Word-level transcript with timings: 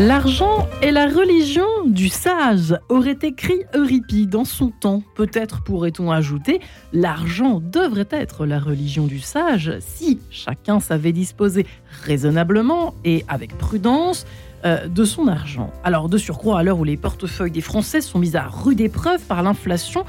L'argent 0.00 0.68
est 0.80 0.92
la 0.92 1.06
religion 1.08 1.66
du 1.84 2.08
sage, 2.08 2.78
aurait 2.88 3.18
écrit 3.20 3.62
Euripide 3.74 4.30
dans 4.30 4.44
son 4.44 4.68
temps. 4.68 5.02
Peut-être 5.16 5.64
pourrait-on 5.64 6.12
ajouter, 6.12 6.60
l'argent 6.92 7.60
devrait 7.60 8.06
être 8.12 8.46
la 8.46 8.60
religion 8.60 9.08
du 9.08 9.18
sage 9.18 9.72
si 9.80 10.20
chacun 10.30 10.78
savait 10.78 11.10
disposer 11.10 11.66
raisonnablement 12.04 12.94
et 13.04 13.24
avec 13.26 13.58
prudence 13.58 14.24
euh, 14.64 14.86
de 14.86 15.02
son 15.02 15.26
argent. 15.26 15.72
Alors 15.82 16.08
de 16.08 16.16
surcroît, 16.16 16.60
à 16.60 16.62
l'heure 16.62 16.78
où 16.78 16.84
les 16.84 16.96
portefeuilles 16.96 17.50
des 17.50 17.60
Français 17.60 18.00
sont 18.00 18.20
mis 18.20 18.36
à 18.36 18.46
rude 18.46 18.80
épreuve 18.80 19.20
par 19.22 19.42
l'inflation, 19.42 20.04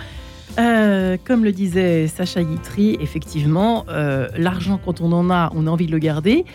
euh, 0.59 1.17
comme 1.25 1.43
le 1.43 1.51
disait 1.51 2.07
Sacha 2.07 2.43
Guitry, 2.43 2.95
effectivement, 3.01 3.85
euh, 3.89 4.27
l'argent 4.37 4.79
quand 4.83 5.01
on 5.01 5.11
en 5.13 5.31
a, 5.31 5.51
on 5.55 5.65
a 5.65 5.69
envie 5.71 5.87
de 5.87 5.91
le 5.91 5.99
garder. 5.99 6.45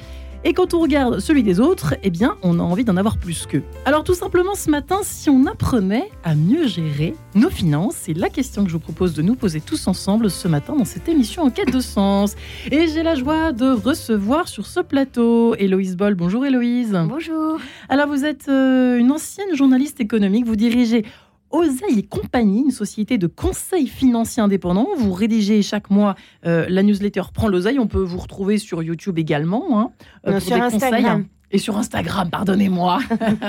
Et 0.47 0.53
quand 0.53 0.75
on 0.75 0.80
regarde 0.80 1.21
celui 1.21 1.43
des 1.43 1.59
autres, 1.59 1.95
eh 2.03 2.11
bien, 2.11 2.37
on 2.43 2.61
a 2.61 2.62
envie 2.62 2.84
d'en 2.84 2.98
avoir 2.98 3.16
plus 3.16 3.47
qu'eux. 3.47 3.62
Alors 3.87 4.05
tout 4.05 4.12
simplement, 4.12 4.55
ce 4.55 4.69
matin, 4.69 4.98
si 5.03 5.30
on 5.30 5.47
apprenait 5.47 6.11
à 6.23 6.34
mieux 6.34 6.67
gérer 6.67 7.15
nos 7.34 7.48
finances, 7.48 7.95
c'est 7.97 8.12
la 8.12 8.29
question 8.29 8.62
que 8.62 8.69
je 8.69 8.75
vous 8.75 8.80
propose 8.80 9.15
de 9.15 9.23
nous 9.23 9.37
poser 9.37 9.62
tous 9.62 9.89
ensemble 9.89 10.29
ce 10.29 10.47
matin 10.47 10.77
dans 10.77 10.84
cette 10.84 11.09
émission 11.09 11.45
En 11.45 11.51
quête 11.51 11.73
de 11.73 11.80
sens. 11.80 12.37
Et 12.70 12.89
j'ai 12.89 13.03
la 13.03 13.15
joie 13.15 13.53
de 13.53 13.70
recevoir 13.70 14.48
sur 14.48 14.67
ce 14.67 14.81
plateau 14.81 15.55
Héloïse 15.55 15.97
Boll. 15.97 16.15
Bonjour 16.15 16.45
Héloïse. 16.45 16.92
Bonjour. 17.09 17.59
Alors 17.89 18.09
vous 18.09 18.27
êtes 18.27 18.48
euh, 18.48 18.98
une 18.98 19.12
ancienne 19.12 19.56
journaliste 19.56 20.00
économique, 20.00 20.45
vous 20.45 20.56
dirigez 20.56 21.06
Oseille 21.55 22.00
et 22.00 22.02
compagnie, 22.02 22.62
une 22.62 22.70
société 22.72 23.16
de 23.16 23.28
conseil 23.28 23.86
financier 23.86 24.42
indépendant. 24.42 24.88
Vous 24.97 25.12
rédigez 25.12 25.62
chaque 25.62 25.88
mois 25.88 26.16
euh, 26.47 26.66
la 26.69 26.83
newsletter 26.83 27.22
Prends 27.33 27.47
l'oseille. 27.47 27.78
On 27.78 27.86
peut 27.86 28.02
vous 28.02 28.19
retrouver 28.19 28.58
sur 28.58 28.83
YouTube 28.83 29.19
également. 29.20 29.78
Hein, 29.78 29.92
euh, 30.27 30.41
sur 30.41 30.60
Instagram. 30.60 31.27
Et 31.55 31.58
sur 31.58 31.78
Instagram, 31.78 32.30
pardonnez-moi, 32.30 32.98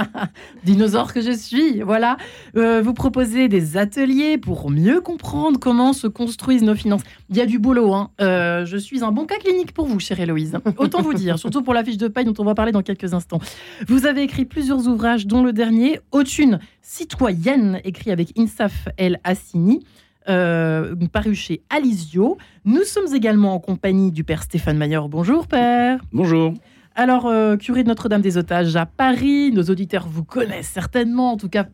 dinosaure 0.63 1.11
que 1.11 1.21
je 1.21 1.31
suis. 1.31 1.81
Voilà, 1.81 2.17
euh, 2.55 2.79
vous 2.79 2.93
proposez 2.93 3.47
des 3.47 3.77
ateliers 3.77 4.37
pour 4.37 4.69
mieux 4.69 5.01
comprendre 5.01 5.59
comment 5.59 5.91
se 5.91 6.05
construisent 6.05 6.61
nos 6.61 6.75
finances. 6.75 7.01
Il 7.31 7.35
y 7.35 7.41
a 7.41 7.47
du 7.47 7.57
boulot. 7.57 7.95
Hein. 7.95 8.11
je 8.19 8.77
suis 8.77 9.03
un 9.03 9.11
bon 9.11 9.25
cas 9.25 9.39
clinique 9.39 9.71
pour 9.71 9.87
vous, 9.87 9.99
chère 9.99 10.19
Héloïse. 10.19 10.55
Autant 10.77 11.01
vous 11.01 11.15
dire, 11.15 11.39
surtout 11.39 11.63
pour 11.63 11.73
la 11.73 11.83
fiche 11.83 11.97
de 11.97 12.07
paille 12.07 12.25
dont 12.25 12.35
on 12.37 12.43
va 12.43 12.53
parler 12.53 12.71
dans 12.71 12.83
quelques 12.83 13.15
instants. 13.15 13.39
Vous 13.87 14.05
avez 14.05 14.21
écrit 14.21 14.45
plusieurs 14.45 14.87
ouvrages, 14.87 15.25
dont 15.25 15.41
le 15.41 15.51
dernier, 15.51 15.99
Autune 16.11 16.59
citoyenne, 16.83 17.81
écrit 17.85 18.11
avec 18.11 18.37
Insaf 18.37 18.87
El 18.97 19.19
Assini. 19.23 19.83
Euh, 20.29 20.95
paru 21.11 21.33
chez 21.33 21.63
Alizio. 21.71 22.37
Nous 22.65 22.83
sommes 22.83 23.15
également 23.15 23.55
en 23.55 23.59
compagnie 23.59 24.11
du 24.11 24.23
père 24.23 24.43
Stéphane 24.43 24.77
Mayer. 24.77 25.01
Bonjour 25.09 25.47
père. 25.47 26.01
Bonjour. 26.13 26.53
Alors, 26.97 27.25
euh, 27.25 27.57
curé 27.57 27.83
de 27.83 27.89
Notre-Dame 27.89 28.21
des 28.21 28.37
Otages 28.37 28.77
à 28.77 28.85
Paris, 28.85 29.51
nos 29.51 29.63
auditeurs 29.63 30.07
vous 30.07 30.23
connaissent 30.23 30.69
certainement, 30.69 31.33
en 31.33 31.37
tout 31.37 31.49
cas 31.49 31.65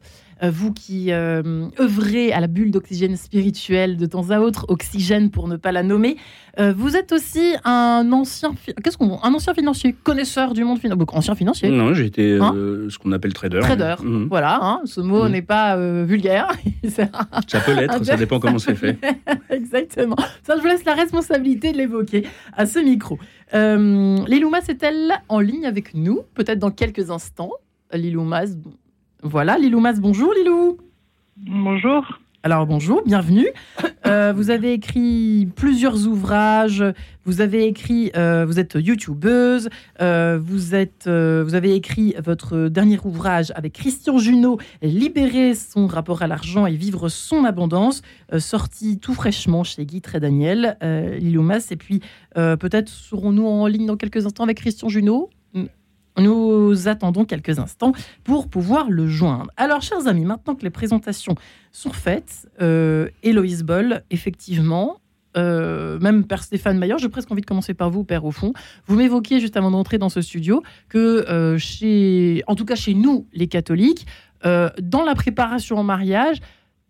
vous 0.49 0.73
qui 0.73 1.11
euh, 1.11 1.67
œuvrez 1.79 2.33
à 2.33 2.39
la 2.39 2.47
bulle 2.47 2.71
d'oxygène 2.71 3.15
spirituel 3.15 3.97
de 3.97 4.05
temps 4.05 4.31
à 4.31 4.39
autre, 4.39 4.65
oxygène 4.69 5.29
pour 5.29 5.47
ne 5.47 5.57
pas 5.57 5.71
la 5.71 5.83
nommer. 5.83 6.17
Euh, 6.59 6.73
vous 6.75 6.95
êtes 6.95 7.11
aussi 7.11 7.55
un 7.63 8.09
ancien, 8.11 8.53
qu'est-ce 8.83 8.97
qu'on, 8.97 9.21
un 9.21 9.33
ancien 9.33 9.53
financier, 9.53 9.93
connaisseur 10.03 10.53
du 10.53 10.63
monde 10.63 10.79
financier, 10.79 11.05
ancien 11.13 11.35
financier. 11.35 11.69
Non, 11.69 11.93
j'ai 11.93 12.05
été 12.05 12.37
hein 12.37 12.53
ce 12.89 12.97
qu'on 12.97 13.11
appelle 13.11 13.33
trader. 13.33 13.59
Trader, 13.61 13.95
mhm. 14.03 14.27
voilà. 14.27 14.59
Hein, 14.61 14.81
ce 14.85 15.01
mot 15.01 15.25
mhm. 15.25 15.31
n'est 15.31 15.41
pas 15.41 15.77
vulgaire. 16.03 16.49
ça 16.89 17.05
peut 17.65 17.73
l'être, 17.73 18.03
ça 18.03 18.17
dépend 18.17 18.39
comment 18.39 18.59
c'est 18.59 18.75
fait. 18.75 18.97
Exactement. 19.49 20.17
Ça, 20.43 20.55
je 20.57 20.61
vous 20.61 20.67
laisse 20.67 20.85
la 20.85 20.95
responsabilité 20.95 21.71
de 21.71 21.77
l'évoquer 21.77 22.25
à 22.53 22.65
ce 22.65 22.79
micro. 22.79 23.19
Euh, 23.53 24.17
Lilou 24.27 24.51
est-elle 24.55 25.11
en 25.29 25.39
ligne 25.39 25.65
avec 25.65 25.93
nous? 25.93 26.21
Peut-être 26.33 26.59
dans 26.59 26.71
quelques 26.71 27.09
instants. 27.11 27.51
Lilou 27.93 28.23
Mas, 28.23 28.57
voilà, 29.23 29.57
Lilou 29.57 29.79
Mas, 29.79 29.99
bonjour 29.99 30.33
Lilou. 30.33 30.77
Bonjour. 31.37 32.19
Alors 32.43 32.65
bonjour, 32.65 33.03
bienvenue. 33.05 33.47
Euh, 34.07 34.33
vous 34.35 34.49
avez 34.49 34.73
écrit 34.73 35.47
plusieurs 35.55 36.07
ouvrages. 36.07 36.83
Vous 37.23 37.39
avez 37.39 37.67
écrit, 37.67 38.11
euh, 38.17 38.45
vous 38.47 38.59
êtes 38.59 38.73
youtubeuse. 38.73 39.69
Euh, 40.01 40.39
vous 40.41 40.73
êtes, 40.73 41.07
vous 41.07 41.53
avez 41.53 41.75
écrit 41.75 42.15
votre 42.23 42.67
dernier 42.67 42.97
ouvrage 43.03 43.53
avec 43.55 43.73
Christian 43.73 44.17
Junot, 44.17 44.57
libérer 44.81 45.53
son 45.53 45.85
rapport 45.85 46.23
à 46.23 46.27
l'argent 46.27 46.65
et 46.65 46.75
vivre 46.75 47.09
son 47.09 47.45
abondance, 47.45 48.01
sorti 48.39 48.97
tout 48.97 49.13
fraîchement 49.13 49.63
chez 49.63 49.85
Guy 49.85 50.01
et 50.11 50.19
Daniel, 50.19 50.77
Lilou 50.81 51.43
Mas. 51.43 51.71
Et 51.71 51.75
puis 51.75 52.01
peut-être 52.33 52.89
serons-nous 52.89 53.45
en 53.45 53.67
ligne 53.67 53.85
dans 53.85 53.97
quelques 53.97 54.25
instants 54.25 54.45
avec 54.45 54.57
Christian 54.57 54.89
Junot? 54.89 55.29
Nous 56.17 56.87
attendons 56.87 57.25
quelques 57.25 57.59
instants 57.59 57.93
pour 58.23 58.49
pouvoir 58.49 58.89
le 58.89 59.07
joindre. 59.07 59.49
Alors, 59.57 59.81
chers 59.81 60.07
amis, 60.07 60.25
maintenant 60.25 60.55
que 60.55 60.63
les 60.63 60.69
présentations 60.69 61.35
sont 61.71 61.91
faites, 61.91 62.49
euh, 62.61 63.09
Héloïse 63.23 63.63
Boll, 63.63 64.03
effectivement, 64.09 64.99
euh, 65.37 65.97
même 65.99 66.25
Père 66.25 66.43
Stéphane 66.43 66.77
Maillard, 66.77 66.97
j'ai 66.97 67.07
presque 67.07 67.31
envie 67.31 67.41
de 67.41 67.45
commencer 67.45 67.73
par 67.73 67.89
vous, 67.89 68.03
Père, 68.03 68.25
au 68.25 68.31
fond. 68.31 68.51
Vous 68.87 68.97
m'évoquiez 68.97 69.39
juste 69.39 69.55
avant 69.55 69.71
d'entrer 69.71 69.97
dans 69.97 70.09
ce 70.09 70.21
studio 70.21 70.61
que, 70.89 71.25
euh, 71.29 72.41
en 72.47 72.55
tout 72.55 72.65
cas 72.65 72.75
chez 72.75 72.93
nous, 72.93 73.27
les 73.33 73.47
catholiques, 73.47 74.05
dans 74.43 75.03
la 75.05 75.13
préparation 75.13 75.79
au 75.79 75.83
mariage, 75.83 76.39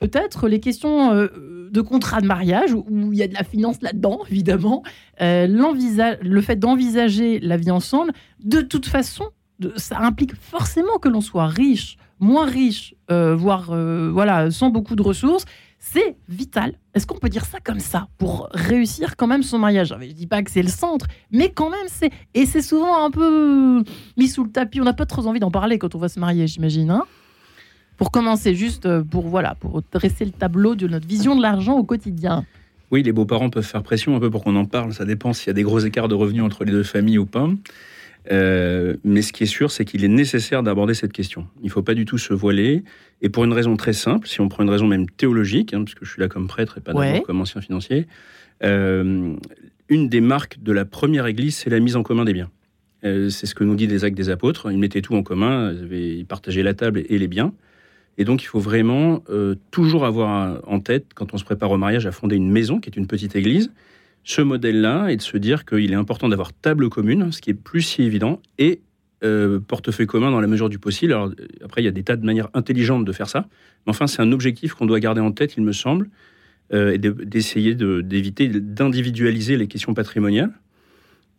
peut-être 0.01 0.47
les 0.47 0.59
questions 0.59 1.13
euh, 1.13 1.69
de 1.71 1.81
contrat 1.81 2.21
de 2.21 2.25
mariage, 2.25 2.73
où, 2.73 3.13
il 3.13 3.19
y 3.19 3.23
a 3.23 3.27
de 3.27 3.33
la 3.33 3.43
finance 3.43 3.81
là-dedans, 3.81 4.21
évidemment, 4.29 4.83
euh, 5.21 5.47
le 5.47 6.41
fait 6.41 6.57
d'envisager 6.57 7.39
la 7.39 7.55
vie 7.55 7.71
ensemble, 7.71 8.11
de 8.43 8.61
toute 8.61 8.87
façon, 8.87 9.25
ça 9.77 9.99
implique 9.99 10.35
forcément 10.35 10.97
que 10.97 11.07
l'on 11.07 11.21
soit 11.21 11.45
riche, 11.45 11.97
moins 12.19 12.45
riche, 12.45 12.95
euh, 13.11 13.35
voire 13.35 13.75
voilà, 14.11 14.49
sans 14.51 14.69
beaucoup 14.69 14.95
de 14.95 15.03
ressources. 15.03 15.45
C'est 15.83 16.15
vital. 16.29 16.73
Est-ce 16.93 17.07
qu'on 17.07 17.17
peut 17.17 17.29
dire 17.29 17.45
ça 17.45 17.57
comme 17.59 17.79
ça 17.79 18.07
pour 18.19 18.49
réussir 18.51 19.15
quand 19.15 19.25
même 19.25 19.41
son 19.41 19.57
mariage? 19.57 19.95
Je 19.99 20.07
ne 20.07 20.11
dis 20.11 20.27
pas 20.27 20.43
que 20.43 20.51
c'est 20.51 20.61
le 20.61 20.69
centre, 20.69 21.07
mais 21.31 21.51
quand 21.51 21.71
même 21.71 21.87
c'est 21.87 22.11
et 22.35 22.45
c'est 22.45 22.61
souvent 22.61 23.03
un 23.03 23.09
peu 23.09 23.83
mis 24.15 24.27
sous 24.27 24.43
le 24.43 24.51
tapis. 24.51 24.79
On 24.79 24.83
n'a 24.83 24.93
pas 24.93 25.07
trop 25.07 25.25
envie 25.25 25.39
d'en 25.39 25.49
parler 25.49 25.79
quand 25.79 25.95
on 25.95 25.99
va 25.99 26.07
se 26.09 26.19
marier, 26.19 26.45
j'imagine. 26.45 26.91
Hein 26.91 27.05
pour 28.01 28.09
commencer, 28.09 28.55
juste 28.55 28.87
euh, 28.87 29.03
pour, 29.03 29.27
voilà, 29.27 29.53
pour 29.53 29.83
dresser 29.91 30.25
le 30.25 30.31
tableau 30.31 30.73
de 30.73 30.87
notre 30.87 31.07
vision 31.07 31.35
de 31.35 31.41
l'argent 31.43 31.77
au 31.77 31.83
quotidien. 31.83 32.47
Oui, 32.89 33.03
les 33.03 33.11
beaux-parents 33.11 33.51
peuvent 33.51 33.63
faire 33.63 33.83
pression 33.83 34.15
un 34.15 34.19
peu 34.19 34.31
pour 34.31 34.43
qu'on 34.43 34.55
en 34.55 34.65
parle. 34.65 34.91
Ça 34.91 35.05
dépend 35.05 35.33
s'il 35.33 35.45
y 35.45 35.49
a 35.51 35.53
des 35.53 35.61
gros 35.61 35.77
écarts 35.77 36.07
de 36.07 36.15
revenus 36.15 36.41
entre 36.41 36.63
les 36.63 36.71
deux 36.71 36.81
familles 36.81 37.19
ou 37.19 37.27
pas. 37.27 37.47
Euh, 38.31 38.95
mais 39.03 39.21
ce 39.21 39.31
qui 39.31 39.43
est 39.43 39.45
sûr, 39.45 39.69
c'est 39.69 39.85
qu'il 39.85 40.03
est 40.03 40.07
nécessaire 40.07 40.63
d'aborder 40.63 40.95
cette 40.95 41.13
question. 41.13 41.45
Il 41.61 41.67
ne 41.67 41.69
faut 41.69 41.83
pas 41.83 41.93
du 41.93 42.05
tout 42.05 42.17
se 42.17 42.33
voiler. 42.33 42.83
Et 43.21 43.29
pour 43.29 43.43
une 43.43 43.53
raison 43.53 43.77
très 43.77 43.93
simple, 43.93 44.27
si 44.27 44.41
on 44.41 44.49
prend 44.49 44.63
une 44.63 44.71
raison 44.71 44.87
même 44.87 45.07
théologique, 45.07 45.75
hein, 45.75 45.83
parce 45.83 45.93
que 45.93 46.03
je 46.03 46.09
suis 46.09 46.21
là 46.21 46.27
comme 46.27 46.47
prêtre 46.47 46.79
et 46.79 46.81
pas 46.81 46.93
comme 47.21 47.39
ancien 47.39 47.61
financier, 47.61 48.07
euh, 48.63 49.35
une 49.89 50.09
des 50.09 50.21
marques 50.21 50.57
de 50.59 50.71
la 50.71 50.85
première 50.85 51.27
Église, 51.27 51.55
c'est 51.55 51.69
la 51.69 51.79
mise 51.79 51.95
en 51.95 52.01
commun 52.01 52.25
des 52.25 52.33
biens. 52.33 52.49
c'est 53.03 53.45
ce 53.45 53.53
que 53.53 53.63
nous 53.63 53.75
dit 53.75 53.85
les 53.85 54.05
actes 54.05 54.17
des 54.17 54.31
apôtres. 54.31 54.71
Ils 54.71 54.79
mettaient 54.79 55.03
tout 55.03 55.13
en 55.13 55.21
commun, 55.21 55.71
ils 55.91 56.25
partageaient 56.25 56.63
la 56.63 56.73
table 56.73 57.03
et 57.07 57.19
les 57.19 57.27
biens. 57.27 57.53
Et 58.17 58.25
donc, 58.25 58.43
il 58.43 58.45
faut 58.45 58.59
vraiment 58.59 59.23
euh, 59.29 59.55
toujours 59.71 60.05
avoir 60.05 60.59
en 60.67 60.79
tête, 60.79 61.07
quand 61.15 61.33
on 61.33 61.37
se 61.37 61.43
prépare 61.43 61.71
au 61.71 61.77
mariage, 61.77 62.05
à 62.05 62.11
fonder 62.11 62.35
une 62.35 62.51
maison, 62.51 62.79
qui 62.79 62.89
est 62.89 62.97
une 62.97 63.07
petite 63.07 63.35
église, 63.35 63.71
ce 64.23 64.41
modèle-là, 64.41 65.09
et 65.09 65.17
de 65.17 65.21
se 65.21 65.37
dire 65.37 65.65
qu'il 65.65 65.91
est 65.91 65.95
important 65.95 66.29
d'avoir 66.29 66.53
table 66.53 66.89
commune, 66.89 67.31
ce 67.31 67.41
qui 67.41 67.49
est 67.49 67.55
plus 67.55 67.81
si 67.81 68.03
évident, 68.03 68.41
et 68.57 68.81
euh, 69.23 69.59
portefeuille 69.59 70.07
commun 70.07 70.31
dans 70.31 70.41
la 70.41 70.47
mesure 70.47 70.69
du 70.69 70.77
possible. 70.77 71.13
Alors, 71.13 71.31
après, 71.63 71.81
il 71.81 71.85
y 71.85 71.87
a 71.87 71.91
des 71.91 72.03
tas 72.03 72.17
de 72.17 72.25
manières 72.25 72.49
intelligentes 72.53 73.05
de 73.05 73.11
faire 73.11 73.29
ça, 73.29 73.47
mais 73.85 73.91
enfin, 73.91 74.07
c'est 74.07 74.21
un 74.21 74.31
objectif 74.31 74.73
qu'on 74.73 74.85
doit 74.85 74.99
garder 74.99 75.21
en 75.21 75.31
tête, 75.31 75.55
il 75.57 75.63
me 75.63 75.71
semble, 75.71 76.09
euh, 76.73 76.93
et 76.93 76.97
d'essayer 76.97 77.75
d'éviter 77.75 78.47
d'individualiser 78.49 79.57
les 79.57 79.67
questions 79.67 79.93
patrimoniales. 79.93 80.51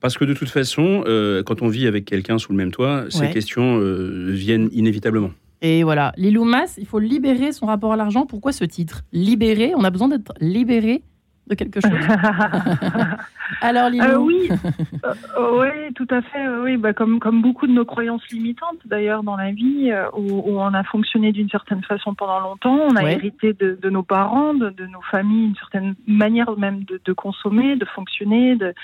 Parce 0.01 0.19
que 0.19 0.25
de 0.25 0.35
toute 0.35 0.49
façon, 0.49 1.05
quand 1.47 1.63
on 1.63 1.69
vit 1.69 1.87
avec 1.87 2.05
quelqu'un 2.07 2.37
sous 2.37 2.51
le 2.51 2.59
même 2.59 2.73
toit, 2.73 3.05
ces 3.09 3.31
questions 3.31 3.79
viennent 4.33 4.69
inévitablement. 4.73 5.31
Et 5.64 5.85
voilà, 5.85 6.12
Lilou 6.17 6.43
Mas, 6.43 6.76
il 6.76 6.87
faut 6.87 6.99
libérer 6.99 7.53
son 7.53 7.67
rapport 7.67 7.93
à 7.93 7.97
l'argent. 7.97 8.26
Pourquoi 8.26 8.50
ce 8.50 8.64
titre? 8.64 9.03
Libérer, 9.12 9.75
on 9.76 9.85
a 9.85 9.91
besoin 9.91 10.09
d'être 10.09 10.35
libéré 10.41 11.03
de 11.47 11.55
quelque 11.55 11.81
chose. 11.81 11.93
Alors, 13.61 13.88
Lilou? 13.88 14.05
Euh, 14.05 14.17
Oui, 14.17 14.49
euh, 15.05 15.61
oui, 15.61 15.94
tout 15.94 16.06
à 16.11 16.20
fait. 16.20 16.49
Oui, 16.64 16.76
bah, 16.76 16.93
comme, 16.93 17.20
comme 17.20 17.43
beaucoup 17.43 17.69
de 17.69 17.73
nos 17.73 17.85
croyances 17.85 18.26
limitantes, 18.32 18.79
d'ailleurs, 18.87 19.23
dans 19.23 19.37
la 19.37 19.53
vie, 19.53 19.93
euh, 19.93 20.09
où, 20.17 20.43
on 20.47 20.75
a 20.75 20.82
fonctionné 20.82 21.31
d'une 21.31 21.49
certaine 21.49 21.82
façon 21.85 22.15
pendant 22.15 22.41
longtemps, 22.41 22.79
on 22.91 22.97
a 22.97 23.12
hérité 23.12 23.53
de, 23.53 23.88
nos 23.88 24.03
parents, 24.03 24.55
de, 24.55 24.87
nos 24.87 25.03
familles, 25.12 25.50
une 25.50 25.56
certaine 25.56 25.94
manière 26.08 26.58
même 26.58 26.82
de, 26.85 27.00
de 27.05 27.12
consommer, 27.12 27.76
de 27.76 27.85
fonctionner, 27.85 28.56
de 28.56 28.75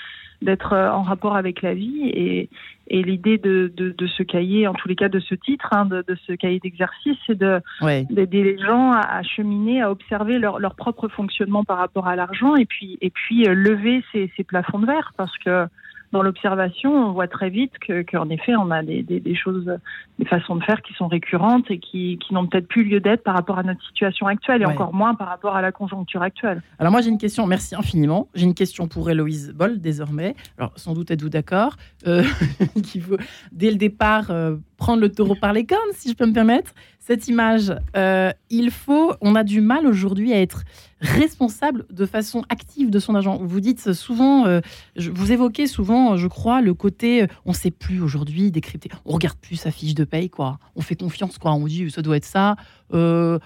d'être 0.41 0.73
euh, 0.73 0.89
en 0.91 1.03
rapport 1.03 1.35
avec 1.35 1.61
la 1.61 1.73
vie. 1.73 2.09
Et, 2.13 2.49
et 2.89 3.03
l'idée 3.03 3.37
de, 3.37 3.71
de, 3.75 3.91
de, 3.91 4.07
ce 4.07 4.23
cahier, 4.23 4.67
en 4.67 4.73
tous 4.73 4.87
les 4.87 4.95
cas 4.95 5.09
de 5.09 5.19
ce 5.19 5.35
titre, 5.35 5.67
hein, 5.71 5.85
de, 5.85 6.03
de, 6.07 6.17
ce 6.27 6.33
cahier 6.33 6.59
d'exercice, 6.59 7.17
c'est 7.27 7.37
de, 7.37 7.61
d'aider 8.09 8.43
les 8.43 8.57
gens 8.57 8.91
à, 8.91 9.21
cheminer, 9.23 9.81
à 9.81 9.91
observer 9.91 10.39
leur, 10.39 10.59
leur, 10.59 10.75
propre 10.75 11.07
fonctionnement 11.07 11.63
par 11.63 11.77
rapport 11.77 12.07
à 12.07 12.15
l'argent 12.15 12.55
et 12.55 12.65
puis, 12.65 12.97
et 13.01 13.09
puis 13.09 13.47
euh, 13.47 13.53
lever 13.53 14.03
ces, 14.11 14.31
ces, 14.35 14.43
plafonds 14.43 14.79
de 14.79 14.85
verre 14.85 15.13
parce 15.17 15.37
que 15.37 15.67
dans 16.11 16.23
l'observation, 16.23 16.91
on 16.91 17.11
voit 17.11 17.27
très 17.27 17.49
vite 17.49 17.73
qu'en 18.11 18.29
effet, 18.29 18.55
on 18.55 18.71
a 18.71 18.81
des, 18.81 19.03
des, 19.03 19.35
choses, 19.35 19.71
des 20.17 20.25
façons 20.25 20.55
de 20.55 20.63
faire 20.63 20.81
qui 20.81 20.93
sont 20.93 21.07
récurrentes 21.07 21.69
et 21.69 21.79
qui, 21.79 22.17
qui 22.17 22.33
n'ont 22.33 22.47
peut-être 22.47 22.67
plus 22.67 22.83
lieu 22.83 22.99
d'être 22.99 23.23
par 23.23 23.35
rapport 23.35 23.59
à 23.59 23.63
notre 23.63 23.83
situation 23.85 24.27
actuelle 24.27 24.61
et 24.63 24.65
encore 24.65 24.93
moins 24.93 25.13
par 25.13 25.27
rapport 25.27 25.55
à 25.55 25.61
la 25.61 25.71
conjoncture 25.71 26.21
actuelle. 26.21 26.63
Alors 26.79 26.91
moi, 26.91 27.01
j'ai 27.01 27.09
une 27.09 27.17
question, 27.17 27.45
merci 27.45 27.75
infiniment. 27.75 28.27
J'ai 28.33 28.45
une 28.45 28.55
question 28.55 28.87
pour 28.87 29.09
Héloïse 29.09 29.53
Boll 29.55 29.79
désormais. 29.79 30.35
Alors 30.57 30.71
sans 30.75 30.93
doute 30.93 31.11
êtes-vous 31.11 31.29
d'accord 31.29 31.75
euh, 32.07 32.23
qu'il 32.83 33.01
faut, 33.01 33.17
dès 33.51 33.69
le 33.69 33.77
départ, 33.77 34.31
euh, 34.31 34.55
prendre 34.77 35.01
le 35.01 35.11
taureau 35.11 35.35
par 35.35 35.53
les 35.53 35.65
cornes, 35.65 35.79
si 35.93 36.09
je 36.09 36.15
peux 36.15 36.25
me 36.25 36.33
permettre. 36.33 36.73
Cette 37.09 37.27
image, 37.27 37.73
euh, 37.97 38.31
il 38.51 38.69
faut, 38.69 39.13
on 39.21 39.33
a 39.33 39.43
du 39.43 39.61
mal 39.61 39.87
aujourd'hui 39.87 40.31
à 40.31 40.39
être 40.39 40.61
responsable 41.01 41.87
de 41.89 42.05
façon 42.05 42.43
active 42.49 42.91
de 42.91 42.99
son 42.99 43.15
argent. 43.15 43.39
Vous 43.41 43.61
dites 43.61 43.93
souvent, 43.93 44.45
euh, 44.45 44.59
vous 44.95 45.31
évoquez 45.31 45.65
souvent, 45.65 46.17
je 46.17 46.27
crois, 46.27 46.61
le 46.61 46.75
côté, 46.75 47.23
euh, 47.23 47.27
on 47.45 47.49
ne 47.49 47.55
sait 47.55 47.71
plus 47.71 47.99
aujourd'hui 47.99 48.51
décrypter. 48.51 48.91
On 49.05 49.13
regarde 49.13 49.39
plus 49.39 49.55
sa 49.55 49.71
fiche 49.71 49.95
de 49.95 50.03
paye, 50.03 50.29
quoi. 50.29 50.59
On 50.75 50.81
fait 50.81 50.93
confiance, 50.93 51.39
quoi. 51.39 51.53
On 51.53 51.65
dit, 51.65 51.89
ça 51.89 52.03
doit 52.03 52.15
être 52.15 52.25
ça. 52.25 52.57
Euh, 52.93 53.39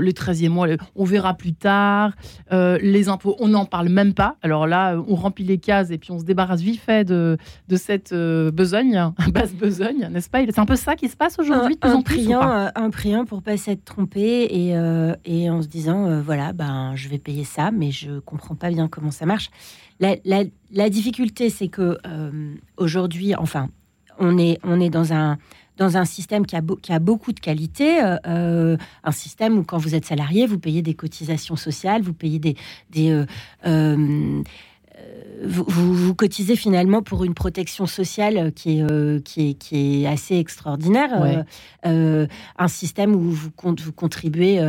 les 0.00 0.12
13e 0.12 0.48
mois, 0.48 0.68
on 0.94 1.04
verra 1.04 1.34
plus 1.34 1.54
tard. 1.54 2.12
les 2.50 3.08
impôts, 3.08 3.36
on 3.38 3.48
n'en 3.48 3.64
parle 3.64 3.88
même 3.88 4.14
pas. 4.14 4.36
Alors 4.42 4.66
là, 4.66 4.96
on 5.08 5.14
remplit 5.14 5.44
les 5.44 5.58
cases 5.58 5.90
et 5.90 5.98
puis 5.98 6.10
on 6.12 6.18
se 6.18 6.24
débarrasse 6.24 6.60
vite 6.60 6.80
fait 6.80 7.04
de, 7.04 7.36
de 7.68 7.76
cette 7.76 8.14
besogne, 8.14 9.12
basse 9.32 9.54
besogne, 9.54 10.08
n'est-ce 10.10 10.30
pas? 10.30 10.40
C'est 10.46 10.58
un 10.58 10.66
peu 10.66 10.76
ça 10.76 10.96
qui 10.96 11.08
se 11.08 11.16
passe 11.16 11.38
aujourd'hui, 11.38 11.78
un, 11.82 12.00
priant, 12.00 12.70
un 12.74 12.90
priant 12.90 13.24
pour 13.24 13.42
pas 13.42 13.56
s'être 13.56 13.84
trompé 13.84 14.20
et, 14.20 14.74
et 15.24 15.50
en 15.50 15.62
se 15.62 15.68
disant, 15.68 16.20
voilà, 16.22 16.52
ben 16.52 16.94
je 16.94 17.08
vais 17.08 17.18
payer 17.18 17.44
ça, 17.44 17.70
mais 17.70 17.90
je 17.90 18.18
comprends 18.20 18.54
pas 18.54 18.70
bien 18.70 18.88
comment 18.88 19.10
ça 19.10 19.26
marche. 19.26 19.50
La, 20.00 20.90
difficulté, 20.90 21.50
c'est 21.50 21.68
que 21.68 21.98
euh, 22.06 22.54
aujourd'hui, 22.76 23.34
enfin, 23.34 23.68
on 24.18 24.38
est, 24.38 24.58
on 24.62 24.80
est 24.80 24.90
dans 24.90 25.12
un 25.12 25.38
dans 25.76 25.96
un 25.96 26.04
système 26.04 26.46
qui 26.46 26.56
a, 26.56 26.62
qui 26.82 26.92
a 26.92 26.98
beaucoup 26.98 27.32
de 27.32 27.40
qualité, 27.40 28.02
euh, 28.02 28.16
euh, 28.26 28.76
un 29.04 29.12
système 29.12 29.58
où 29.58 29.64
quand 29.64 29.78
vous 29.78 29.94
êtes 29.94 30.06
salarié, 30.06 30.46
vous 30.46 30.58
payez 30.58 30.82
des 30.82 30.94
cotisations 30.94 31.56
sociales, 31.56 32.02
vous 32.02 32.14
payez 32.14 32.38
des, 32.38 32.56
des 32.90 33.24
vous, 35.44 35.64
vous, 35.68 36.14
cotisez 36.14 36.56
finalement 36.56 37.02
pour 37.02 37.24
une 37.24 37.34
protection 37.34 37.86
sociale 37.86 38.52
qui 38.54 38.78
est, 38.78 38.82
euh, 38.82 39.20
qui 39.20 39.50
est, 39.50 39.54
qui 39.54 40.02
est 40.02 40.06
assez 40.06 40.36
extraordinaire. 40.36 41.10
Euh, 41.22 41.42
euh, 41.86 42.26
un 42.58 42.68
système 42.68 43.14
où 43.14 43.20
vous, 43.20 43.50
vous 43.62 43.92
contribuez 43.92 44.60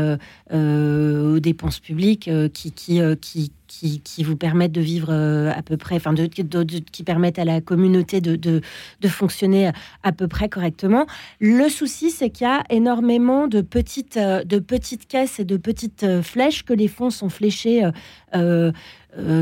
aux 0.51 1.39
dépenses 1.39 1.79
publiques 1.79 2.29
qui, 2.53 2.71
qui, 2.71 3.01
qui, 3.21 3.51
qui, 3.67 4.01
qui, 4.01 4.23
vous 4.23 4.35
permettent 4.35 4.71
de 4.71 4.81
vivre 4.81 5.11
à 5.11 5.61
peu 5.61 5.77
près, 5.77 5.95
enfin, 5.95 6.13
de, 6.13 6.25
qui 6.25 7.03
permettent 7.03 7.39
à 7.39 7.45
la 7.45 7.61
communauté 7.61 8.21
de, 8.21 8.35
de, 8.35 8.61
de, 9.01 9.07
fonctionner 9.07 9.71
à 10.03 10.11
peu 10.11 10.27
près 10.27 10.49
correctement. 10.49 11.05
Le 11.39 11.69
souci, 11.69 12.11
c'est 12.11 12.29
qu'il 12.29 12.45
y 12.45 12.49
a 12.49 12.63
énormément 12.69 13.47
de 13.47 13.61
petites, 13.61 14.17
de 14.17 14.59
petites 14.59 15.07
caisses 15.07 15.39
et 15.39 15.45
de 15.45 15.57
petites 15.57 16.21
flèches 16.21 16.63
que 16.63 16.73
les 16.73 16.87
fonds 16.87 17.09
sont 17.09 17.29
fléchés. 17.29 17.89
Euh, 18.35 18.71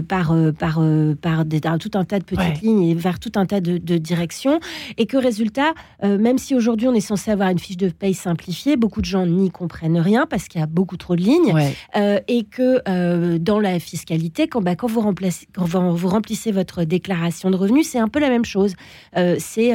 par, 0.07 0.31
euh, 0.31 0.51
par, 0.51 0.77
euh, 0.79 1.15
par 1.15 1.45
des, 1.45 1.61
tout 1.61 1.91
un 1.95 2.05
tas 2.05 2.19
de 2.19 2.23
petites 2.23 2.61
lignes 2.61 2.83
et 2.83 2.95
vers 2.95 3.19
tout 3.19 3.31
un 3.35 3.45
tas 3.45 3.61
de, 3.61 3.77
directions. 3.97 4.59
Et 4.97 5.05
que 5.05 5.17
résultat, 5.17 5.73
même 6.03 6.37
si 6.37 6.55
aujourd'hui 6.55 6.87
on 6.87 6.93
est 6.93 6.99
censé 6.99 7.31
avoir 7.31 7.49
une 7.49 7.59
fiche 7.59 7.77
de 7.77 7.89
paye 7.89 8.13
simplifiée, 8.13 8.77
beaucoup 8.77 9.01
de 9.01 9.05
gens 9.05 9.25
n'y 9.25 9.49
comprennent 9.49 9.99
rien 9.99 10.25
parce 10.29 10.47
qu'il 10.47 10.59
y 10.59 10.63
a 10.63 10.67
beaucoup 10.67 10.97
trop 10.97 11.15
de 11.15 11.21
lignes. 11.21 11.53
et 11.95 12.43
que 12.43 13.37
dans 13.37 13.59
la 13.59 13.79
fiscalité, 13.79 14.47
quand, 14.47 14.61
bah, 14.61 14.75
quand, 14.75 14.87
vous 14.87 15.01
remplacez, 15.01 15.47
quand 15.53 15.65
vous 15.65 16.07
remplissez 16.07 16.51
votre 16.51 16.83
déclaration 16.83 17.49
de 17.51 17.55
revenus, 17.55 17.87
c'est 17.87 17.99
un 17.99 18.07
peu 18.07 18.19
la 18.19 18.29
même 18.29 18.45
chose. 18.45 18.73
c'est 19.37 19.73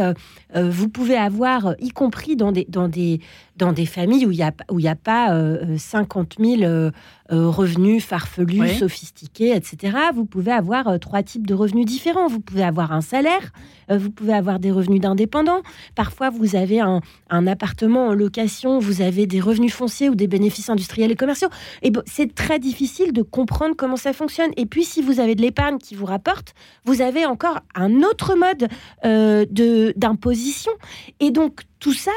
vous 0.55 0.89
pouvez 0.89 1.17
avoir, 1.17 1.75
y 1.81 1.91
compris 1.91 2.37
dans 2.37 2.53
des, 2.53 2.67
dans 2.69 2.89
des, 2.89 3.21
dans 3.57 3.73
des 3.73 3.87
familles 3.87 4.27
où 4.27 4.31
il 4.31 4.37
n'y 4.37 4.43
a, 4.43 4.53
où 4.71 4.81
a 4.87 4.95
pas 4.95 5.37
50 5.77 6.37
000 6.39 6.91
euh, 7.33 7.49
revenus 7.49 8.05
farfelus, 8.05 8.79
sophistiqués, 8.79 9.55
etc. 9.55 9.90
Vous 10.15 10.25
pouvez 10.25 10.53
avoir 10.53 10.89
euh, 10.89 10.99
trois 10.99 11.23
types 11.23 11.47
de 11.47 11.55
revenus 11.55 11.87
différents. 11.87 12.29
Vous 12.29 12.41
pouvez 12.41 12.63
avoir 12.63 12.93
un 12.93 13.01
salaire, 13.01 13.53
euh, 13.91 13.99
vous 13.99 14.11
pouvez 14.11 14.33
avoir 14.33 14.59
des 14.59 14.71
revenus 14.71 15.01
d'indépendants. 15.01 15.63
Parfois, 15.95 16.31
vous 16.31 16.57
avez 16.57 16.81
un, 16.81 17.01
appartement 17.31 18.09
en 18.09 18.15
location, 18.15 18.79
vous 18.79 19.03
avez 19.03 19.27
des 19.27 19.41
revenus 19.41 19.73
fonciers 19.73 20.09
ou 20.09 20.15
des 20.15 20.27
bénéfices 20.27 20.69
industriels 20.69 21.11
et 21.11 21.17
commerciaux. 21.17 21.49
Et 21.83 21.93
c'est 22.07 22.35
très 22.35 22.59
difficile 22.59 23.13
de 23.13 23.23
comprendre 23.23 23.75
comment 23.77 23.97
ça 23.97 24.13
fonctionne. 24.13 24.51
Et 24.57 24.67
puis, 24.67 24.85
si 24.85 25.03
vous 25.03 25.21
avez 25.21 25.35
de 25.35 25.43
l'épargne 25.43 25.79
qui 25.79 25.95
vous 25.95 26.07
rapporte, 26.07 26.55
vous 26.85 27.01
avez 27.03 27.27
encore 27.27 27.61
un 27.75 28.03
autre 28.03 28.35
mode 28.35 28.69
de 29.05 29.93
d'imposition. 29.97 30.73
Et 31.21 31.31
donc, 31.31 31.61
tout 31.79 31.95
ça 31.95 32.13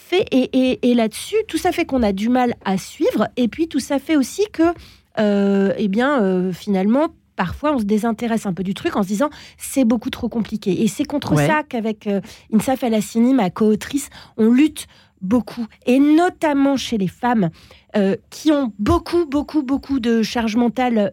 fait, 0.00 0.26
et, 0.32 0.94
là-dessus, 0.94 1.36
tout 1.48 1.58
ça 1.58 1.72
fait 1.72 1.84
qu'on 1.84 2.02
a 2.02 2.12
du 2.12 2.28
mal 2.28 2.54
à 2.64 2.78
suivre, 2.78 3.28
et 3.36 3.48
puis 3.48 3.68
tout 3.68 3.80
ça 3.80 3.98
fait 3.98 4.16
aussi 4.16 4.44
que, 4.52 4.74
euh, 5.20 5.72
eh 5.76 5.88
bien, 5.88 6.22
euh, 6.22 6.52
finalement, 6.52 7.08
parfois 7.36 7.74
on 7.74 7.78
se 7.78 7.84
désintéresse 7.84 8.46
un 8.46 8.52
peu 8.52 8.62
du 8.62 8.74
truc 8.74 8.96
en 8.96 9.02
se 9.02 9.08
disant 9.08 9.30
c'est 9.56 9.84
beaucoup 9.84 10.10
trop 10.10 10.28
compliqué. 10.28 10.82
Et 10.82 10.88
c'est 10.88 11.04
contre 11.04 11.36
ça 11.36 11.62
qu'avec 11.62 12.06
euh, 12.06 12.20
Insaf 12.52 12.84
Alassini, 12.84 13.34
ma 13.34 13.50
co-autrice, 13.50 14.10
on 14.36 14.50
lutte 14.50 14.86
beaucoup, 15.22 15.66
et 15.84 15.98
notamment 15.98 16.78
chez 16.78 16.96
les 16.96 17.08
femmes 17.08 17.50
euh, 17.94 18.16
qui 18.30 18.52
ont 18.52 18.72
beaucoup, 18.78 19.26
beaucoup, 19.26 19.62
beaucoup 19.62 20.00
de 20.00 20.22
charges 20.22 20.56
mentales 20.56 21.10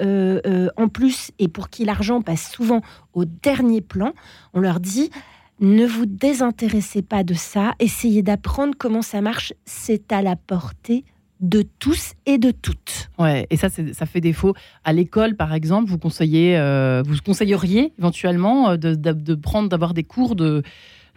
en 0.77 0.87
plus, 0.87 1.31
et 1.39 1.49
pour 1.49 1.69
qui 1.69 1.83
l'argent 1.83 2.21
passe 2.21 2.51
souvent 2.51 2.81
au 3.13 3.25
dernier 3.25 3.81
plan. 3.81 4.13
On 4.53 4.61
leur 4.61 4.79
dit 4.79 5.09
ne 5.59 5.85
vous 5.85 6.05
désintéressez 6.05 7.01
pas 7.01 7.23
de 7.23 7.33
ça, 7.33 7.73
essayez 7.79 8.21
d'apprendre 8.21 8.75
comment 8.77 9.01
ça 9.01 9.21
marche, 9.21 9.53
c'est 9.65 10.11
à 10.11 10.21
la 10.21 10.35
portée 10.35 11.03
de 11.39 11.63
tous 11.79 12.13
et 12.25 12.37
de 12.37 12.51
toutes. 12.51 13.09
Ouais, 13.19 13.47
et 13.49 13.57
ça, 13.57 13.69
ça 13.69 14.05
fait 14.05 14.21
défaut. 14.21 14.53
À 14.83 14.93
l'école, 14.93 15.35
par 15.35 15.53
exemple, 15.53 15.89
vous 15.89 15.97
conseillez, 15.97 16.57
euh, 16.57 17.03
vous 17.05 17.15
conseilleriez 17.23 17.93
éventuellement 17.99 18.71
euh, 18.71 18.77
de, 18.77 19.35
prendre, 19.35 19.69
d'avoir 19.69 19.93
des 19.93 20.03
cours 20.03 20.35
de 20.35 20.63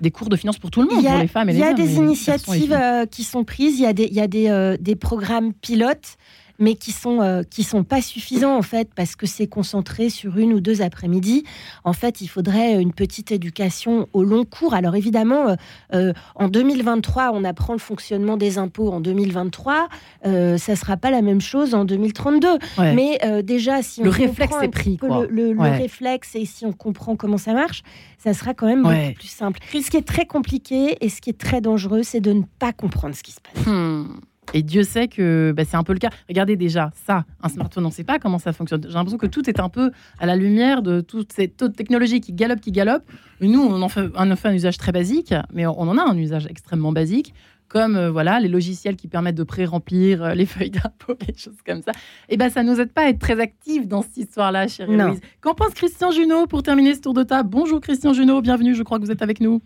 des 0.00 0.10
cours 0.10 0.30
de 0.30 0.36
finance 0.36 0.58
pour 0.58 0.70
tout 0.70 0.80
le 0.80 0.88
monde, 0.88 1.04
pour 1.04 1.18
les 1.18 1.26
femmes 1.26 1.50
et 1.50 1.52
les 1.52 1.60
hommes. 1.60 1.74
Il 1.76 1.78
y 1.78 1.82
a 1.82 1.86
des 1.86 1.96
initiatives 1.96 2.72
euh, 2.72 3.04
qui 3.04 3.22
sont 3.22 3.44
prises, 3.44 3.78
il 3.78 3.82
y 3.82 3.86
a 3.86 3.92
des, 3.92 4.04
il 4.04 4.14
y 4.14 4.20
a 4.20 4.28
des, 4.28 4.76
des 4.80 4.96
programmes 4.96 5.52
pilotes 5.52 6.16
mais 6.60 6.74
qui 6.74 6.92
sont 6.92 7.20
euh, 7.20 7.42
qui 7.42 7.64
sont 7.64 7.82
pas 7.82 8.02
suffisants 8.02 8.56
en 8.56 8.62
fait 8.62 8.90
parce 8.94 9.16
que 9.16 9.26
c'est 9.26 9.48
concentré 9.48 10.10
sur 10.10 10.38
une 10.38 10.52
ou 10.52 10.60
deux 10.60 10.82
après-midi. 10.82 11.44
En 11.82 11.94
fait, 11.94 12.20
il 12.20 12.28
faudrait 12.28 12.80
une 12.80 12.92
petite 12.92 13.32
éducation 13.32 14.08
au 14.12 14.22
long 14.22 14.44
cours. 14.44 14.74
Alors 14.74 14.94
évidemment, 14.94 15.48
euh, 15.48 15.54
euh, 15.94 16.12
en 16.36 16.48
2023, 16.48 17.32
on 17.34 17.42
apprend 17.42 17.72
le 17.72 17.78
fonctionnement 17.78 18.36
des 18.36 18.58
impôts. 18.58 18.92
En 18.92 19.00
2023, 19.00 19.88
ça 20.24 20.76
sera 20.76 20.96
pas 20.96 21.10
la 21.10 21.22
même 21.22 21.40
chose 21.40 21.74
en 21.74 21.84
2032. 21.84 22.58
Mais 22.78 23.18
déjà, 23.42 23.82
si 23.82 24.02
on 24.02 24.04
le 24.04 24.10
réflexe 24.10 24.54
est 24.62 24.68
pris, 24.68 24.98
quoi. 24.98 25.26
Le, 25.28 25.54
réflexe 25.58 26.34
et 26.34 26.44
si 26.44 26.66
on 26.66 26.72
comprend 26.72 27.16
comment 27.16 27.38
ça 27.38 27.54
marche, 27.54 27.82
ça 28.18 28.34
sera 28.34 28.52
quand 28.52 28.66
même 28.66 28.82
beaucoup 28.82 29.14
plus 29.14 29.30
simple. 29.30 29.60
Ce 29.72 29.90
qui 29.90 29.96
est 29.96 30.06
très 30.06 30.26
compliqué 30.26 30.98
et 31.00 31.08
ce 31.08 31.22
qui 31.22 31.30
est 31.30 31.38
très 31.38 31.60
dangereux, 31.60 32.02
c'est 32.02 32.20
de 32.20 32.32
ne 32.32 32.42
pas 32.58 32.72
comprendre 32.72 33.14
ce 33.14 33.22
qui 33.22 33.32
se 33.32 33.40
passe. 33.40 33.66
Hmm. 33.66 34.04
Et 34.52 34.62
Dieu 34.62 34.82
sait 34.82 35.08
que 35.08 35.52
bah, 35.56 35.64
c'est 35.64 35.76
un 35.76 35.82
peu 35.82 35.92
le 35.92 35.98
cas. 35.98 36.10
Regardez 36.28 36.56
déjà 36.56 36.90
ça, 37.06 37.24
un 37.42 37.48
smartphone, 37.48 37.84
on 37.84 37.88
ne 37.88 37.92
sait 37.92 38.04
pas 38.04 38.18
comment 38.18 38.38
ça 38.38 38.52
fonctionne. 38.52 38.82
J'ai 38.86 38.94
l'impression 38.94 39.18
que 39.18 39.26
tout 39.26 39.48
est 39.48 39.60
un 39.60 39.68
peu 39.68 39.92
à 40.18 40.26
la 40.26 40.36
lumière 40.36 40.82
de 40.82 41.00
toute 41.00 41.32
cette 41.32 41.74
technologie 41.76 42.20
qui 42.20 42.32
galope, 42.32 42.60
qui 42.60 42.72
galope. 42.72 43.04
Nous, 43.40 43.60
on 43.60 43.80
en 43.82 43.88
fait, 43.88 44.08
on 44.14 44.36
fait 44.36 44.48
un 44.48 44.54
usage 44.54 44.78
très 44.78 44.92
basique, 44.92 45.34
mais 45.52 45.66
on 45.66 45.80
en 45.80 45.98
a 45.98 46.02
un 46.02 46.16
usage 46.16 46.46
extrêmement 46.46 46.92
basique 46.92 47.34
comme 47.70 47.96
euh, 47.96 48.10
voilà 48.10 48.40
les 48.40 48.48
logiciels 48.48 48.96
qui 48.96 49.08
permettent 49.08 49.36
de 49.36 49.44
pré-remplir 49.44 50.22
euh, 50.22 50.34
les 50.34 50.44
feuilles 50.46 50.70
d'impôt, 50.70 51.14
les 51.26 51.34
choses 51.36 51.62
comme 51.64 51.82
ça. 51.82 51.92
Et 52.28 52.34
eh 52.34 52.36
ben 52.36 52.50
ça 52.50 52.62
nous 52.62 52.80
aide 52.80 52.92
pas 52.92 53.02
à 53.02 53.08
être 53.08 53.20
très 53.20 53.40
actifs 53.40 53.86
dans 53.86 54.02
cette 54.02 54.18
histoire-là, 54.18 54.68
chérie 54.68 54.96
Louise. 54.96 55.20
Qu'en 55.40 55.54
pense 55.54 55.72
Christian 55.72 56.10
Junot 56.10 56.46
pour 56.48 56.62
terminer 56.62 56.94
ce 56.94 57.00
tour 57.00 57.14
de 57.14 57.22
table? 57.22 57.48
Bonjour 57.48 57.80
Christian 57.80 58.12
Junot, 58.12 58.42
bienvenue. 58.42 58.74
Je 58.74 58.82
crois 58.82 58.98
que 58.98 59.04
vous 59.04 59.12
êtes 59.12 59.22
avec 59.22 59.40
nous. 59.40 59.62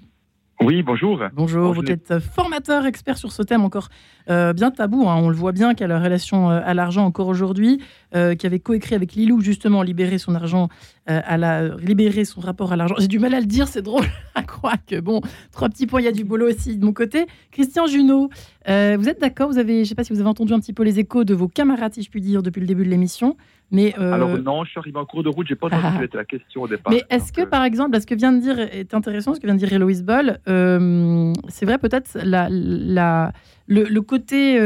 Oui, 0.61 0.83
bonjour. 0.83 1.21
Bonjour, 1.35 1.75
vous 1.75 1.85
êtes 1.87 2.21
formateur, 2.21 2.87
expert 2.87 3.19
sur 3.19 3.33
ce 3.33 3.43
thème 3.43 3.65
encore 3.65 3.89
euh, 4.31 4.53
bien 4.53 4.71
tabou. 4.71 5.09
Hein. 5.09 5.17
On 5.17 5.29
le 5.29 5.35
voit 5.35 5.53
bien 5.53 5.75
qu'il 5.75 5.85
a 5.85 5.89
la 5.89 6.01
relation 6.01 6.51
euh, 6.51 6.61
à 6.65 6.75
l'argent 6.75 7.05
encore 7.05 7.27
aujourd'hui, 7.27 7.83
euh, 8.15 8.35
qui 8.35 8.47
avait 8.47 8.61
coécrit 8.61 8.95
avec 8.95 9.15
Lilou 9.15 9.41
justement 9.41 9.83
libérer 9.83 10.19
son 10.19 10.35
argent, 10.35 10.69
à 11.07 11.37
la, 11.37 11.77
libérer 11.77 12.25
son 12.25 12.41
rapport 12.41 12.73
à 12.73 12.77
l'argent. 12.77 12.95
J'ai 12.99 13.09
du 13.09 13.19
mal 13.19 13.35
à 13.35 13.41
le 13.41 13.47
dire, 13.47 13.69
c'est 13.69 13.83
drôle 13.83 14.07
à 14.35 14.43
croire 14.43 14.79
que 14.87 15.01
bon, 15.01 15.21
trois 15.53 15.69
petits 15.69 15.87
points, 15.87 16.01
il 16.01 16.05
y 16.05 16.09
a 16.09 16.13
du 16.13 16.25
boulot 16.25 16.49
aussi 16.49 16.79
de 16.79 16.85
mon 16.85 16.95
côté. 16.95 17.27
Christian 17.51 17.87
Junot, 17.87 18.31
vous 18.67 19.09
êtes 19.09 19.21
d'accord? 19.21 19.51
Vous 19.51 19.59
avez, 19.59 19.75
je 19.75 19.81
ne 19.81 19.85
sais 19.85 19.95
pas 19.95 20.05
si 20.05 20.15
vous 20.15 20.21
avez 20.21 20.31
entendu 20.31 20.55
un 20.55 20.61
petit 20.61 20.73
peu 20.73 20.83
les 20.83 20.99
échos 20.99 21.25
de 21.25 21.35
vos 21.35 21.49
camarades, 21.49 21.93
si 21.93 22.03
je 22.03 22.09
puis 22.09 22.23
dire, 22.23 22.43
depuis 22.43 22.61
le 22.61 22.67
début 22.67 22.85
de 22.85 22.91
l'émission. 22.91 23.37
Mais 23.71 23.95
euh, 23.99 24.13
Alors 24.13 24.39
non, 24.39 24.65
je 24.65 24.71
suis 24.71 24.79
arrivé 24.79 24.99
en 24.99 25.07
cours 25.07 25.23
de 25.23 25.29
route, 25.29 25.47
j'ai 25.47 25.57
pas 25.57 25.67
entendu 25.67 26.09
la 26.13 26.25
question 26.25 26.63
au 26.63 26.69
départ. 26.69 26.93
Mais 26.93 27.03
est-ce 27.11 27.33
que, 27.33 27.43
euh, 27.43 27.47
par 27.47 27.65
exemple, 27.65 27.99
ce 28.01 28.07
que 28.07 28.15
vient 28.15 28.33
de 28.33 28.41
dire 28.41 28.59
est 28.59 28.95
intéressant, 28.95 29.35
ce 29.35 29.41
que 29.41 29.47
vient 29.47 29.55
de 29.55 29.61
dire 29.61 29.73
Héloïse 29.73 30.05
Boll, 30.05 30.39
euh, 30.49 31.33
c'est 31.49 31.67
vrai 31.67 31.79
peut-être 31.79 32.19
la, 32.23 32.49
la, 32.51 33.33
le, 33.67 34.01
côté 34.01 34.59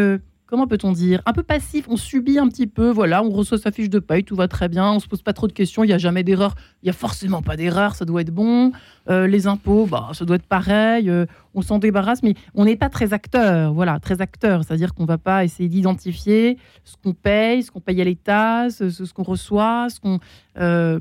comment 0.48 0.66
peut-on 0.66 0.92
dire, 0.92 1.20
un 1.26 1.32
peu 1.32 1.42
passif. 1.42 1.86
On 1.88 1.96
subit 1.96 2.38
un 2.38 2.48
petit 2.48 2.66
peu, 2.66 2.90
voilà, 2.90 3.22
on 3.22 3.30
reçoit 3.30 3.58
sa 3.58 3.70
fiche 3.70 3.90
de 3.90 3.98
paye, 3.98 4.24
tout 4.24 4.34
va 4.34 4.48
très 4.48 4.68
bien, 4.68 4.90
on 4.90 4.98
se 4.98 5.06
pose 5.06 5.22
pas 5.22 5.34
trop 5.34 5.46
de 5.46 5.52
questions, 5.52 5.84
il 5.84 5.90
y 5.90 5.92
a 5.92 5.98
jamais 5.98 6.24
d'erreur, 6.24 6.54
il 6.82 6.86
y 6.86 6.90
a 6.90 6.94
forcément 6.94 7.42
pas 7.42 7.56
d'erreur, 7.56 7.94
ça 7.94 8.04
doit 8.04 8.22
être 8.22 8.34
bon. 8.34 8.72
Euh, 9.10 9.26
les 9.26 9.46
impôts, 9.46 9.86
bah, 9.86 10.10
ça 10.12 10.24
doit 10.24 10.36
être 10.36 10.46
pareil. 10.46 11.08
Euh, 11.08 11.26
on 11.54 11.62
s'en 11.62 11.78
débarrasse, 11.78 12.22
mais 12.22 12.34
on 12.54 12.64
n'est 12.64 12.76
pas 12.76 12.88
très 12.88 13.12
acteur, 13.12 13.72
voilà, 13.72 14.00
très 14.00 14.20
acteur, 14.20 14.64
c'est-à-dire 14.64 14.94
qu'on 14.94 15.04
va 15.04 15.18
pas 15.18 15.44
essayer 15.44 15.68
d'identifier 15.68 16.58
ce 16.84 16.94
qu'on 17.02 17.12
paye, 17.12 17.62
ce 17.62 17.70
qu'on 17.70 17.80
paye 17.80 18.00
à 18.00 18.04
l'État, 18.04 18.70
ce, 18.70 19.12
qu'on 19.12 19.22
reçoit, 19.22 19.88
ce 19.90 20.00
qu'on 20.00 20.18
euh, 20.58 20.98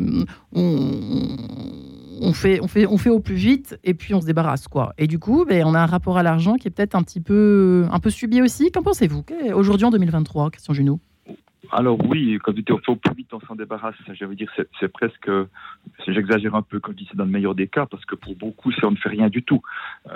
fait, 2.34 2.60
on 2.62 2.68
fait, 2.68 2.86
on 2.86 2.98
fait 2.98 3.10
au 3.10 3.20
plus 3.20 3.36
vite, 3.36 3.80
et 3.84 3.94
puis 3.94 4.14
on 4.14 4.22
se 4.22 4.26
débarrasse 4.26 4.68
quoi. 4.68 4.94
Et 4.98 5.08
du 5.08 5.20
coup, 5.20 5.46
ben, 5.46 5.64
on 5.66 5.74
a 5.74 5.80
un 5.80 5.86
rapport 5.86 6.18
à 6.18 6.24
l'argent 6.24 6.56
qui 6.56 6.68
est 6.68 6.72
peut-être 6.72 6.96
un 6.96 7.04
petit 7.04 7.22
peu, 7.22 7.86
un 7.92 8.00
peu 8.00 8.10
subi 8.10 8.42
aussi. 8.42 8.72
Qu'en 8.72 8.84
pensez-vous? 8.84 9.24
Aujourd'hui 9.54 9.86
en 9.86 9.92
2023, 9.92 10.52
Christian 10.52 10.74
Junot? 10.74 11.00
Alors 11.72 11.98
oui, 12.08 12.40
quand 12.44 12.54
tu 12.54 12.62
dis 12.62 12.72
au 12.72 12.96
plus 12.96 13.14
vite 13.16 13.34
on 13.34 13.40
s'en 13.42 13.56
débarrasse, 13.56 13.96
je 14.14 14.26
veux 14.26 14.36
c'est 14.80 14.88
presque, 14.88 15.30
j'exagère 16.08 16.56
un 16.56 16.62
peu 16.62 16.80
quand 16.80 16.92
je 16.94 16.98
dis 16.98 17.08
c'est 17.10 17.18
dans 17.18 17.26
le 17.26 17.32
meilleur 17.32 17.56
des 17.56 17.68
cas, 17.68 17.86
parce 17.86 18.06
que 18.06 18.16
pour 18.16 18.36
beaucoup 18.36 18.72
c'est 18.72 18.86
on 18.86 18.92
ne 18.92 18.96
fait 18.96 19.10
rien 19.10 19.28
du 19.28 19.44
tout. 19.44 19.62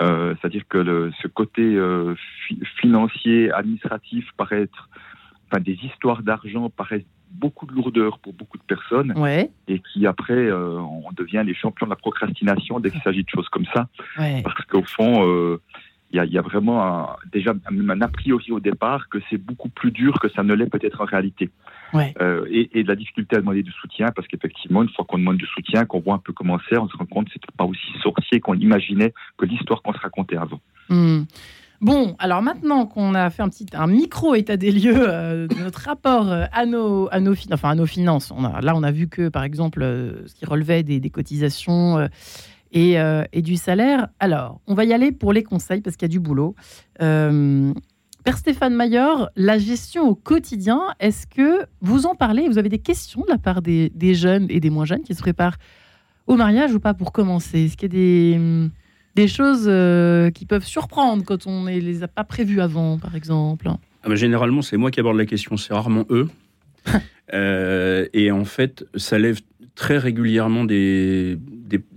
Euh, 0.00 0.34
c'est-à-dire 0.40 0.62
que 0.68 1.10
ce 1.20 1.28
côté 1.28 1.62
euh, 1.62 2.14
financier, 2.80 3.50
administratif 3.52 4.26
paraît 4.36 4.62
être, 4.62 4.88
enfin 5.50 5.60
des 5.60 5.78
histoires 5.84 6.22
d'argent 6.22 6.70
paraissent 6.70 7.04
beaucoup 7.32 7.66
de 7.66 7.72
lourdeur 7.72 8.18
pour 8.18 8.32
beaucoup 8.32 8.58
de 8.58 8.62
personnes 8.62 9.14
et 9.68 9.80
qui 9.80 10.06
après 10.06 10.34
euh, 10.34 10.78
on 10.78 11.10
devient 11.12 11.42
les 11.44 11.54
champions 11.54 11.86
de 11.86 11.90
la 11.90 11.96
procrastination 11.96 12.80
dès 12.80 12.90
qu'il 12.90 13.02
s'agit 13.02 13.24
de 13.24 13.28
choses 13.28 13.48
comme 13.48 13.66
ça, 13.74 13.88
parce 14.16 14.64
qu'au 14.66 14.82
fond 14.82 15.58
il 16.12 16.32
y, 16.32 16.38
a, 16.38 16.42
vraiment 16.42 17.08
déjà 17.32 17.54
un, 17.70 18.00
a 18.00 18.08
priori 18.08 18.52
au 18.52 18.60
départ 18.60 19.08
que 19.08 19.18
c'est 19.30 19.38
beaucoup 19.38 19.70
plus 19.70 19.90
dur 19.90 20.20
que 20.20 20.28
ça 20.28 20.42
ne 20.42 20.52
l'est 20.52 20.66
peut-être 20.66 21.00
en 21.00 21.06
réalité. 21.06 21.50
Euh, 21.94 22.46
et, 22.50 22.82
de 22.82 22.88
la 22.88 22.96
difficulté 22.96 23.36
à 23.36 23.40
demander 23.40 23.62
du 23.62 23.72
soutien, 23.72 24.10
parce 24.14 24.28
qu'effectivement, 24.28 24.82
une 24.82 24.90
fois 24.90 25.04
qu'on 25.06 25.18
demande 25.18 25.36
du 25.38 25.46
soutien, 25.46 25.84
qu'on 25.84 26.00
voit 26.00 26.14
un 26.14 26.18
peu 26.18 26.32
comment 26.32 26.58
c'est, 26.68 26.78
on 26.78 26.88
se 26.88 26.96
rend 26.96 27.06
compte 27.06 27.26
que 27.26 27.32
c'était 27.34 27.52
pas 27.56 27.64
aussi 27.64 27.92
sorcier 28.02 28.40
qu'on 28.40 28.54
imaginait 28.54 29.12
que 29.38 29.46
l'histoire 29.46 29.82
qu'on 29.82 29.92
se 29.92 29.98
racontait 29.98 30.36
avant. 30.36 30.60
Hmm. 30.88 31.22
Bon, 31.82 32.14
alors 32.18 32.42
maintenant 32.42 32.86
qu'on 32.86 33.14
a 33.14 33.28
fait 33.28 33.42
un 33.42 33.48
petit 33.48 33.66
un 33.74 33.88
micro 33.88 34.34
état 34.34 34.56
des 34.56 34.70
lieux 34.70 34.94
euh, 34.96 35.48
de 35.48 35.56
notre 35.56 35.80
rapport 35.80 36.30
euh, 36.30 36.44
à 36.52 36.64
nos 36.64 37.08
à 37.08 37.18
enfin, 37.52 37.74
nos 37.74 37.86
finances, 37.86 38.32
là 38.62 38.74
on 38.74 38.82
a 38.82 38.92
vu 38.92 39.08
que 39.08 39.28
par 39.28 39.42
exemple 39.42 39.80
ce 40.26 40.34
qui 40.34 40.46
relevait 40.46 40.84
des, 40.84 41.00
des 41.00 41.10
cotisations 41.10 42.08
euh, 42.74 43.24
et, 43.32 43.42
du 43.42 43.56
salaire. 43.56 44.08
Alors, 44.18 44.60
on 44.66 44.74
va 44.74 44.84
y 44.84 44.92
aller 44.94 45.12
pour 45.12 45.32
les 45.32 45.42
conseils 45.42 45.82
parce 45.82 45.96
qu'il 45.96 46.06
y 46.06 46.10
a 46.10 46.14
du 46.14 46.20
boulot. 46.20 46.54
Euh, 47.02 47.72
Père 48.24 48.38
Stéphane 48.38 48.74
Maillard, 48.74 49.28
la 49.36 49.58
gestion 49.58 50.08
au 50.08 50.14
quotidien, 50.14 50.80
est-ce 50.98 51.26
que 51.26 51.66
vous 51.80 52.06
en 52.06 52.14
parlez? 52.14 52.48
Vous 52.48 52.56
avez 52.56 52.70
des 52.70 52.78
questions 52.78 53.22
de 53.22 53.30
la 53.30 53.36
part 53.36 53.60
des, 53.60 53.90
jeunes 54.14 54.46
et 54.48 54.60
des 54.60 54.70
moins 54.70 54.86
jeunes 54.86 55.02
qui 55.02 55.14
se 55.14 55.20
préparent 55.20 55.56
au 56.26 56.36
mariage 56.36 56.72
ou 56.72 56.80
pas 56.80 56.94
pour 56.94 57.12
commencer? 57.12 57.64
Est-ce 57.64 57.76
qu'il 57.76 57.92
y 57.92 57.96
a 57.96 57.98
des, 57.98 58.70
des 59.14 59.28
choses 59.28 59.64
euh, 59.66 60.30
qui 60.30 60.46
peuvent 60.46 60.64
surprendre 60.64 61.24
quand 61.24 61.46
on 61.46 61.62
ne 61.64 61.78
les 61.78 62.02
a 62.02 62.08
pas 62.08 62.24
prévues 62.24 62.60
avant, 62.60 62.98
par 62.98 63.14
exemple 63.14 63.68
ah 63.68 64.08
bah, 64.08 64.14
Généralement, 64.14 64.62
c'est 64.62 64.76
moi 64.76 64.90
qui 64.90 65.00
aborde 65.00 65.16
la 65.16 65.26
question, 65.26 65.56
c'est 65.56 65.74
rarement 65.74 66.06
eux. 66.10 66.28
et 67.32 68.30
en 68.30 68.44
fait, 68.44 68.84
ça 68.96 69.18
lève 69.18 69.40
très 69.74 69.98
régulièrement 69.98 70.64
des, 70.64 71.38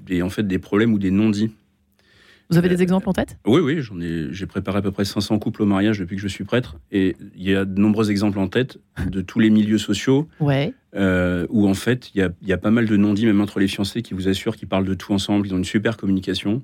des, 0.06 0.22
en 0.22 0.30
fait, 0.30 0.48
des 0.48 0.60
problèmes 0.60 0.94
ou 0.94 1.00
des 1.00 1.12
non-dits. 1.12 1.52
Vous 2.50 2.58
avez 2.60 2.70
des 2.70 2.84
exemples 2.84 3.10
en 3.10 3.14
tête? 3.14 3.40
Oui, 3.48 3.60
oui, 3.60 3.82
j'en 3.82 4.00
ai, 4.00 4.28
j'ai 4.32 4.46
préparé 4.46 4.78
à 4.78 4.82
peu 4.82 4.92
près 4.92 5.04
500 5.04 5.40
couples 5.40 5.64
au 5.64 5.66
mariage 5.66 5.98
depuis 5.98 6.16
que 6.16 6.22
je 6.22 6.28
suis 6.28 6.44
prêtre, 6.44 6.78
et 6.92 7.16
il 7.36 7.44
y 7.44 7.56
a 7.56 7.66
de 7.66 7.80
nombreux 7.80 8.12
exemples 8.12 8.38
en 8.38 8.48
tête 8.48 8.78
de 9.04 9.22
tous 9.22 9.40
les 9.40 9.50
milieux 9.50 9.80
sociaux, 9.80 10.28
ouais. 10.40 10.72
Euh, 10.96 11.48
où 11.50 11.68
en 11.68 11.74
fait 11.74 12.12
il 12.14 12.20
y 12.20 12.22
a, 12.22 12.30
y 12.44 12.54
a, 12.54 12.58
pas 12.58 12.70
mal 12.70 12.86
de 12.86 12.96
non-dits, 12.98 13.26
même 13.26 13.42
entre 13.42 13.60
les 13.60 13.68
fiancés, 13.68 14.04
qui 14.04 14.14
vous 14.14 14.28
assurent 14.28 14.56
qu'ils 14.56 14.68
parlent 14.68 14.86
de 14.86 14.94
tout 14.94 15.12
ensemble, 15.12 15.48
ils 15.48 15.54
ont 15.56 15.58
une 15.58 15.66
super 15.66 15.98
communication. 15.98 16.62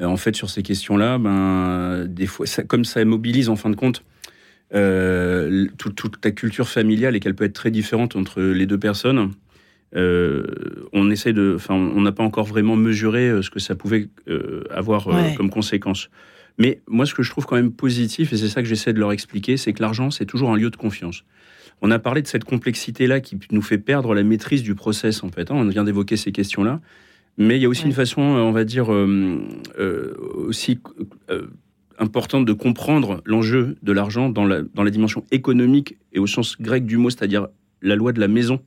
Euh, 0.00 0.06
en 0.06 0.16
fait, 0.16 0.34
sur 0.34 0.50
ces 0.50 0.62
questions-là, 0.62 1.18
ben, 1.18 2.06
des 2.08 2.26
fois, 2.26 2.46
ça, 2.46 2.62
comme 2.62 2.84
ça 2.84 3.04
mobilise 3.04 3.48
en 3.48 3.56
fin 3.56 3.70
de 3.70 3.76
compte 3.76 4.04
euh, 4.74 5.66
toute, 5.78 5.94
toute 5.94 6.20
ta 6.20 6.32
culture 6.32 6.68
familiale 6.68 7.14
et 7.14 7.20
qu'elle 7.20 7.34
peut 7.34 7.44
être 7.44 7.54
très 7.54 7.70
différente 7.70 8.16
entre 8.16 8.42
les 8.42 8.66
deux 8.66 8.78
personnes, 8.78 9.30
euh, 9.94 10.44
on 10.92 11.10
essaie 11.10 11.32
de, 11.32 11.54
enfin, 11.56 11.74
on 11.74 12.00
n'a 12.00 12.10
pas 12.10 12.24
encore 12.24 12.46
vraiment 12.46 12.74
mesuré 12.74 13.40
ce 13.42 13.50
que 13.50 13.60
ça 13.60 13.76
pouvait 13.76 14.08
euh, 14.28 14.64
avoir 14.70 15.08
comme 15.36 15.50
conséquence. 15.50 16.10
Mais 16.58 16.80
moi, 16.88 17.06
ce 17.06 17.14
que 17.14 17.22
je 17.22 17.30
trouve 17.30 17.46
quand 17.46 17.56
même 17.56 17.72
positif, 17.72 18.32
et 18.32 18.36
c'est 18.36 18.48
ça 18.48 18.62
que 18.62 18.68
j'essaie 18.68 18.92
de 18.92 18.98
leur 18.98 19.12
expliquer, 19.12 19.56
c'est 19.56 19.72
que 19.72 19.82
l'argent, 19.82 20.10
c'est 20.10 20.26
toujours 20.26 20.50
un 20.50 20.56
lieu 20.56 20.70
de 20.70 20.76
confiance. 20.76 21.24
On 21.82 21.90
a 21.90 21.98
parlé 21.98 22.22
de 22.22 22.26
cette 22.26 22.44
complexité-là 22.44 23.20
qui 23.20 23.38
nous 23.50 23.62
fait 23.62 23.78
perdre 23.78 24.14
la 24.14 24.22
maîtrise 24.22 24.62
du 24.62 24.74
process, 24.74 25.22
en 25.22 25.28
fait. 25.28 25.50
Hein. 25.50 25.56
On 25.56 25.68
vient 25.68 25.84
d'évoquer 25.84 26.16
ces 26.16 26.32
questions-là. 26.32 26.80
Mais 27.36 27.56
il 27.56 27.62
y 27.62 27.64
a 27.64 27.68
aussi 27.68 27.84
une 27.84 27.92
façon, 27.92 28.22
on 28.22 28.52
va 28.52 28.64
dire, 28.64 28.90
aussi 30.46 30.78
importante 31.98 32.44
de 32.44 32.52
comprendre 32.52 33.22
l'enjeu 33.24 33.76
de 33.82 33.92
l'argent 33.92 34.28
dans 34.28 34.46
la, 34.46 34.62
dans 34.62 34.82
la 34.82 34.90
dimension 34.90 35.24
économique 35.30 35.96
et 36.12 36.18
au 36.18 36.26
sens 36.26 36.56
grec 36.60 36.86
du 36.86 36.96
mot, 36.96 37.10
c'est-à-dire 37.10 37.48
la 37.82 37.96
loi 37.96 38.12
de 38.12 38.20
la 38.20 38.28
maison. 38.28 38.60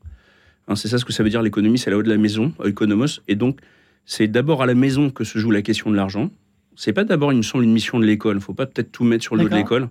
Hein, 0.67 0.75
c'est 0.75 0.87
ça 0.87 0.97
ce 0.97 1.05
que 1.05 1.13
ça 1.13 1.23
veut 1.23 1.29
dire 1.29 1.41
l'économie, 1.41 1.77
c'est 1.77 1.89
la 1.89 1.97
haut 1.97 2.03
de 2.03 2.09
la 2.09 2.17
maison, 2.17 2.53
économos. 2.63 3.21
Et 3.27 3.35
donc, 3.35 3.59
c'est 4.05 4.27
d'abord 4.27 4.61
à 4.61 4.65
la 4.65 4.75
maison 4.75 5.09
que 5.09 5.23
se 5.23 5.39
joue 5.39 5.51
la 5.51 5.61
question 5.61 5.91
de 5.91 5.95
l'argent. 5.95 6.29
C'est 6.75 6.93
pas 6.93 7.03
d'abord, 7.03 7.33
il 7.33 7.37
me 7.37 7.41
semble, 7.41 7.63
une 7.63 7.73
mission 7.73 7.99
de 7.99 8.05
l'école. 8.05 8.37
Il 8.37 8.41
faut 8.41 8.53
pas 8.53 8.65
peut-être 8.65 8.91
tout 8.91 9.03
mettre 9.03 9.23
sur 9.23 9.35
le 9.35 9.43
dos 9.43 9.49
de 9.49 9.55
l'école. 9.55 9.89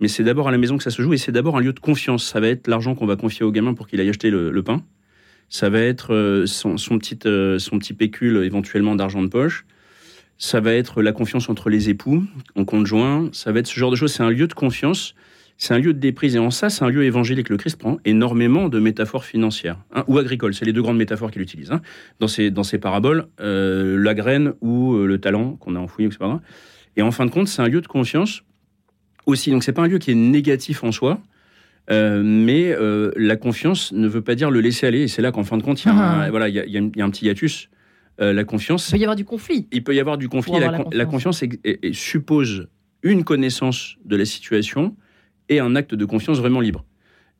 Mais 0.00 0.08
c'est 0.08 0.24
d'abord 0.24 0.48
à 0.48 0.50
la 0.50 0.58
maison 0.58 0.76
que 0.76 0.82
ça 0.82 0.90
se 0.90 1.00
joue 1.00 1.14
et 1.14 1.16
c'est 1.16 1.32
d'abord 1.32 1.56
un 1.56 1.60
lieu 1.60 1.72
de 1.72 1.80
confiance. 1.80 2.24
Ça 2.24 2.40
va 2.40 2.48
être 2.48 2.68
l'argent 2.68 2.94
qu'on 2.94 3.06
va 3.06 3.16
confier 3.16 3.44
au 3.44 3.50
gamin 3.50 3.72
pour 3.72 3.86
qu'il 3.88 3.98
aille 4.00 4.10
acheter 4.10 4.30
le, 4.30 4.62
pain. 4.62 4.82
Ça 5.48 5.70
va 5.70 5.80
être 5.80 6.14
euh, 6.14 6.46
son, 6.46 6.76
petit, 6.98 7.18
euh, 7.26 7.58
son 7.58 7.78
petit 7.78 7.94
pécule 7.94 8.38
éventuellement 8.38 8.94
d'argent 8.94 9.22
de 9.22 9.28
poche. 9.28 9.64
Ça 10.38 10.60
va 10.60 10.72
être 10.72 11.02
la 11.02 11.12
confiance 11.12 11.48
entre 11.48 11.70
les 11.70 11.88
époux, 11.88 12.24
en 12.56 12.64
conjoint. 12.64 13.30
Ça 13.32 13.52
va 13.52 13.60
être 13.60 13.66
ce 13.66 13.78
genre 13.78 13.90
de 13.90 13.96
choses. 13.96 14.12
C'est 14.12 14.22
un 14.22 14.30
lieu 14.30 14.46
de 14.46 14.54
confiance 14.54 15.14
c'est 15.58 15.74
un 15.74 15.78
lieu 15.78 15.94
de 15.94 15.98
déprise. 15.98 16.36
Et 16.36 16.38
en 16.38 16.50
ça, 16.50 16.68
c'est 16.68 16.84
un 16.84 16.90
lieu 16.90 17.04
évangélique. 17.04 17.48
Le 17.48 17.56
Christ 17.56 17.78
prend 17.78 17.98
énormément 18.04 18.68
de 18.68 18.78
métaphores 18.78 19.24
financières 19.24 19.78
hein, 19.94 20.04
ou 20.06 20.18
agricoles. 20.18 20.54
C'est 20.54 20.64
les 20.64 20.72
deux 20.72 20.82
grandes 20.82 20.98
métaphores 20.98 21.30
qu'il 21.30 21.42
utilise. 21.42 21.72
Hein. 21.72 21.80
Dans, 22.20 22.28
ces 22.28 22.78
paraboles, 22.78 23.26
euh, 23.40 23.96
la 23.96 24.14
graine 24.14 24.52
ou 24.60 24.94
euh, 24.94 25.06
le 25.06 25.18
talent 25.18 25.52
qu'on 25.56 25.74
a 25.74 25.78
enfoui. 25.78 26.08
Et 26.96 27.02
en 27.02 27.10
fin 27.10 27.26
de 27.26 27.30
compte, 27.30 27.48
c'est 27.48 27.62
un 27.62 27.68
lieu 27.68 27.80
de 27.80 27.86
conscience 27.86 28.42
aussi. 29.24 29.50
Donc, 29.50 29.64
c'est 29.64 29.72
pas 29.72 29.82
un 29.82 29.88
lieu 29.88 29.98
qui 29.98 30.10
est 30.10 30.16
négatif 30.16 30.84
en 30.84 30.92
soi. 30.92 31.20
Euh, 31.88 32.22
mais 32.24 32.74
la 33.16 33.36
confiance 33.36 33.92
ne 33.92 34.08
veut 34.08 34.22
pas 34.22 34.34
dire 34.34 34.50
le 34.50 34.60
laisser 34.60 34.86
aller. 34.86 35.02
Et 35.02 35.08
c'est 35.08 35.22
là 35.22 35.32
qu'en 35.32 35.44
fin 35.44 35.56
de 35.56 35.62
compte, 35.62 35.82
il 35.84 35.88
y, 35.88 35.90
a 35.90 35.94
un, 35.94 36.20
ah. 36.20 36.30
voilà, 36.30 36.48
y, 36.48 36.58
a, 36.58 36.80
un 36.80 37.10
petit 37.10 37.26
hiatus. 37.26 37.68
la 38.18 38.44
confiance. 38.44 38.88
Il 38.88 38.92
peut 38.92 38.98
y 38.98 39.04
avoir 39.04 39.16
du 39.16 39.24
conflit. 39.24 39.68
Il 39.72 39.84
peut 39.84 39.94
y 39.94 40.00
avoir 40.00 40.18
du 40.18 40.28
conflit. 40.28 40.54
La, 40.92 41.06
confiance, 41.06 41.42
suppose 41.92 42.68
une 43.02 43.24
connaissance 43.24 43.96
de 44.04 44.16
la 44.16 44.24
situation, 44.24 44.96
et 45.48 45.60
un 45.60 45.76
acte 45.76 45.94
de 45.94 46.04
confiance 46.04 46.38
vraiment 46.38 46.60
libre. 46.60 46.84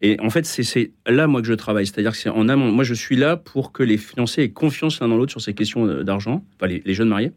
Et 0.03 0.21
en 0.21 0.29
fait, 0.29 0.45
c'est 0.45 0.93
là, 1.07 1.27
moi, 1.27 1.41
que 1.41 1.49
je 1.49 1.55
travaille. 1.55 1.87
C'est-à-dire 1.87 2.13
que 2.13 2.19
c'est 2.19 2.29
en 2.29 2.49
amont. 2.49 2.71
Moi, 2.71 2.85
je 2.85 2.93
suis 2.93 3.17
là 3.17 3.37
pour 3.37 3.73
que 3.73 3.83
les 3.83 3.97
fiancés 3.97 4.43
aient 4.43 4.51
confiance 4.51 5.01
l'un 5.01 5.09
dans 5.09 5.17
l'autre 5.17 5.33
sur 5.33 5.41
ces 5.41 5.55
questions 5.55 5.87
euh, 5.87 6.05
d'argent, 6.05 6.45
enfin, 6.57 6.67
les, 6.67 6.95
jeunes 6.95 7.09
mariés. 7.09 7.33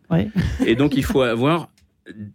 Et 0.66 0.76
donc, 0.76 0.98
il 0.98 1.04
faut 1.04 1.22
avoir, 1.22 1.70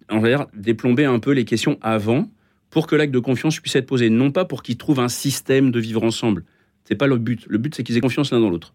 en 0.08 0.22
dire, 0.22 0.46
déplomber 0.54 1.04
un 1.04 1.18
peu 1.18 1.32
les 1.32 1.44
questions 1.44 1.78
avant 1.82 2.30
pour 2.74 2.86
que 2.86 2.94
l'acte 2.94 3.14
de 3.14 3.18
confiance 3.18 3.58
puisse 3.60 3.76
être 3.76 3.86
posé. 3.86 4.10
Non 4.10 4.30
pas 4.30 4.44
pour 4.44 4.62
qu'ils 4.62 4.76
trouvent 4.76 5.00
un 5.00 5.08
système 5.08 5.70
de 5.70 5.80
vivre 5.80 6.02
ensemble. 6.02 6.44
C'est 6.84 6.96
pas 6.96 7.06
le 7.06 7.16
but. 7.16 7.46
Le 7.48 7.56
but, 7.56 7.74
c'est 7.74 7.82
qu'ils 7.82 7.96
aient 7.96 8.02
confiance 8.02 8.32
l'un 8.32 8.40
dans 8.40 8.50
l'autre. 8.50 8.74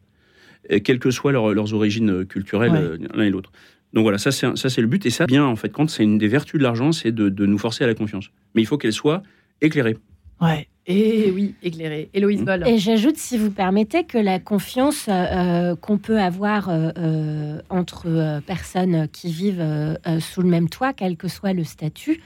Quelles 0.83 0.99
que 0.99 1.11
soient 1.11 1.31
leurs 1.31 1.73
origines 1.73 2.25
culturelles, 2.25 2.75
euh, 2.75 2.97
l'un 3.13 3.23
et 3.23 3.29
l'autre. 3.29 3.51
Donc 3.93 4.03
voilà, 4.03 4.17
ça 4.17 4.31
c'est 4.31 4.81
le 4.81 4.87
but. 4.87 5.05
Et 5.05 5.09
ça, 5.09 5.25
bien, 5.25 5.45
en 5.45 5.55
fait, 5.55 5.69
quand 5.69 5.89
c'est 5.89 6.03
une 6.03 6.17
des 6.17 6.27
vertus 6.27 6.57
de 6.57 6.63
l'argent, 6.63 6.91
c'est 6.91 7.11
de, 7.11 7.29
de 7.29 7.45
nous 7.45 7.57
forcer 7.57 7.83
à 7.83 7.87
la 7.87 7.93
confiance. 7.93 8.31
Mais 8.55 8.61
il 8.61 8.65
faut 8.65 8.77
qu'elle 8.77 8.93
soit 8.93 9.21
éclairé. 9.61 9.97
Ouais. 10.41 10.67
Et 10.91 11.29
oui, 11.31 11.53
éclairé. 11.61 12.09
Héloïse 12.15 12.43
Boll. 12.43 12.67
Et 12.67 12.79
j'ajoute, 12.79 13.17
si 13.17 13.37
vous 13.37 13.51
permettez, 13.51 14.05
que 14.05 14.17
la 14.17 14.39
confiance 14.39 15.05
euh, 15.07 15.75
qu'on 15.75 15.99
peut 15.99 16.19
avoir 16.19 16.69
euh, 16.69 16.89
euh, 16.97 17.61
entre 17.69 18.41
personnes 18.47 19.07
qui 19.09 19.31
vivent 19.31 19.97
sous 20.19 20.41
le 20.41 20.47
même 20.47 20.67
toit, 20.67 20.93
quel 20.93 21.15
que 21.15 21.27
soit 21.27 21.53
le 21.53 21.63
statut, 21.63 22.21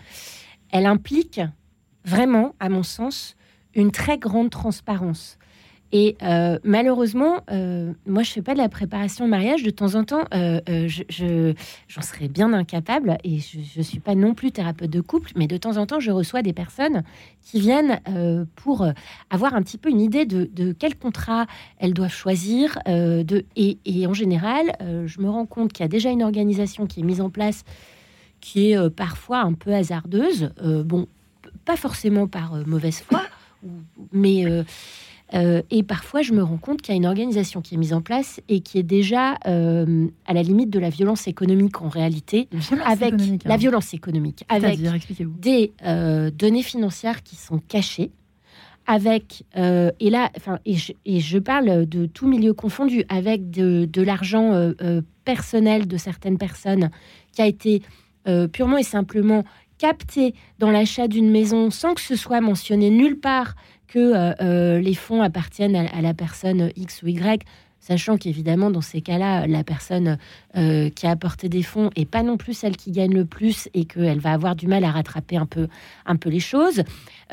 elle 0.72 0.86
implique 0.86 1.42
vraiment, 2.06 2.56
à 2.60 2.70
mon 2.70 2.84
sens, 2.84 3.36
une 3.76 3.92
très 3.92 4.18
grande 4.18 4.50
transparence. 4.50 5.38
Et 5.96 6.18
euh, 6.24 6.58
malheureusement, 6.64 7.42
euh, 7.52 7.94
moi, 8.08 8.24
je 8.24 8.32
fais 8.32 8.42
pas 8.42 8.54
de 8.54 8.58
la 8.58 8.68
préparation 8.68 9.26
au 9.26 9.28
mariage. 9.28 9.62
De 9.62 9.70
temps 9.70 9.94
en 9.94 10.04
temps, 10.04 10.24
euh, 10.34 10.60
je, 10.88 11.54
j'en 11.88 12.02
serais 12.02 12.28
bien 12.28 12.52
incapable 12.52 13.16
et 13.24 13.38
je, 13.38 13.60
ne 13.78 13.84
suis 13.84 14.00
pas 14.00 14.16
non 14.16 14.34
plus 14.34 14.52
thérapeute 14.52 14.90
de 14.90 15.02
couple, 15.02 15.30
mais 15.36 15.46
de 15.46 15.56
temps 15.56 15.78
en 15.78 15.86
temps, 15.86 16.00
je 16.00 16.10
reçois 16.10 16.42
des 16.42 16.52
personnes 16.52 17.04
qui 17.44 17.60
viennent 17.60 18.00
pour 18.56 18.88
avoir 19.30 19.54
un 19.54 19.62
petit 19.62 19.78
peu 19.78 19.90
une 19.90 20.02
idée 20.02 20.26
de, 20.26 20.74
quel 20.74 20.98
contrat 20.98 21.46
elles 21.78 21.94
doivent 21.94 22.12
choisir. 22.12 22.80
et, 22.88 23.78
et, 23.86 24.08
en 24.08 24.14
général, 24.14 24.76
je 25.06 25.22
me 25.22 25.30
rends 25.30 25.46
compte 25.46 25.74
qu'il 25.74 25.84
y 25.84 25.86
a 25.86 25.90
déjà 25.90 26.10
une 26.10 26.24
organisation 26.24 26.88
qui 26.88 27.02
est 27.02 27.04
mise 27.04 27.22
en 27.22 27.30
place 27.30 27.66
qui 28.42 28.72
est 28.72 28.90
parfois 28.90 29.42
un 29.42 29.54
peu 29.54 29.72
hasardeuse. 29.72 30.52
bon, 30.60 31.08
pas 31.66 31.76
forcément 31.76 32.28
par 32.28 32.56
mauvaise 32.66 33.00
foi, 33.02 33.22
mais 34.12 34.46
et 35.72 35.82
parfois, 35.82 36.22
je 36.22 36.32
me 36.32 36.44
rends 36.44 36.58
compte 36.58 36.84
qu'il 36.84 36.94
y 36.94 36.96
a 36.96 36.98
une 36.98 37.08
organisation 37.08 37.62
qui 37.62 37.74
est 37.74 37.78
mise 37.78 37.94
en 37.94 38.02
place 38.02 38.40
et 38.50 38.60
qui 38.60 38.78
est 38.78 38.84
déjà 38.84 39.32
à 39.44 40.34
la 40.34 40.44
limite 40.44 40.70
de 40.70 40.80
la 40.80 40.90
violence 40.90 41.28
économique 41.28 41.82
en 41.82 41.90
réalité, 41.90 42.48
avec 42.86 43.14
la 43.46 43.54
hein. 43.54 43.58
violence 43.58 43.94
économique, 43.94 44.44
avec 44.50 44.80
des 45.40 45.74
données 46.38 46.64
financières 46.64 47.24
qui 47.24 47.36
sont 47.36 47.60
cachées 47.60 48.12
avec, 48.86 49.44
euh, 49.56 49.92
et 50.00 50.10
là, 50.10 50.30
enfin, 50.38 50.60
et 50.66 50.76
je, 51.20 51.38
parle 51.38 51.86
de 51.86 52.06
tout 52.06 52.28
milieu 52.28 52.54
confondu, 52.54 53.06
avec 53.10 53.50
de, 53.50 54.02
l'argent 54.02 54.54
euh, 54.54 54.74
euh, 54.82 55.02
personnel 55.26 55.88
de 55.88 55.98
certaines 55.98 56.38
personnes 56.38 56.90
qui 57.32 57.42
a 57.42 57.48
été 57.48 57.82
purement 58.54 58.78
et 58.78 58.84
simplement 58.84 59.44
capté 59.78 60.34
dans 60.60 60.72
l'achat 60.72 61.08
d'une 61.08 61.30
maison 61.30 61.72
sans 61.72 61.94
que 61.94 62.02
ce 62.02 62.16
soit 62.16 62.42
mentionné 62.42 62.90
nulle 62.90 63.20
part 63.20 63.56
que 63.88 64.80
les 64.80 64.94
fonds 64.96 65.22
appartiennent 65.22 65.76
à, 65.76 66.02
la 66.02 66.16
personne 66.16 66.72
X 66.76 67.04
ou 67.04 67.10
Y 67.10 67.46
sachant 67.84 68.16
qu'évidemment, 68.16 68.72
dans 68.72 68.82
ces 68.82 69.02
cas-là, 69.02 69.46
la 69.46 69.66
personne 69.66 70.18
euh, 70.56 70.90
qui 70.90 71.06
a 71.06 71.12
apporté 71.12 71.50
des 71.50 71.64
fonds 71.64 71.90
est 71.98 72.06
pas 72.06 72.24
non 72.24 72.38
plus 72.38 72.54
celle 72.54 72.78
qui 72.78 72.92
gagne 72.92 73.14
le 73.14 73.26
plus 73.26 73.68
et 73.74 73.84
qu'elle 73.84 74.20
va 74.20 74.32
avoir 74.32 74.56
du 74.56 74.68
mal 74.68 74.86
à 74.86 74.92
rattraper 74.92 75.36
un 75.36 75.46
peu, 75.46 75.68
un 76.06 76.16
peu 76.16 76.30
les 76.30 76.40
choses. 76.40 76.84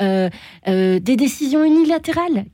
Euh, 0.01 0.29
euh, 0.67 0.99
des 0.99 1.15
décisions 1.15 1.63
unilatérales 1.63 2.45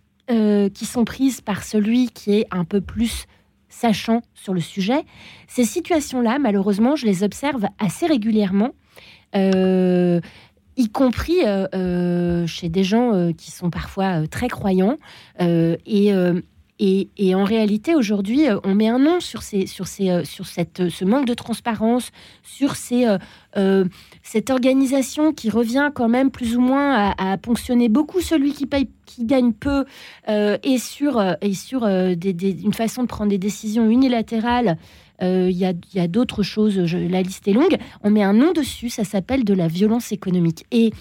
qui 0.74 0.86
sont 0.86 1.06
prises 1.06 1.40
par 1.40 1.64
celui 1.64 2.10
qui 2.10 2.34
est 2.34 2.48
un 2.52 2.66
peu 2.66 2.82
plus 2.82 3.28
sachant 3.70 4.22
sur 4.34 4.54
le 4.54 4.60
sujet. 4.60 5.06
Ces 5.48 5.64
situations-là, 5.64 6.38
malheureusement, 6.38 6.98
je 6.98 7.06
les 7.06 7.24
observe 7.24 7.66
assez 7.80 8.08
régulièrement. 8.08 8.72
Y 10.78 10.90
compris 10.90 11.40
chez 12.48 12.70
des 12.70 12.84
gens 12.84 13.32
qui 13.34 13.52
sont 13.52 13.70
parfois 13.70 14.28
très 14.28 14.48
croyants 14.48 14.98
et 15.40 16.14
et, 16.80 17.34
en 17.34 17.44
réalité, 17.44 17.96
aujourd'hui, 17.96 18.48
euh, 18.48 18.60
on 18.64 18.76
met 18.76 18.88
un 18.88 19.00
nom 19.00 19.20
sur, 19.20 19.42
ces, 19.42 19.66
sur, 19.66 19.88
ces, 19.88 20.10
euh, 20.12 20.24
sur 20.24 20.46
cette, 20.46 20.90
ce 20.90 21.06
manque 21.06 21.26
de 21.26 21.34
transparence, 21.34 22.12
sur 22.44 22.76
ces, 22.76 23.08
euh, 23.58 23.86
cette 24.22 24.52
organisation 24.52 25.34
qui 25.34 25.50
revient 25.50 25.90
quand 25.96 26.08
même 26.08 26.30
plus 26.30 26.56
ou 26.56 26.62
moins 26.62 27.14
à, 27.18 27.38
ponctionner 27.38 27.90
beaucoup 27.90 28.22
celui 28.22 28.54
qui 28.54 28.68
paye, 28.68 28.90
qui 29.06 29.26
gagne 29.26 29.54
peu, 29.54 29.86
et 30.28 30.78
sur, 30.78 31.24
et 31.42 31.54
sur 31.54 31.86
une 31.86 32.74
façon 32.74 33.04
de 33.04 33.08
prendre 33.08 33.30
des 33.30 33.38
décisions 33.38 33.90
unilatérales. 33.90 34.78
Il 35.22 35.52
y 35.52 35.66
a, 35.66 36.08
d'autres 36.08 36.44
choses, 36.44 36.78
la 36.78 37.22
liste 37.22 37.48
est 37.48 37.54
longue. 37.54 37.78
On 38.04 38.12
met 38.12 38.24
un 38.24 38.34
nom 38.34 38.52
dessus, 38.52 38.90
ça 38.90 39.04
s'appelle 39.04 39.44
de 39.44 39.54
la 39.54 39.68
violence 39.68 40.12
économique. 40.12 40.66
Et 40.72 40.92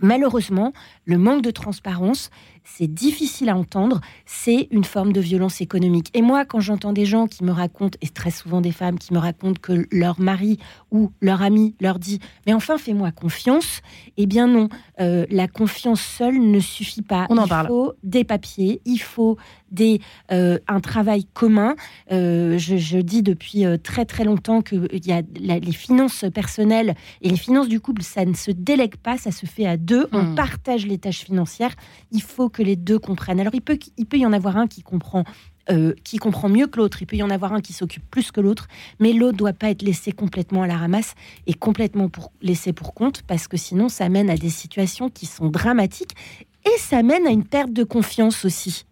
malheureusement, 0.00 0.72
le 1.04 1.18
manque 1.18 1.42
de 1.42 1.50
transparence, 1.50 2.30
c'est 2.76 2.86
difficile 2.86 3.48
à 3.48 3.56
entendre, 3.56 4.00
c'est 4.26 4.68
une 4.70 4.84
forme 4.84 5.12
de 5.12 5.20
violence 5.20 5.60
économique. 5.60 6.10
Et 6.14 6.22
moi, 6.22 6.44
quand 6.44 6.60
j'entends 6.60 6.92
des 6.92 7.04
gens 7.04 7.26
qui 7.26 7.44
me 7.44 7.52
racontent, 7.52 7.98
et 8.00 8.08
très 8.08 8.30
souvent 8.30 8.60
des 8.60 8.72
femmes 8.72 8.98
qui 8.98 9.12
me 9.12 9.18
racontent 9.18 9.60
que 9.60 9.86
leur 9.90 10.20
mari 10.20 10.58
ou 10.90 11.12
leur 11.20 11.42
ami 11.42 11.74
leur 11.80 11.98
dit 11.98 12.20
Mais 12.46 12.54
enfin, 12.54 12.78
fais-moi 12.78 13.10
confiance, 13.10 13.80
eh 14.16 14.26
bien 14.26 14.46
non, 14.46 14.68
euh, 15.00 15.26
la 15.30 15.48
confiance 15.48 16.00
seule 16.00 16.38
ne 16.38 16.60
suffit 16.60 17.02
pas. 17.02 17.26
On 17.30 17.38
en 17.38 17.46
il 17.46 17.66
faut 17.66 17.92
des 18.02 18.24
papiers, 18.24 18.80
il 18.84 18.98
faut 18.98 19.36
des, 19.70 20.00
euh, 20.32 20.58
un 20.66 20.80
travail 20.80 21.24
commun. 21.32 21.74
Euh, 22.12 22.58
je, 22.58 22.98
dis 22.98 23.22
depuis 23.22 23.64
très 23.82 24.04
très 24.04 24.24
longtemps 24.24 24.62
que 24.62 24.88
y 25.06 25.12
a 25.12 25.22
les 25.34 25.72
finances 25.72 26.24
personnelles 26.32 26.94
et 27.22 27.30
les 27.30 27.36
finances 27.36 27.68
du 27.68 27.80
couple, 27.80 28.02
ça 28.02 28.24
ne 28.24 28.34
se 28.34 28.50
délègue 28.50 28.96
pas, 28.96 29.16
ça 29.16 29.30
se 29.30 29.46
fait 29.46 29.66
à 29.66 29.76
deux. 29.76 30.08
On 30.12 30.22
hmm. 30.22 30.34
partage 30.34 30.86
les 30.86 30.98
tâches 30.98 31.24
financières. 31.24 31.74
Il 32.12 32.22
faut 32.22 32.48
que 32.48 32.59
les 32.62 32.76
deux 32.76 32.98
comprennent. 32.98 33.40
Alors 33.40 33.54
il 33.54 33.62
peut, 33.62 33.78
il 33.96 34.06
peut 34.06 34.18
y 34.18 34.26
en 34.26 34.32
avoir 34.32 34.56
un 34.56 34.66
qui 34.66 34.82
comprend 34.82 35.24
euh, 35.70 35.94
qui 36.02 36.16
comprend 36.16 36.48
mieux 36.48 36.66
que 36.66 36.78
l'autre. 36.78 37.00
Il 37.00 37.06
peut 37.06 37.16
y 37.16 37.22
en 37.22 37.30
avoir 37.30 37.52
un 37.52 37.60
qui 37.60 37.72
s'occupe 37.72 38.02
plus 38.10 38.32
que 38.32 38.40
l'autre, 38.40 38.66
mais 38.98 39.12
l'autre 39.12 39.36
doit 39.36 39.52
pas 39.52 39.70
être 39.70 39.82
laissé 39.82 40.10
complètement 40.10 40.62
à 40.62 40.66
la 40.66 40.76
ramasse 40.76 41.14
et 41.46 41.54
complètement 41.54 42.08
pour, 42.08 42.32
laissé 42.42 42.72
pour 42.72 42.92
compte, 42.92 43.22
parce 43.22 43.46
que 43.46 43.56
sinon 43.56 43.88
ça 43.88 44.08
mène 44.08 44.30
à 44.30 44.36
des 44.36 44.50
situations 44.50 45.10
qui 45.10 45.26
sont 45.26 45.48
dramatiques 45.48 46.16
et 46.64 46.78
ça 46.78 47.02
mène 47.02 47.26
à 47.26 47.30
une 47.30 47.44
perte 47.44 47.72
de 47.72 47.84
confiance 47.84 48.44
aussi. 48.44 48.84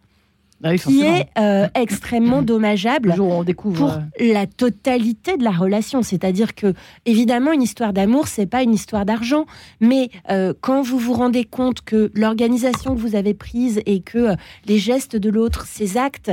Bah 0.61 0.77
qui 0.77 1.03
est 1.03 1.29
euh, 1.39 1.69
extrêmement 1.77 2.43
dommageable 2.43 3.15
on 3.21 3.45
découvre... 3.45 3.79
pour 3.79 3.91
euh, 3.91 4.33
la 4.33 4.49
totalité 4.49 5.37
de 5.37 5.45
la 5.45 5.53
relation. 5.53 6.03
C'est-à-dire 6.03 6.57
que, 6.57 6.75
évidemment, 7.07 7.53
une 7.53 7.63
histoire 7.63 7.93
d'amour, 7.93 8.27
c'est 8.27 8.47
pas 8.47 8.65
une 8.65 8.75
histoire 8.75 9.05
d'argent, 9.05 9.47
mais 9.81 10.11
euh, 10.31 10.53
quand 10.61 10.83
vous 10.83 10.99
vous 10.99 11.13
rendez 11.13 11.45
compte 11.45 11.83
que 11.83 12.11
l'organisation 12.15 12.97
que 12.97 13.01
vous 13.01 13.15
avez 13.15 13.35
prise 13.35 13.81
et 13.87 14.01
que 14.01 14.35
les 14.67 14.79
gestes 14.79 15.15
de 15.15 15.31
l'autre, 15.31 15.65
ses 15.65 15.97
actes, 15.97 16.33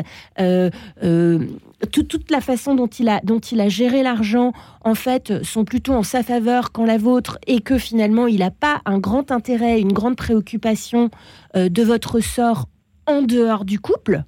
toute 1.91 2.31
la 2.31 2.41
façon 2.41 2.73
dont 2.73 2.87
il 2.87 3.09
a, 3.09 3.21
dont 3.23 3.39
il 3.39 3.61
a 3.61 3.69
géré 3.69 4.01
l'argent, 4.01 4.53
en 4.83 4.95
fait, 4.95 5.43
sont 5.43 5.65
plutôt 5.65 5.93
en 5.93 6.03
sa 6.03 6.23
faveur 6.23 6.71
qu'en 6.71 6.85
la 6.85 6.97
vôtre, 6.97 7.37
et 7.45 7.61
que 7.61 7.77
finalement, 7.77 8.25
il 8.25 8.39
n'a 8.39 8.51
pas 8.51 8.81
un 8.85 8.97
grand 8.97 9.31
intérêt, 9.31 9.79
une 9.79 9.93
grande 9.93 10.15
préoccupation 10.15 11.11
de 11.53 11.83
votre 11.83 12.19
sort 12.21 12.65
en 13.07 13.21
dehors 13.21 13.65
du 13.65 13.79
couple, 13.79 14.23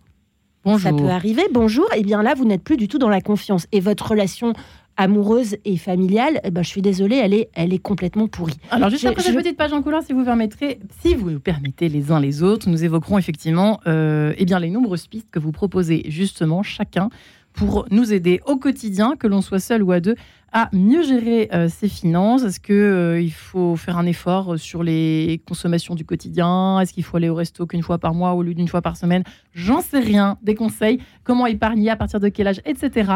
ça 0.78 0.92
peut 0.92 1.10
arriver, 1.10 1.44
bonjour, 1.52 1.86
et 1.94 2.00
eh 2.00 2.04
bien 2.04 2.22
là, 2.22 2.34
vous 2.36 2.46
n'êtes 2.46 2.64
plus 2.64 2.78
du 2.78 2.88
tout 2.88 2.98
dans 2.98 3.10
la 3.10 3.22
confiance. 3.22 3.68
Et 3.72 3.80
votre 3.80 4.10
relation 4.12 4.54
amoureuse 4.98 5.56
et 5.64 5.78
familiale, 5.78 6.42
eh 6.44 6.52
ben, 6.52 6.64
je 6.64 6.70
suis 6.70 6.82
désolée, 6.82 7.18
elle 7.18 7.34
est, 7.34 7.50
elle 7.54 7.74
est 7.74 7.80
complètement 7.80 8.28
pourrie. 8.28 8.58
Alors, 8.72 8.90
juste 8.90 9.06
après 9.06 9.22
cette 9.22 9.36
petite 9.36 9.56
page 9.56 9.72
en 9.72 9.82
couleur, 9.82 10.04
si 10.04 10.12
vous 10.12 10.26
permettrez, 10.26 10.80
si 11.02 11.16
vous 11.16 11.30
nous 11.30 11.40
permettez 11.40 11.88
les 11.88 12.12
uns 12.12 12.20
les 12.20 12.44
autres, 12.44 12.68
nous 12.68 12.84
évoquerons 12.84 13.18
effectivement 13.18 13.80
euh, 13.88 14.34
eh 14.38 14.46
bien, 14.46 14.60
les 14.60 14.72
nombreuses 14.72 15.08
pistes 15.08 15.30
que 15.32 15.40
vous 15.40 15.52
proposez 15.52 16.04
justement 16.08 16.64
chacun 16.64 17.10
pour 17.58 17.88
nous 17.90 18.14
aider 18.14 18.40
au 18.46 18.56
quotidien, 18.58 19.16
que 19.18 19.28
l'on 19.28 19.42
soit 19.42 19.60
seul 19.60 19.82
ou 19.84 19.92
à 19.92 20.00
deux, 20.00 20.16
à 20.54 20.70
mieux 20.72 21.04
gérer 21.04 21.50
euh, 21.54 21.68
ses 21.68 21.90
finances 21.90 22.44
Est-ce 22.44 22.60
qu'il 22.60 22.76
euh, 22.76 23.28
faut 23.30 23.76
faire 23.76 23.98
un 23.98 24.06
effort 24.06 24.58
sur 24.58 24.84
les 24.84 25.42
consommations 25.46 25.96
du 25.96 26.06
quotidien? 26.06 26.80
Est-ce 26.80 26.94
qu'il 26.94 27.04
faut 27.04 27.18
aller 27.18 27.30
au 27.30 27.36
resto 27.36 27.66
qu'une 27.66 27.82
fois 27.82 27.98
par 27.98 28.14
mois 28.14 28.34
au 28.34 28.44
lieu 28.44 28.54
d'une 28.54 28.68
fois 28.68 28.82
par 28.82 28.96
semaine? 28.96 29.24
J'en 29.54 29.82
sais 29.82 30.00
rien. 30.00 30.38
Des 30.44 30.56
conseils 30.56 31.02
Comment 31.24 31.48
épargner 31.48 31.90
À 31.90 31.96
partir 31.96 32.20
de 32.20 32.30
quel 32.30 32.48
âge 32.48 32.62
Etc. 32.64 33.12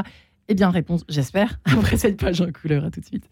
Eh 0.49 0.56
bien, 0.56 0.71
réponse, 0.71 1.06
j'espère, 1.08 1.60
après 1.65 1.97
cette 1.97 2.19
page 2.19 2.41
en 2.41 2.51
couleur. 2.51 2.84
À 2.84 2.89
tout 2.89 2.99
de 2.99 3.06
suite. 3.06 3.30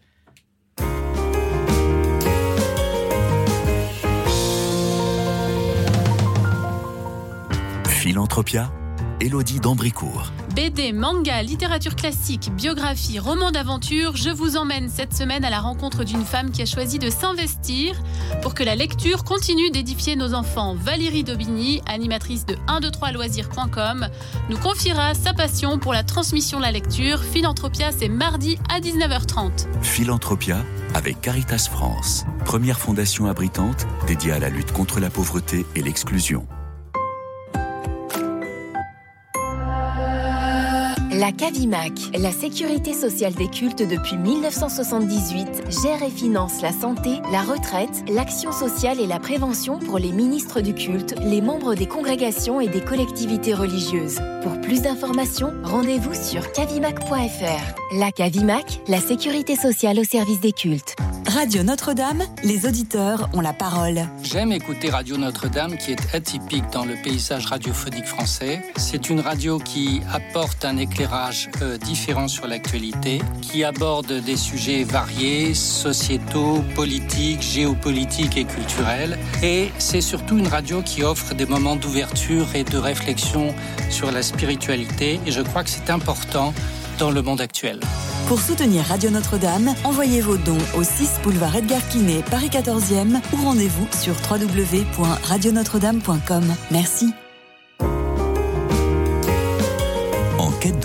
Philanthropia, 7.88 8.72
Elodie 9.20 9.60
Dambricourt. 9.60 10.32
BD, 10.54 10.92
manga, 10.92 11.42
littérature 11.42 11.94
classique, 11.94 12.50
biographie, 12.56 13.18
roman 13.18 13.50
d'aventure, 13.50 14.16
je 14.16 14.30
vous 14.30 14.56
emmène 14.56 14.88
cette 14.88 15.12
semaine 15.14 15.44
à 15.44 15.50
la 15.50 15.60
rencontre 15.60 16.04
d'une 16.04 16.24
femme 16.24 16.50
qui 16.50 16.62
a 16.62 16.66
choisi 16.66 16.98
de 16.98 17.10
s'investir 17.10 18.02
pour 18.40 18.54
que 18.54 18.64
la 18.64 18.74
lecture 18.74 19.24
continue 19.24 19.70
d'édifier 19.70 20.16
nos 20.16 20.32
enfants. 20.32 20.74
Valérie 20.74 21.22
Daubigny, 21.22 21.82
animatrice 21.86 22.46
de 22.46 22.54
123loisirs.com, 22.66 24.08
nous 24.48 24.58
confiera 24.58 25.14
sa 25.14 25.34
passion 25.34 25.78
pour 25.78 25.92
la 25.92 26.02
transmission 26.02 26.58
de 26.58 26.64
la 26.64 26.72
lecture. 26.72 27.22
Philanthropia, 27.22 27.92
c'est 27.92 28.08
mardi 28.08 28.58
à 28.70 28.80
19h30. 28.80 29.66
Philanthropia 29.82 30.64
avec 30.94 31.20
Caritas 31.20 31.68
France, 31.70 32.24
première 32.44 32.80
fondation 32.80 33.26
abritante 33.26 33.86
dédiée 34.06 34.32
à 34.32 34.38
la 34.38 34.48
lutte 34.48 34.72
contre 34.72 34.98
la 34.98 35.10
pauvreté 35.10 35.66
et 35.76 35.82
l'exclusion. 35.82 36.46
La 41.20 41.32
CAVIMAC, 41.32 41.92
la 42.18 42.32
sécurité 42.32 42.94
sociale 42.94 43.34
des 43.34 43.48
cultes 43.48 43.82
depuis 43.82 44.16
1978, 44.16 45.64
gère 45.82 46.02
et 46.02 46.08
finance 46.08 46.62
la 46.62 46.72
santé, 46.72 47.20
la 47.30 47.42
retraite, 47.42 47.90
l'action 48.08 48.52
sociale 48.52 48.98
et 48.98 49.06
la 49.06 49.18
prévention 49.18 49.78
pour 49.80 49.98
les 49.98 50.12
ministres 50.12 50.62
du 50.62 50.72
culte, 50.72 51.14
les 51.22 51.42
membres 51.42 51.74
des 51.74 51.84
congrégations 51.84 52.58
et 52.58 52.68
des 52.68 52.80
collectivités 52.80 53.52
religieuses. 53.52 54.18
Pour 54.42 54.58
plus 54.62 54.80
d'informations, 54.80 55.52
rendez-vous 55.62 56.14
sur 56.14 56.52
cavimac.fr. 56.52 57.98
La 57.98 58.12
CAVIMAC, 58.12 58.80
la 58.88 59.00
sécurité 59.02 59.56
sociale 59.56 59.98
au 59.98 60.04
service 60.04 60.40
des 60.40 60.52
cultes. 60.52 60.96
Radio 61.26 61.62
Notre-Dame, 61.62 62.22
les 62.42 62.66
auditeurs 62.66 63.28
ont 63.34 63.42
la 63.42 63.52
parole. 63.52 64.08
J'aime 64.22 64.52
écouter 64.52 64.88
Radio 64.88 65.18
Notre-Dame 65.18 65.76
qui 65.76 65.92
est 65.92 66.14
atypique 66.14 66.64
dans 66.72 66.84
le 66.84 66.94
paysage 66.94 67.46
radiophonique 67.46 68.06
français. 68.06 68.62
C'est 68.76 69.10
une 69.10 69.20
radio 69.20 69.58
qui 69.58 70.00
apporte 70.12 70.64
un 70.64 70.78
éclairage 70.78 71.09
euh, 71.62 71.78
différents 71.78 72.28
sur 72.28 72.46
l'actualité, 72.46 73.22
qui 73.42 73.64
aborde 73.64 74.12
des 74.12 74.36
sujets 74.36 74.84
variés, 74.84 75.54
sociétaux, 75.54 76.62
politiques, 76.74 77.42
géopolitiques 77.42 78.36
et 78.36 78.44
culturels. 78.44 79.18
Et 79.42 79.70
c'est 79.78 80.00
surtout 80.00 80.38
une 80.38 80.46
radio 80.48 80.82
qui 80.82 81.02
offre 81.02 81.34
des 81.34 81.46
moments 81.46 81.74
d'ouverture 81.76 82.46
et 82.54 82.64
de 82.64 82.78
réflexion 82.78 83.54
sur 83.90 84.10
la 84.12 84.22
spiritualité. 84.22 85.20
Et 85.26 85.32
je 85.32 85.42
crois 85.42 85.64
que 85.64 85.70
c'est 85.70 85.90
important 85.90 86.54
dans 86.98 87.10
le 87.10 87.22
monde 87.22 87.40
actuel. 87.40 87.80
Pour 88.28 88.40
soutenir 88.40 88.84
Radio 88.84 89.10
Notre-Dame, 89.10 89.74
envoyez 89.84 90.20
vos 90.20 90.36
dons 90.36 90.58
au 90.76 90.84
6 90.84 91.20
boulevard 91.24 91.56
Edgar 91.56 91.80
Quinet, 91.88 92.22
Paris 92.30 92.50
14e 92.52 93.20
ou 93.32 93.36
rendez-vous 93.42 93.88
sur 94.00 94.14
www.radionotre-dame.com. 94.30 96.44
Merci. 96.70 97.12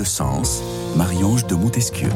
Sens, 0.05 0.61
Marie-Ange 0.95 1.47
de 1.47 1.55
Montesquieu. 1.55 2.09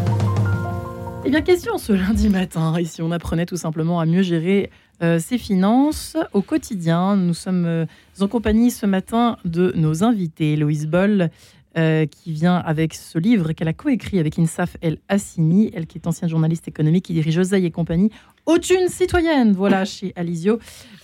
Eh 1.26 1.30
bien, 1.30 1.42
question 1.42 1.78
ce 1.78 1.92
lundi 1.92 2.30
matin, 2.30 2.80
ici 2.80 3.02
on 3.02 3.12
apprenait 3.12 3.46
tout 3.46 3.58
simplement 3.58 4.00
à 4.00 4.06
mieux 4.06 4.22
gérer 4.22 4.70
euh, 5.02 5.20
ses 5.20 5.38
finances 5.38 6.18
au 6.34 6.42
quotidien. 6.42 7.16
Nous 7.16 7.34
sommes 7.34 7.66
euh, 7.66 7.86
en 8.20 8.28
compagnie 8.28 8.72
ce 8.72 8.86
matin 8.86 9.38
de 9.46 9.74
nos 9.76 10.04
invités, 10.04 10.56
Loïse 10.56 10.88
Boll, 10.88 11.30
euh, 11.78 12.06
qui 12.06 12.32
vient 12.32 12.56
avec 12.56 12.94
ce 12.96 13.20
livre 13.20 13.52
qu'elle 13.52 13.68
a 13.68 13.74
coécrit 13.74 14.20
avec 14.20 14.40
Insaf 14.40 14.76
El 14.82 14.98
Hassini, 15.08 15.72
elle 15.74 15.86
qui 15.86 15.98
est 15.98 16.08
ancienne 16.08 16.30
journaliste 16.30 16.68
économique, 16.68 17.06
qui 17.06 17.14
dirige 17.14 17.38
Oseille 17.38 17.66
et 17.66 17.72
compagnie, 17.72 18.12
Autune 18.46 18.88
citoyenne, 18.88 19.54
voilà, 19.54 19.86
chez 19.86 20.14
Alizio. 20.16 20.60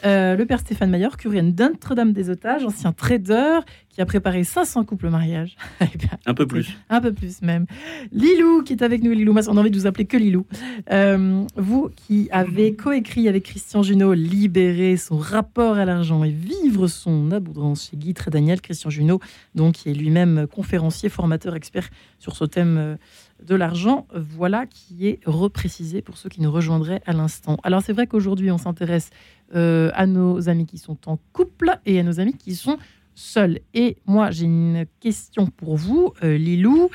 Euh, 0.06 0.36
le 0.36 0.45
père 0.45 0.60
Stéphane 0.60 0.89
Mayer, 0.89 1.10
curien 1.17 1.43
de 1.43 1.63
Notre-Dame 1.63 2.13
des 2.13 2.30
Otages, 2.30 2.63
ancien 2.63 2.91
trader, 2.91 3.60
qui 3.89 4.02
a 4.02 4.06
préparé 4.06 4.43
500 4.43 4.84
couples 4.84 5.10
mariage. 5.10 5.56
Eh 5.82 5.86
un 6.26 6.34
peu 6.34 6.45
plus. 6.45 6.78
Un 6.89 7.02
peu 7.02 7.13
plus 7.13 7.41
même. 7.41 7.65
Lilou, 8.12 8.62
qui 8.63 8.74
est 8.74 8.82
avec 8.82 9.02
nous, 9.02 9.12
Lilou 9.12 9.34
on 9.34 9.58
a 9.58 9.60
envie 9.60 9.71
de 9.71 9.80
vous 9.80 9.88
appeler 9.88 10.06
que 10.06 10.17
Lilou. 10.17 10.45
Euh, 10.91 11.43
vous 11.56 11.89
qui 11.95 12.28
avez 12.32 12.76
coécrit 12.76 13.28
avec 13.28 13.43
Christian 13.43 13.84
Junot 13.84 14.13
Libérer 14.13 14.98
son 14.98 15.17
rapport 15.17 15.78
à 15.78 15.86
l'argent 15.86 16.24
et 16.24 16.30
vivre 16.30 16.88
son 16.88 17.32
abondance 17.32 17.89
chez 17.89 17.98
Guy 17.98 18.13
Daniel, 18.28 18.62
Christian 18.62 18.89
Junot, 18.89 19.19
donc 19.56 19.76
qui 19.76 19.89
est 19.89 19.93
lui-même 19.93 20.45
conférencier, 20.48 21.10
formateur, 21.10 21.56
expert 21.56 21.89
sur 22.19 22.36
ce 22.36 22.45
thème 22.45 22.78
euh, 22.78 22.95
de 23.43 23.56
l'argent, 23.56 24.08
voilà 24.13 24.65
qui 24.65 25.08
est 25.08 25.19
reprécisé 25.26 26.02
pour 26.02 26.17
ceux 26.17 26.30
qui 26.30 26.41
nous 26.41 26.52
rejoindraient 26.52 27.02
à 27.06 27.13
l'instant. 27.13 27.58
Alors 27.63 27.82
c'est 27.82 27.93
vrai 27.93 28.08
qu'aujourd'hui 28.08 28.52
on 28.52 28.58
s'intéresse 28.58 29.10
euh, 29.56 29.91
à 29.93 30.06
nos 30.06 30.50
amis 30.50 30.65
qui 30.65 30.78
sont 30.78 30.98
en 31.08 31.19
couple 31.34 31.78
et 31.86 32.00
à 32.00 32.04
nos 32.04 32.19
amis 32.19 32.34
qui 32.34 32.56
sont 32.56 32.78
seuls. 33.13 33.60
Et 33.74 33.98
moi 34.06 34.32
j'ai 34.32 34.45
une 34.45 34.86
question 35.00 35.48
pour 35.48 35.76
vous, 35.76 36.13
euh, 36.24 36.38
Lilou, 36.38 36.89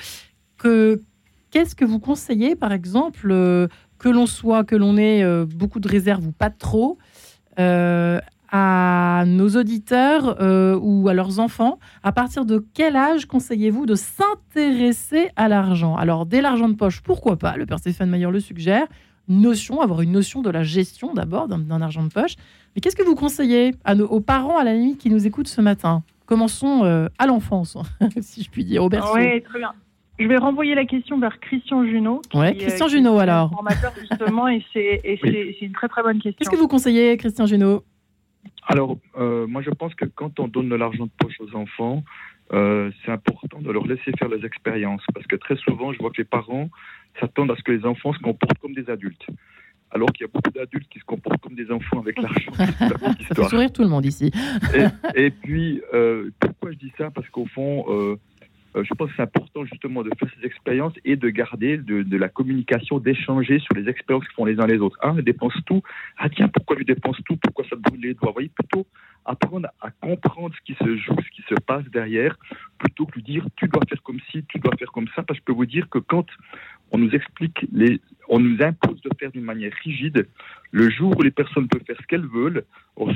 que 0.56 1.02
qu'est-ce 1.50 1.74
que 1.74 1.84
vous 1.84 2.00
conseillez 2.00 2.56
par 2.56 2.72
exemple 2.72 3.30
euh, 3.30 3.68
que 3.98 4.08
l'on 4.08 4.26
soit, 4.26 4.64
que 4.64 4.76
l'on 4.76 4.96
ait 4.96 5.44
beaucoup 5.44 5.78
de 5.78 5.88
réserves 5.88 6.26
ou 6.26 6.32
pas 6.32 6.48
trop 6.48 6.96
à 8.50 9.24
nos 9.26 9.48
auditeurs 9.50 10.40
euh, 10.40 10.78
ou 10.80 11.08
à 11.08 11.14
leurs 11.14 11.38
enfants, 11.38 11.78
à 12.02 12.12
partir 12.12 12.44
de 12.44 12.64
quel 12.74 12.96
âge 12.96 13.26
conseillez-vous 13.26 13.86
de 13.86 13.94
s'intéresser 13.94 15.30
à 15.36 15.48
l'argent? 15.48 15.96
Alors, 15.96 16.26
dès 16.26 16.40
l'argent 16.40 16.68
de 16.68 16.74
poche, 16.74 17.00
pourquoi 17.00 17.36
pas? 17.36 17.56
Le 17.56 17.66
père 17.66 17.78
Stéphane 17.78 18.10
Mayer 18.10 18.30
le 18.30 18.40
suggère. 18.40 18.86
Notion, 19.28 19.80
avoir 19.80 20.00
une 20.00 20.10
notion 20.10 20.42
de 20.42 20.50
la 20.50 20.64
gestion 20.64 21.14
d'abord 21.14 21.46
d'un 21.46 21.80
argent 21.80 22.02
de 22.02 22.08
poche. 22.08 22.34
Mais 22.74 22.80
qu'est-ce 22.80 22.96
que 22.96 23.04
vous 23.04 23.14
conseillez 23.14 23.74
à 23.84 23.94
nos, 23.94 24.06
aux 24.06 24.20
parents, 24.20 24.58
à 24.58 24.64
la 24.64 24.74
limite, 24.74 24.98
qui 24.98 25.10
nous 25.10 25.26
écoutent 25.26 25.48
ce 25.48 25.60
matin? 25.60 26.02
Commençons 26.26 26.84
euh, 26.84 27.08
à 27.18 27.26
l'enfance, 27.26 27.76
si 28.20 28.42
je 28.42 28.50
puis 28.50 28.64
dire, 28.64 28.82
au 28.82 28.88
berceau. 28.88 29.14
Oui, 29.14 29.40
très 29.42 29.58
bien. 29.60 29.72
Je 30.18 30.26
vais 30.26 30.36
renvoyer 30.36 30.74
la 30.74 30.84
question 30.84 31.18
vers 31.18 31.40
Christian 31.40 31.86
Junot. 31.86 32.20
Oui, 32.34 32.56
Christian 32.56 32.86
euh, 32.86 32.90
Junot 32.90 33.18
alors. 33.18 33.50
Formateur 33.50 33.92
justement, 33.98 34.48
et 34.48 34.62
c'est 34.74 35.56
une 35.62 35.72
très 35.72 35.88
très 35.88 36.02
bonne 36.02 36.20
question. 36.20 36.36
Qu'est-ce 36.38 36.50
que 36.50 36.56
vous 36.56 36.68
conseillez, 36.68 37.16
Christian 37.16 37.46
Junot? 37.46 37.84
Alors, 38.66 38.98
euh, 39.16 39.46
moi, 39.46 39.62
je 39.62 39.70
pense 39.70 39.94
que 39.94 40.04
quand 40.04 40.38
on 40.40 40.48
donne 40.48 40.68
de 40.68 40.74
l'argent 40.74 41.06
de 41.06 41.10
poche 41.18 41.40
aux 41.40 41.54
enfants, 41.56 42.04
euh, 42.52 42.90
c'est 43.04 43.12
important 43.12 43.60
de 43.60 43.70
leur 43.70 43.86
laisser 43.86 44.12
faire 44.18 44.28
les 44.28 44.44
expériences. 44.44 45.02
Parce 45.14 45.26
que 45.26 45.36
très 45.36 45.56
souvent, 45.56 45.92
je 45.92 45.98
vois 45.98 46.10
que 46.10 46.18
les 46.18 46.24
parents 46.24 46.68
s'attendent 47.18 47.50
à 47.50 47.56
ce 47.56 47.62
que 47.62 47.72
les 47.72 47.84
enfants 47.84 48.12
se 48.12 48.18
comportent 48.18 48.58
comme 48.58 48.74
des 48.74 48.88
adultes. 48.90 49.26
Alors 49.92 50.12
qu'il 50.12 50.24
y 50.24 50.28
a 50.28 50.32
beaucoup 50.32 50.50
d'adultes 50.50 50.88
qui 50.88 51.00
se 51.00 51.04
comportent 51.04 51.40
comme 51.40 51.54
des 51.54 51.70
enfants 51.70 52.00
avec 52.00 52.20
l'argent. 52.20 52.52
ça 52.54 53.34
fait 53.34 53.48
sourire 53.48 53.72
tout 53.72 53.82
le 53.82 53.88
monde 53.88 54.06
ici. 54.06 54.30
et, 55.16 55.30
puis, 55.30 55.82
euh, 55.92 56.30
pourquoi 56.38 56.72
je 56.72 56.76
dis 56.76 56.92
ça? 56.96 57.10
Parce 57.10 57.28
qu'au 57.30 57.46
fond, 57.46 57.86
euh, 57.88 58.16
je 58.74 58.94
pense 58.94 59.10
que 59.10 59.16
c'est 59.16 59.22
important 59.22 59.64
justement 59.64 60.02
de 60.02 60.10
faire 60.18 60.28
ces 60.38 60.46
expériences 60.46 60.92
et 61.04 61.16
de 61.16 61.28
garder 61.28 61.76
de, 61.76 62.16
la 62.16 62.28
communication, 62.28 62.98
d'échanger 62.98 63.58
sur 63.58 63.74
les 63.74 63.88
expériences 63.88 64.24
qu'ils 64.26 64.34
font 64.34 64.44
les 64.44 64.60
uns 64.60 64.66
les 64.66 64.78
autres. 64.78 64.98
Un 65.02 65.14
dépense 65.14 65.54
tout. 65.66 65.82
Ah 66.16 66.28
tiens, 66.28 66.48
pourquoi 66.48 66.76
lui 66.76 66.84
dépense 66.84 67.16
tout? 67.24 67.36
Pourquoi 67.36 67.64
ça 67.68 67.76
brûle 67.76 68.00
les 68.00 68.14
doigts? 68.14 68.28
Vous 68.28 68.34
voyez, 68.34 68.48
plutôt 68.48 68.86
apprendre 69.24 69.68
à 69.80 69.90
comprendre 69.90 70.54
ce 70.54 70.60
qui 70.64 70.78
se 70.78 70.96
joue, 70.96 71.16
ce 71.16 71.30
qui 71.30 71.42
se 71.48 71.54
passe 71.66 71.84
derrière, 71.86 72.36
plutôt 72.78 73.06
que 73.06 73.12
lui 73.16 73.22
dire 73.22 73.44
tu 73.56 73.68
dois 73.68 73.82
faire 73.88 74.02
comme 74.02 74.20
ci, 74.30 74.44
tu 74.48 74.58
dois 74.58 74.74
faire 74.78 74.90
comme 74.92 75.08
ça, 75.14 75.22
parce 75.22 75.38
que 75.38 75.42
je 75.42 75.44
peux 75.44 75.52
vous 75.52 75.66
dire 75.66 75.88
que 75.88 75.98
quand 75.98 76.26
on 76.92 76.98
nous 76.98 77.10
explique, 77.10 77.66
les, 77.72 78.00
on 78.28 78.38
nous 78.38 78.62
impose 78.62 79.00
de 79.02 79.10
faire 79.18 79.30
d'une 79.32 79.44
manière 79.44 79.72
rigide, 79.84 80.26
le 80.70 80.88
jour 80.90 81.14
où 81.16 81.22
les 81.22 81.30
personnes 81.30 81.66
peuvent 81.68 81.82
faire 81.84 81.96
ce 82.00 82.06
qu'elles 82.06 82.26
veulent, 82.26 82.64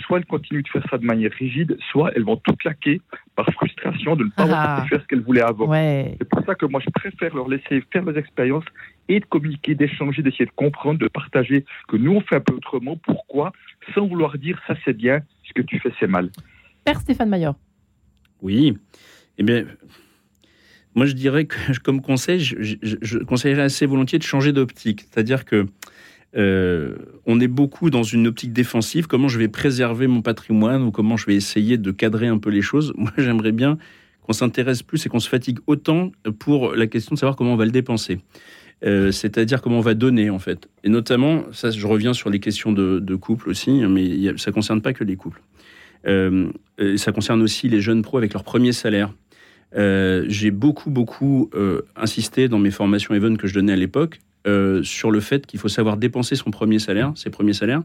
soit 0.02 0.18
elles 0.18 0.26
continuent 0.26 0.62
de 0.62 0.68
faire 0.68 0.84
ça 0.90 0.98
de 0.98 1.04
manière 1.04 1.30
rigide, 1.32 1.76
soit 1.90 2.10
elles 2.14 2.24
vont 2.24 2.37
tout 2.37 2.54
claquer 2.56 3.00
par 3.37 3.46
frustration 3.52 4.16
de 4.16 4.24
ne 4.24 4.30
pas 4.30 4.46
ah. 4.50 4.87
faire 4.88 5.00
ce 5.00 5.06
qu'elles 5.06 5.22
voulaient 5.22 5.42
avant. 5.42 5.72
C'est 5.72 6.28
pour 6.28 6.44
ça 6.44 6.54
que 6.54 6.66
moi 6.66 6.80
je 6.84 6.90
préfère 6.90 7.34
leur 7.34 7.48
laisser 7.48 7.84
faire 7.92 8.04
leurs 8.04 8.18
expériences 8.18 8.64
et 9.08 9.20
de 9.20 9.24
communiquer, 9.24 9.74
d'échanger, 9.74 10.22
d'essayer 10.22 10.46
de 10.46 10.52
comprendre, 10.56 10.98
de 10.98 11.08
partager 11.08 11.64
que 11.88 11.96
nous 11.96 12.12
on 12.12 12.20
fait 12.20 12.37
un 12.37 12.40
peu 12.40 12.54
autrement, 12.54 12.96
pourquoi, 12.96 13.52
sans 13.94 14.06
vouloir 14.06 14.37
dire 14.38 14.60
ça 14.66 14.74
c'est 14.84 14.96
bien, 14.96 15.20
ce 15.44 15.52
que 15.52 15.62
tu 15.62 15.78
fais 15.78 15.92
c'est 16.00 16.08
mal. 16.08 16.30
Père 16.84 17.00
Stéphane 17.00 17.28
Maillard. 17.28 17.54
Oui, 18.42 18.76
eh 19.38 19.42
bien, 19.42 19.64
moi 20.94 21.07
je 21.07 21.12
dirais 21.12 21.44
que 21.46 21.57
comme 21.83 22.00
conseil, 22.00 22.40
je, 22.40 23.18
conseillerais 23.18 23.62
assez 23.62 23.87
volontiers 23.87 24.18
de 24.18 24.24
changer 24.24 24.52
d'optique. 24.52 25.07
C'est-à-dire 25.11 25.44
que 25.44 25.66
euh, 26.37 26.96
on 27.26 27.40
est 27.40 27.48
beaucoup 27.48 27.90
dans 27.90 28.02
une 28.02 28.26
optique 28.26 28.52
défensive, 28.52 29.07
comment 29.07 29.28
je 29.28 29.38
vais 29.38 29.48
préserver 29.48 30.07
mon 30.07 30.22
patrimoine 30.22 30.83
ou 30.83 30.90
comment 30.90 31.16
je 31.16 31.26
vais 31.26 31.37
essayer 31.37 31.78
de 31.78 31.90
cadrer 31.90 32.26
un 32.26 32.38
peu 32.38 32.50
les 32.50 32.62
choses? 32.62 32.92
Moi 32.98 33.12
j'aimerais 33.18 33.52
bien 33.52 33.78
qu'on 34.22 34.33
s'intéresse 34.33 34.83
plus 34.83 35.04
et 35.04 35.09
qu'on 35.09 35.20
se 35.20 35.28
fatigue 35.28 35.59
autant 35.66 36.11
pour 36.38 36.74
la 36.74 36.87
question 36.87 37.14
de 37.14 37.18
savoir 37.18 37.37
comment 37.37 37.52
on 37.52 37.57
va 37.57 37.66
le 37.66 37.70
dépenser. 37.70 38.20
Euh, 38.85 39.12
c'est-à-dire 39.12 39.62
comment 39.62 39.78
on 39.78 39.83
va 39.83 39.94
donner 39.94 40.30
en 40.30 40.38
fait. 40.38 40.68
Et 40.83 40.88
notamment, 40.88 41.44
ça, 41.52 41.70
je 41.70 41.87
reviens 41.87 42.12
sur 42.12 42.30
les 42.30 42.40
questions 42.40 42.72
de, 42.72 43.14
couple 43.16 43.48
aussi, 43.48 43.70
mais 43.87 44.37
ça 44.37 44.50
ne 44.50 44.54
concerne 44.54 44.83
pas 44.83 44.92
que 44.92 45.04
les 45.04 45.16
couples. 45.16 45.40
Euh, 46.07 46.50
ça 46.96 47.12
concerne 47.12 47.40
aussi 47.42 47.68
les 47.68 47.80
jeunes 47.80 48.02
pros 48.02 48.18
avec 48.18 48.33
leur 48.33 48.44
premier 48.44 48.72
salaire. 48.72 49.12
Euh, 49.76 50.24
j'ai 50.28 50.50
beaucoup, 50.50 50.90
beaucoup 50.90 51.50
insisté 51.96 52.48
dans 52.48 52.58
mes 52.58 52.70
formations 52.70 53.14
Even 53.14 53.37
que 53.37 53.46
je 53.46 53.54
donnais 53.54 53.72
à 53.72 53.76
l'époque 53.76 54.20
sur 54.82 55.10
le 55.10 55.20
fait 55.20 55.46
qu'il 55.46 55.58
faut 55.58 55.68
savoir 55.68 55.96
dépenser 55.96 56.37
son 56.37 56.50
premier 56.50 56.78
salaire, 56.78 57.12
ses 57.16 57.30
premiers 57.30 57.54
salaires, 57.54 57.82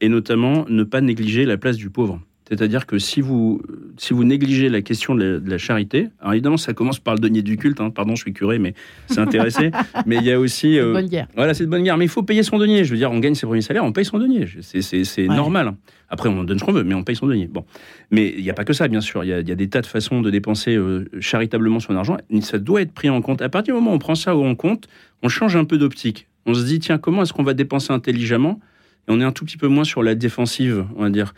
et 0.00 0.08
notamment 0.08 0.64
ne 0.68 0.84
pas 0.84 1.00
négliger 1.00 1.44
la 1.44 1.56
place 1.56 1.76
du 1.76 1.90
pauvre. 1.90 2.20
C'est-à-dire 2.48 2.86
que 2.86 2.98
si 2.98 3.20
vous, 3.20 3.60
si 3.96 4.14
vous 4.14 4.22
négligez 4.22 4.68
la 4.68 4.80
question 4.80 5.16
de 5.16 5.42
la, 5.44 5.58
charité, 5.58 6.08
alors 6.20 6.34
évidemment, 6.34 6.56
ça 6.56 6.74
commence 6.74 7.00
par 7.00 7.14
le 7.14 7.20
denier 7.20 7.42
du 7.42 7.56
culte, 7.56 7.80
hein, 7.80 7.90
pardon, 7.90 8.14
je 8.14 8.22
suis 8.22 8.32
curé, 8.32 8.60
mais 8.60 8.74
c'est 9.08 9.18
intéressé. 9.18 9.72
mais 10.06 10.16
il 10.16 10.22
y 10.22 10.30
a 10.30 10.38
aussi. 10.38 10.74
C'est 10.74 10.78
euh, 10.78 10.92
bonne 10.92 11.08
guerre. 11.08 11.26
Voilà, 11.34 11.54
c'est 11.54 11.64
de 11.64 11.70
bonne 11.70 11.82
guerre. 11.82 11.96
Mais 11.96 12.04
il 12.04 12.10
faut 12.10 12.22
payer 12.22 12.44
son 12.44 12.58
denier. 12.58 12.84
Je 12.84 12.92
veux 12.92 12.96
dire, 12.96 13.10
on 13.10 13.18
gagne 13.18 13.34
ses 13.34 13.46
premiers 13.46 13.62
salaires, 13.62 13.84
on 13.84 13.92
paye 13.92 14.04
son 14.04 14.18
denier. 14.18 14.46
C'est 14.62 15.26
normal. 15.26 15.74
Après, 16.08 16.28
on 16.28 16.44
donne 16.44 16.60
ce 16.60 16.64
qu'on 16.64 16.72
veut, 16.72 16.84
mais 16.84 16.94
on 16.94 17.02
paye 17.02 17.16
son 17.16 17.26
denier. 17.26 17.48
Bon. 17.48 17.64
Mais 18.12 18.32
il 18.36 18.44
n'y 18.44 18.50
a 18.50 18.54
pas 18.54 18.64
que 18.64 18.72
ça, 18.72 18.86
bien 18.86 19.00
sûr. 19.00 19.24
Il 19.24 19.28
y, 19.28 19.32
a, 19.32 19.42
des 19.42 19.68
tas 19.68 19.80
de 19.80 19.86
façons 19.86 20.20
de 20.20 20.30
dépenser 20.30 20.76
euh, 20.76 21.10
charitablement 21.18 21.80
son 21.80 21.96
argent. 21.96 22.16
Ça 22.42 22.58
doit 22.58 22.82
être 22.82 22.92
pris 22.92 23.10
en 23.10 23.20
compte. 23.22 23.42
À 23.42 23.48
partir 23.48 23.74
du 23.74 23.80
moment 23.80 23.90
où 23.90 23.96
on 23.96 23.98
prend 23.98 24.14
ça 24.14 24.36
en 24.36 24.54
compte, 24.54 24.86
on 25.24 25.28
change 25.28 25.56
un 25.56 25.64
peu 25.64 25.78
d'optique. 25.78 26.28
On 26.44 26.54
se 26.54 26.64
dit, 26.64 26.78
tiens, 26.78 26.98
comment 26.98 27.22
est-ce 27.22 27.32
qu'on 27.32 27.42
va 27.42 27.54
dépenser 27.54 27.92
intelligemment 27.92 28.60
on 29.08 29.20
est 29.20 29.24
un 29.24 29.32
tout 29.32 29.44
petit 29.44 29.56
peu 29.56 29.68
moins 29.68 29.84
sur 29.84 30.02
la 30.02 30.14
défensive, 30.14 30.84
on 30.96 31.02
va 31.02 31.10
dire. 31.10 31.34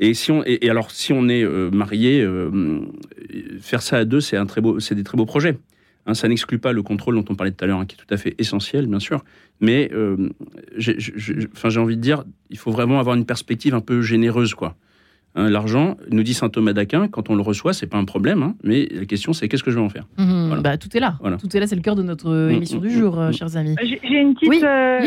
Et 0.00 0.14
si 0.14 0.30
on, 0.30 0.42
et, 0.44 0.68
alors 0.68 0.90
si 0.90 1.12
on 1.12 1.28
est 1.28 1.44
euh, 1.44 1.70
marié, 1.70 2.20
euh, 2.20 2.80
faire 3.60 3.82
ça 3.82 3.98
à 3.98 4.04
deux, 4.04 4.20
c'est 4.20 4.36
un 4.36 4.46
très 4.46 4.60
beau, 4.60 4.80
c'est 4.80 4.94
des 4.94 5.04
très 5.04 5.16
beaux 5.16 5.26
projets. 5.26 5.58
Hein, 6.06 6.14
ça 6.14 6.26
n'exclut 6.26 6.58
pas 6.58 6.72
le 6.72 6.82
contrôle 6.82 7.14
dont 7.14 7.24
on 7.28 7.36
parlait 7.36 7.52
tout 7.52 7.64
à 7.64 7.68
l'heure, 7.68 7.78
hein, 7.78 7.86
qui 7.86 7.94
est 7.94 7.98
tout 7.98 8.12
à 8.12 8.16
fait 8.16 8.34
essentiel, 8.38 8.86
bien 8.86 8.98
sûr. 8.98 9.24
Mais 9.60 9.90
euh, 9.92 10.30
j'ai 10.76 11.78
envie 11.78 11.96
de 11.96 12.02
dire, 12.02 12.24
il 12.50 12.58
faut 12.58 12.72
vraiment 12.72 12.98
avoir 12.98 13.14
une 13.14 13.26
perspective 13.26 13.74
un 13.74 13.80
peu 13.80 14.02
généreuse, 14.02 14.54
quoi. 14.54 14.76
Hein, 15.34 15.48
l'argent, 15.48 15.96
nous 16.10 16.22
dit 16.22 16.34
saint 16.34 16.50
Thomas 16.50 16.74
d'Aquin, 16.74 17.08
quand 17.08 17.30
on 17.30 17.34
le 17.34 17.40
reçoit, 17.40 17.72
c'est 17.72 17.86
pas 17.86 17.96
un 17.96 18.04
problème, 18.04 18.42
hein, 18.42 18.54
mais 18.62 18.86
la 18.90 19.06
question 19.06 19.32
c'est 19.32 19.48
qu'est-ce 19.48 19.62
que 19.62 19.70
je 19.70 19.76
vais 19.76 19.82
en 19.82 19.88
faire 19.88 20.04
bah, 20.18 20.76
Tout 20.76 20.94
est 20.94 21.00
là. 21.00 21.16
Tout 21.40 21.56
est 21.56 21.60
là, 21.60 21.66
c'est 21.66 21.74
le 21.74 21.80
cœur 21.80 21.96
de 21.96 22.02
notre 22.02 22.28
mm, 22.28 22.50
émission 22.50 22.78
mm, 22.78 22.82
du 22.82 22.90
jour, 22.90 23.16
mm, 23.16 23.18
euh, 23.18 23.32
chers 23.32 23.56
amis. 23.56 23.74
J'ai 23.82 24.20
une 24.20 24.34
petite, 24.34 24.62
euh, 24.62 24.98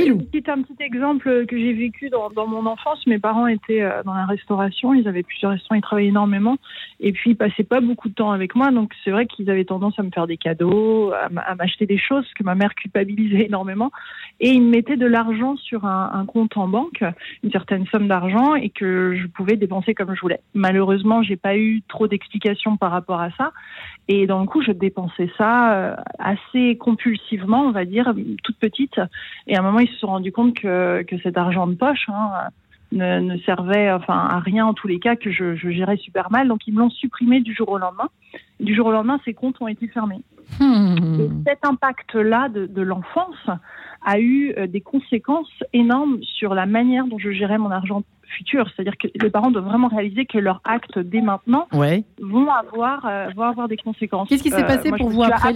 un 0.48 0.62
petit 0.64 0.84
exemple 0.84 1.46
que 1.48 1.56
j'ai 1.56 1.74
vécu 1.74 2.10
dans, 2.10 2.48
mon 2.48 2.66
enfance. 2.66 3.06
Mes 3.06 3.20
parents 3.20 3.46
étaient 3.46 3.84
euh, 3.84 4.02
dans 4.04 4.16
la 4.16 4.26
restauration, 4.26 4.96
ils 4.96 5.08
avaient 5.08 5.22
plusieurs 5.22 5.52
restaurants, 5.52 5.76
ils 5.76 5.84
travaillaient 5.84 6.10
énormément, 6.10 6.58
et 7.02 7.12
puis 7.12 7.32
ils 7.32 7.36
passaient 7.36 7.64
pas 7.64 7.82
beaucoup 7.82 8.08
de 8.08 8.14
temps 8.14 8.32
avec 8.32 8.56
moi, 8.56 8.72
donc 8.72 8.94
c'est 9.04 9.12
vrai 9.12 9.26
qu'ils 9.26 9.50
avaient 9.50 9.66
tendance 9.66 10.00
à 10.00 10.04
me 10.04 10.12
faire 10.12 10.28
des 10.28 10.38
cadeaux, 10.38 11.12
à 11.14 11.56
m'acheter 11.56 11.86
des 11.86 11.98
choses 11.98 12.26
que 12.36 12.44
ma 12.44 12.56
mère 12.56 12.74
culpabilisait 12.76 13.46
énormément, 13.48 13.92
et 14.40 14.50
ils 14.50 14.62
me 14.62 14.70
mettaient 14.70 14.98
de 14.98 15.06
l'argent 15.06 15.58
sur 15.58 15.86
un, 15.86 16.26
compte 16.26 16.56
en 16.58 16.68
banque, 16.68 17.04
une 17.44 17.52
certaine 17.52 17.86
somme 17.88 18.08
d'argent, 18.08 18.56
et 18.56 18.70
que 18.70 19.16
je 19.16 19.28
pouvais 19.28 19.58
dépenser 19.58 19.94
comme 19.94 20.06
comme 20.06 20.16
je 20.16 20.22
voulais. 20.22 20.40
Malheureusement, 20.54 21.24
j'ai 21.24 21.36
pas 21.36 21.58
eu 21.58 21.82
trop 21.88 22.08
d'explications 22.08 22.78
par 22.78 22.92
rapport 22.92 23.22
à 23.22 23.32
ça. 23.32 23.52
Et 24.08 24.28
dans 24.28 24.40
le 24.40 24.46
coup, 24.46 24.62
je 24.62 24.72
dépensais 24.72 25.30
ça 25.38 25.74
euh, 25.74 25.96
assez 26.20 26.78
compulsivement, 26.78 27.62
on 27.62 27.72
va 27.72 27.86
dire, 27.86 28.14
toute 28.44 28.58
petite. 28.58 29.00
Et 29.48 29.56
à 29.56 29.60
un 29.60 29.64
moment, 29.64 29.80
ils 29.80 29.90
se 29.90 29.98
sont 29.98 30.08
rendus 30.08 30.32
compte 30.32 30.54
que, 30.54 31.02
que 31.04 31.18
cet 31.20 31.38
argent 31.38 31.68
de 31.68 31.76
poche 31.76 32.06
hein, 32.08 32.50
ne, 32.96 33.20
ne, 33.20 33.38
servait 33.40 33.92
enfin, 33.92 34.18
à 34.18 34.40
rien 34.40 34.66
en 34.66 34.74
tous 34.74 34.88
les 34.88 35.00
cas, 35.00 35.16
que 35.16 35.32
je, 35.32 35.56
je 35.56 35.70
gérais 35.70 35.98
super 35.98 36.32
mal. 36.32 36.48
Donc, 36.48 36.68
ils 36.68 36.74
me 36.74 36.80
l'ont 36.80 36.90
supprimé 36.90 37.42
du 37.42 37.54
jour 37.54 37.70
au 37.70 37.78
lendemain. 37.78 38.10
Du 38.60 38.76
jour 38.76 38.88
au 38.88 38.92
lendemain, 38.92 39.20
ces 39.26 39.34
comptes 39.34 39.62
ont 39.62 39.68
été 39.68 39.88
fermés. 39.88 40.22
Hmm. 40.60 41.20
Et 41.20 41.30
cet 41.48 41.66
impact-là 41.66 42.50
de, 42.50 42.66
de 42.66 42.82
l'enfance 42.82 43.50
a 44.06 44.20
eu 44.20 44.54
euh, 44.58 44.68
des 44.68 44.82
conséquences 44.82 45.52
énormes 45.74 46.20
sur 46.22 46.54
la 46.54 46.66
manière 46.66 47.08
dont 47.08 47.18
je 47.18 47.32
gérais 47.32 47.58
mon 47.58 47.72
argent 47.72 48.04
futur. 48.38 48.70
C'est-à-dire 48.76 48.98
que 48.98 49.08
les 49.22 49.30
parents 49.30 49.52
doivent 49.52 49.66
vraiment 49.66 49.88
réaliser 49.88 50.26
que 50.26 50.38
leurs 50.38 50.62
actes 50.64 51.00
dès 51.00 51.22
maintenant 51.22 51.68
vont, 51.72 52.50
avoir, 52.50 53.06
euh, 53.06 53.30
vont 53.36 53.44
avoir 53.44 53.68
des 53.68 53.78
conséquences. 53.78 54.30
Qu'est-ce 54.30 54.44
qui 54.44 54.52
s'est 54.52 54.66
passé 54.66 54.92
pour 54.92 55.10
vous 55.10 55.24
après, 55.24 55.54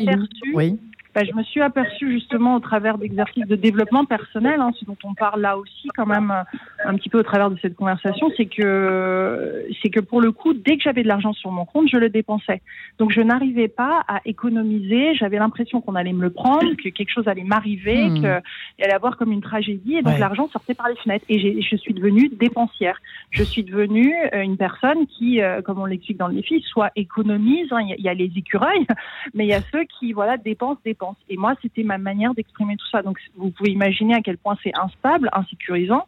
oui. 0.54 0.80
Bah, 1.16 1.22
je 1.24 1.34
me 1.36 1.44
suis 1.44 1.62
aperçue 1.62 2.12
justement 2.12 2.56
au 2.56 2.60
travers 2.60 3.00
d'exercices 3.00 3.48
de 3.48 3.56
développement 3.56 4.06
personnel, 4.06 4.62
hein, 4.62 4.72
ce 4.80 4.86
dont 4.86 4.98
on 5.04 5.16
parle 5.16 5.42
là 5.42 5.58
aussi 5.58 5.88
quand 5.96 6.06
même 6.06 6.32
euh, 6.32 6.88
un 6.88 6.96
petit 6.96 7.10
peu 7.10 7.20
au 7.20 7.24
travers 7.24 7.50
de 7.50 7.58
cette 7.62 7.76
conversation, 7.76 8.30
c'est 8.38 8.46
que 8.46 9.66
c'est 9.82 9.90
que 9.90 10.00
pour 10.00 10.22
le 10.22 10.32
coup, 10.32 10.54
dès 10.54 10.78
que 10.78 10.84
j'avais 10.84 11.02
de 11.02 11.08
l'argent 11.08 11.34
sur 11.34 11.52
mon 11.52 11.66
compte, 11.66 11.90
je 11.90 11.98
le 11.98 12.10
dépensais. 12.10 12.62
Donc 13.00 13.12
je 13.12 13.22
n'arrivais 13.22 13.68
pas 13.68 14.04
à 14.08 14.22
économiser. 14.26 15.16
J'avais 15.16 15.40
l'impression 15.40 15.82
qu'on 15.82 15.96
allait 15.96 16.14
me 16.14 16.22
le 16.22 16.30
prendre, 16.30 16.76
que 16.76 16.90
quelque 16.90 17.12
chose 17.12 17.28
allait 17.28 17.44
m'arriver, 17.44 18.10
hmm. 18.10 18.16
qu'il 18.16 18.84
allait 18.86 18.94
avoir 18.94 19.18
comme 19.18 19.32
une 19.32 19.42
tragédie, 19.42 19.96
et 19.96 20.02
donc 20.04 20.20
l'argent 20.20 20.48
sortait 20.50 20.76
par 20.76 20.90
les 20.90 20.96
fenêtres. 20.98 21.26
Et 21.28 21.62
je 21.62 21.76
suis 21.76 21.94
devenue 21.94 22.30
dépensière. 22.30 23.00
Je 23.32 23.44
suis 23.44 23.64
devenue 23.64 24.14
euh, 24.34 24.42
une 24.42 24.58
personne 24.58 25.08
qui, 25.08 25.42
euh, 25.42 25.62
comme 25.62 25.80
on 25.80 25.86
l'explique 25.86 26.18
dans 26.18 26.28
le 26.28 26.36
défi, 26.36 26.64
soit 26.68 26.92
économise. 26.96 27.68
Hein, 27.72 27.82
il 27.98 28.04
y, 28.04 28.10
a 28.10 28.14
les 28.14 28.32
écureuils, 28.36 28.86
mais 29.34 29.46
il 29.46 29.50
y 29.50 29.54
a 29.54 29.62
ceux 29.72 29.84
qui 30.00 30.14
voilà 30.14 30.38
dépensent, 30.38 30.80
dépensent 30.86 30.99
et 31.30 31.38
moi, 31.38 31.54
c'était 31.62 31.84
ma 31.84 31.98
manière 31.98 32.34
d'exprimer 32.34 32.76
tout 32.78 32.88
ça. 32.92 33.02
Donc, 33.02 33.20
vous 33.36 33.52
pouvez 33.52 33.72
imaginer 33.72 34.16
à 34.16 34.22
quel 34.22 34.38
point 34.38 34.58
c'est 34.64 34.74
instable, 34.78 35.30
insécurisant, 35.34 36.08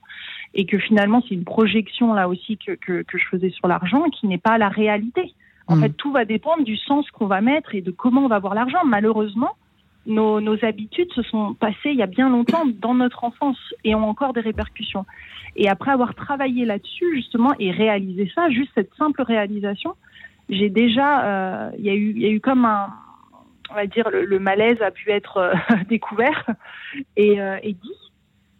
et 0.53 0.65
que 0.65 0.77
finalement, 0.77 1.21
c'est 1.27 1.35
une 1.35 1.45
projection 1.45 2.13
là 2.13 2.27
aussi 2.27 2.57
que, 2.57 2.73
que, 2.73 3.17
je 3.17 3.25
faisais 3.29 3.51
sur 3.51 3.67
l'argent 3.67 4.03
qui 4.09 4.27
n'est 4.27 4.37
pas 4.37 4.57
la 4.57 4.69
réalité. 4.69 5.33
En 5.67 5.77
hmm. 5.77 5.81
fait, 5.81 5.89
tout 5.91 6.11
va 6.11 6.25
dépendre 6.25 6.63
du 6.63 6.75
sens 6.75 7.09
qu'on 7.11 7.27
va 7.27 7.41
mettre 7.41 7.75
et 7.75 7.81
de 7.81 7.91
comment 7.91 8.25
on 8.25 8.27
va 8.27 8.39
voir 8.39 8.53
l'argent. 8.53 8.79
Malheureusement, 8.85 9.51
nos, 10.05 10.41
nos, 10.41 10.63
habitudes 10.65 11.11
se 11.13 11.21
sont 11.21 11.53
passées 11.53 11.91
il 11.91 11.97
y 11.97 12.03
a 12.03 12.07
bien 12.07 12.29
longtemps 12.29 12.65
dans 12.65 12.95
notre 12.95 13.23
enfance 13.23 13.59
et 13.83 13.95
ont 13.95 14.09
encore 14.09 14.33
des 14.33 14.41
répercussions. 14.41 15.05
Et 15.55 15.69
après 15.69 15.91
avoir 15.91 16.15
travaillé 16.15 16.65
là-dessus, 16.65 17.15
justement, 17.15 17.51
et 17.59 17.71
réalisé 17.71 18.31
ça, 18.33 18.49
juste 18.49 18.71
cette 18.73 18.93
simple 18.95 19.21
réalisation, 19.21 19.95
j'ai 20.49 20.69
déjà, 20.69 21.23
euh, 21.25 21.71
y, 21.77 21.87
il 21.89 22.19
y 22.19 22.25
a 22.25 22.29
eu 22.29 22.41
comme 22.41 22.65
un, 22.65 22.89
on 23.71 23.75
va 23.75 23.87
dire, 23.87 24.09
le, 24.11 24.39
malaise 24.39 24.81
a 24.81 24.91
pu 24.91 25.11
être 25.11 25.37
euh, 25.37 25.53
découvert 25.89 26.45
et, 27.15 27.41
euh, 27.41 27.57
et 27.63 27.73
dit 27.73 28.11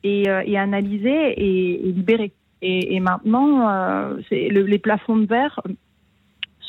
et, 0.04 0.30
euh, 0.30 0.58
analysé 0.58 1.34
et, 1.38 1.78
libéré. 1.92 2.32
Et, 2.64 3.00
maintenant, 3.00 4.16
c'est 4.30 4.50
les 4.50 4.78
plafonds 4.78 5.18
de 5.18 5.26
verre 5.26 5.60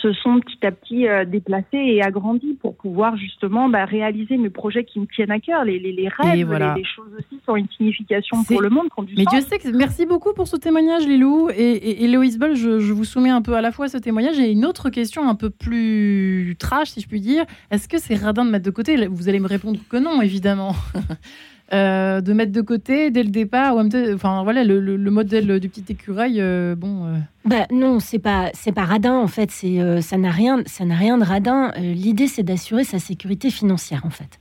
se 0.03 0.13
sont 0.13 0.41
petit 0.41 0.67
à 0.67 0.73
petit 0.73 1.07
euh, 1.07 1.25
déplacés 1.25 1.67
et 1.73 2.03
agrandis 2.03 2.55
pour 2.61 2.75
pouvoir 2.75 3.17
justement 3.17 3.69
bah, 3.69 3.85
réaliser 3.85 4.37
mes 4.37 4.51
projets 4.51 4.85
qui 4.85 4.99
me 5.01 5.07
tiennent 5.07 5.31
à 5.31 5.39
cœur. 5.39 5.65
Les, 5.65 5.79
les, 5.79 5.93
les 5.93 6.09
rêves, 6.09 6.53
les, 6.53 6.85
choses 6.85 7.13
aussi 7.17 7.41
sont 7.47 7.57
une 7.57 7.69
signification 7.77 8.43
pour 8.45 8.61
le 8.61 8.69
monde. 8.69 8.89
Mais 9.17 9.25
Dieu 9.25 9.41
sait 9.41 9.59
que 9.59 9.69
merci 9.69 10.05
beaucoup 10.05 10.33
pour 10.35 10.49
ce 10.49 10.57
témoignage, 10.57 11.07
Lilou. 11.07 11.49
Et, 11.57 12.05
et, 12.05 12.09
Loïs 12.09 12.39
Boll, 12.39 12.57
je, 12.57 12.81
je, 12.81 12.93
vous 12.93 13.05
soumets 13.05 13.31
un 13.31 13.43
peu 13.43 13.55
à 13.55 13.61
la 13.61 13.71
fois 13.71 13.89
ce 13.89 13.99
témoignage 13.99 14.39
et 14.39 14.51
une 14.51 14.65
autre 14.65 14.91
question 14.91 15.29
un 15.29 15.37
peu 15.37 15.51
plus 15.51 16.57
trash, 16.59 16.91
si 16.91 17.01
je 17.01 17.09
puis 17.09 17.21
dire. 17.21 17.45
Est-ce 17.71 17.89
que 17.89 17.99
c'est 17.99 18.17
radin 18.17 18.45
de 18.45 18.51
mettre 18.51 18.67
de 18.67 18.71
côté? 18.71 19.07
Vous 19.07 19.29
allez 19.29 19.41
me 19.41 19.49
répondre 19.49 19.79
que 19.89 19.97
non, 19.97 20.21
évidemment. 20.21 20.75
Euh, 21.73 22.21
de 22.21 22.35
mettre 22.35 22.53
de 22.53 22.61
côté 22.61 23.11
dès 23.11 23.23
le 23.23 23.31
départ. 23.31 23.77
Enfin 24.15 24.43
voilà, 24.43 24.63
le, 24.63 24.79
le, 24.79 25.11
modèle 25.11 25.59
du 25.59 25.71
petit 25.71 25.85
écureuil, 25.89 26.39
euh, 26.39 26.75
bon. 26.75 27.07
Euh. 27.07 27.17
Bah 27.47 27.67
non, 27.71 27.99
c'est 27.99 28.19
pas 28.19 28.51
c'est 28.53 28.73
pas 28.73 28.85
radin 28.85 29.17
en 29.17 29.27
fait. 29.27 29.51
C'est 29.51 30.03
ça 30.03 30.19
n'a 30.19 30.31
rien 30.31 30.63
ça 30.67 30.85
n'a 30.85 30.97
rien 30.97 31.17
de 31.17 31.25
radin. 31.25 31.73
L'idée 31.79 32.27
c'est 32.27 32.43
d'assurer 32.43 32.85
sa 32.85 32.99
sécurité 32.99 33.51
financière 33.51 34.03
en 34.05 34.11
fait. 34.11 34.39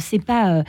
c'est 0.00 0.24
pas 0.24 0.64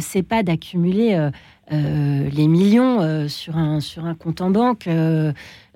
c'est 0.00 0.24
pas 0.24 0.42
d'accumuler 0.42 1.30
les 1.70 2.48
millions 2.48 3.28
sur 3.28 3.56
un 3.56 3.80
sur 3.80 4.04
un 4.04 4.14
compte 4.14 4.40
en 4.40 4.50
banque. 4.50 4.88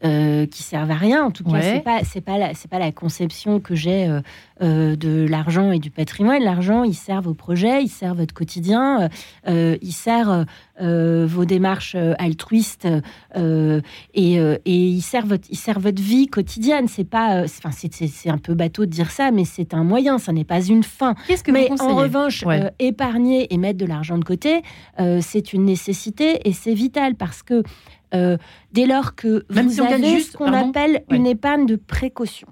Euh, 0.04 0.46
qui 0.46 0.62
servent 0.62 0.92
à 0.92 0.94
rien. 0.94 1.24
En 1.24 1.32
tout 1.32 1.42
cas, 1.42 1.60
c'est 1.60 1.80
pas 1.80 2.04
c'est 2.04 2.20
pas 2.20 2.38
la 2.38 2.54
c'est 2.54 2.70
pas 2.70 2.78
la 2.78 2.92
conception 2.92 3.58
que 3.58 3.74
j'ai 3.74 4.06
euh, 4.06 4.20
euh, 4.62 4.94
de 4.94 5.26
l'argent 5.28 5.72
et 5.72 5.80
du 5.80 5.90
patrimoine. 5.90 6.40
L'argent, 6.40 6.84
il 6.84 6.94
sert 6.94 7.20
vos 7.20 7.34
projets, 7.34 7.82
il 7.82 7.88
sert 7.88 8.14
votre 8.14 8.32
quotidien, 8.32 9.08
il 9.48 9.92
sert 9.92 10.46
vos 10.80 11.44
démarches 11.44 11.96
altruistes 11.96 12.86
et, 13.34 14.36
et 14.36 14.62
il 14.64 15.00
sert 15.00 15.26
votre 15.26 15.48
il 15.50 15.58
sert 15.58 15.80
votre 15.80 16.00
vie 16.00 16.28
quotidienne. 16.28 16.86
C'est 16.86 17.02
pas 17.02 17.42
enfin 17.42 17.70
c'est 17.72 18.30
un 18.30 18.38
peu 18.38 18.54
bateau 18.54 18.86
de 18.86 18.90
dire 18.92 19.10
ça, 19.10 19.32
mais 19.32 19.44
c'est 19.44 19.74
un 19.74 19.82
moyen. 19.82 20.18
Ça 20.18 20.32
n'est 20.32 20.44
pas 20.44 20.64
une 20.64 20.84
fin. 20.84 21.16
Qu'est-ce 21.26 21.42
que 21.42 21.50
mais 21.50 21.72
en 21.80 21.96
revanche, 21.96 22.44
épargner 22.78 23.52
et 23.52 23.56
mettre 23.56 23.78
de 23.78 23.86
l'argent 23.86 24.16
de 24.16 24.24
côté, 24.24 24.62
c'est 25.20 25.52
une 25.52 25.64
nécessité 25.64 26.48
et 26.48 26.52
c'est 26.52 26.74
vital 26.74 27.16
parce 27.16 27.42
que 27.42 27.64
euh, 28.14 28.36
dès 28.72 28.86
lors 28.86 29.14
que 29.14 29.44
vous 29.50 29.80
avez 29.80 30.20
ce 30.20 30.36
qu'on 30.36 30.52
appelle 30.52 31.04
une 31.10 31.26
épargne 31.26 31.66
de 31.66 31.76
précaution. 31.76 32.48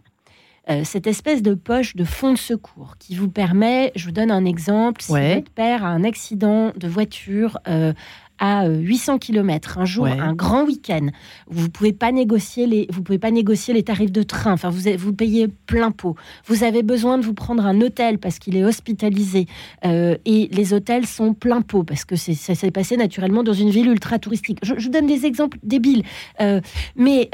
Euh, 0.68 0.82
cette 0.82 1.06
espèce 1.06 1.42
de 1.42 1.54
poche 1.54 1.94
de 1.94 2.02
fonds 2.02 2.32
de 2.32 2.38
secours 2.38 2.96
qui 2.98 3.14
vous 3.14 3.28
permet, 3.28 3.92
je 3.94 4.06
vous 4.06 4.10
donne 4.10 4.32
un 4.32 4.44
exemple, 4.44 5.00
si 5.00 5.12
votre 5.12 5.52
père 5.52 5.84
a 5.84 5.88
un 5.88 6.02
accident 6.02 6.72
de 6.76 6.88
voiture 6.88 7.58
euh, 7.68 7.92
à 8.38 8.68
800 8.68 9.14
euh, 9.14 9.18
km 9.18 9.78
un 9.78 9.84
jour, 9.84 10.06
un 10.06 10.34
grand 10.34 10.64
week-end. 10.64 11.08
Vous 11.48 11.68
pouvez 11.68 11.92
pas 11.92 12.12
négocier 12.12 12.66
les, 12.66 12.86
vous 12.90 13.02
pouvez 13.02 13.18
pas 13.18 13.30
négocier 13.30 13.74
les 13.74 13.82
tarifs 13.82 14.12
de 14.12 14.22
train. 14.22 14.52
Enfin, 14.52 14.70
vous 14.70 14.82
vous 14.98 15.12
payez 15.12 15.48
plein 15.48 15.90
pot. 15.90 16.16
Vous 16.46 16.64
avez 16.64 16.82
besoin 16.82 17.18
de 17.18 17.24
vous 17.24 17.34
prendre 17.34 17.64
un 17.64 17.80
hôtel 17.80 18.18
parce 18.18 18.38
qu'il 18.38 18.56
est 18.56 18.64
hospitalisé 18.64 19.46
euh, 19.84 20.16
et 20.24 20.48
les 20.52 20.72
hôtels 20.72 21.06
sont 21.06 21.34
plein 21.34 21.62
pot 21.62 21.82
parce 21.82 22.04
que 22.04 22.16
ça 22.16 22.54
s'est 22.54 22.70
passé 22.70 22.96
naturellement 22.96 23.42
dans 23.42 23.52
une 23.52 23.70
ville 23.70 23.88
ultra 23.88 24.18
touristique. 24.18 24.58
Je, 24.62 24.74
je 24.78 24.88
donne 24.88 25.06
des 25.06 25.26
exemples 25.26 25.58
débiles, 25.62 26.02
euh, 26.40 26.60
mais 26.94 27.30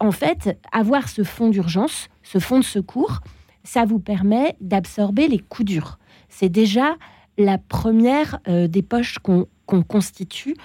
en 0.00 0.12
fait, 0.12 0.58
avoir 0.72 1.08
ce 1.08 1.22
fonds 1.22 1.48
d'urgence, 1.48 2.08
ce 2.22 2.38
fonds 2.38 2.58
de 2.58 2.64
secours, 2.64 3.20
ça 3.64 3.84
vous 3.84 3.98
permet 3.98 4.56
d'absorber 4.60 5.28
les 5.28 5.38
coups 5.38 5.66
durs. 5.66 5.98
C'est 6.28 6.48
déjà 6.48 6.96
la 7.38 7.58
première 7.58 8.40
des 8.46 8.82
poches 8.82 9.18
qu'on 9.18 9.46
qu'on 9.66 9.82
constitue 9.82 10.56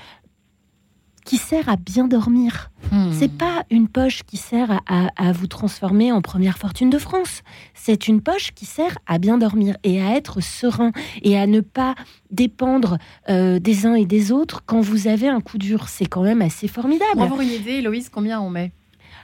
qui 1.28 1.36
sert 1.36 1.68
à 1.68 1.76
bien 1.76 2.08
dormir. 2.08 2.72
Hmm. 2.90 3.12
C'est 3.12 3.32
pas 3.32 3.66
une 3.70 3.90
poche 3.90 4.24
qui 4.24 4.38
sert 4.38 4.80
à, 4.88 5.32
vous 5.34 5.48
transformer 5.48 6.14
en 6.14 6.22
première 6.22 6.58
fortune 6.58 6.90
de 6.90 6.98
France. 6.98 7.44
C'est 7.74 8.08
une 8.08 8.22
poche 8.22 8.54
qui 8.56 8.66
sert 8.66 8.98
à 9.08 9.18
bien 9.18 9.38
dormir 9.38 9.76
et 9.84 10.02
à 10.02 10.16
être 10.16 10.40
serein 10.40 10.94
et 11.22 11.38
à 11.38 11.46
ne 11.46 11.60
pas 11.60 11.96
dépendre 12.32 12.98
euh, 13.28 13.60
des 13.60 13.86
uns 13.86 13.96
et 13.96 14.06
des 14.06 14.32
autres 14.32 14.64
quand 14.66 14.80
vous 14.80 15.08
avez 15.08 15.28
un 15.28 15.42
coup 15.42 15.58
dur. 15.58 15.90
C'est 15.90 16.06
quand 16.06 16.24
même 16.24 16.42
assez 16.42 16.70
formidable. 16.70 17.12
Pour 17.12 17.24
avoir 17.24 17.42
une 17.42 17.52
idée, 17.52 17.74
Héloïse, 17.74 18.08
combien 18.10 18.40
on 18.40 18.50
met 18.50 18.72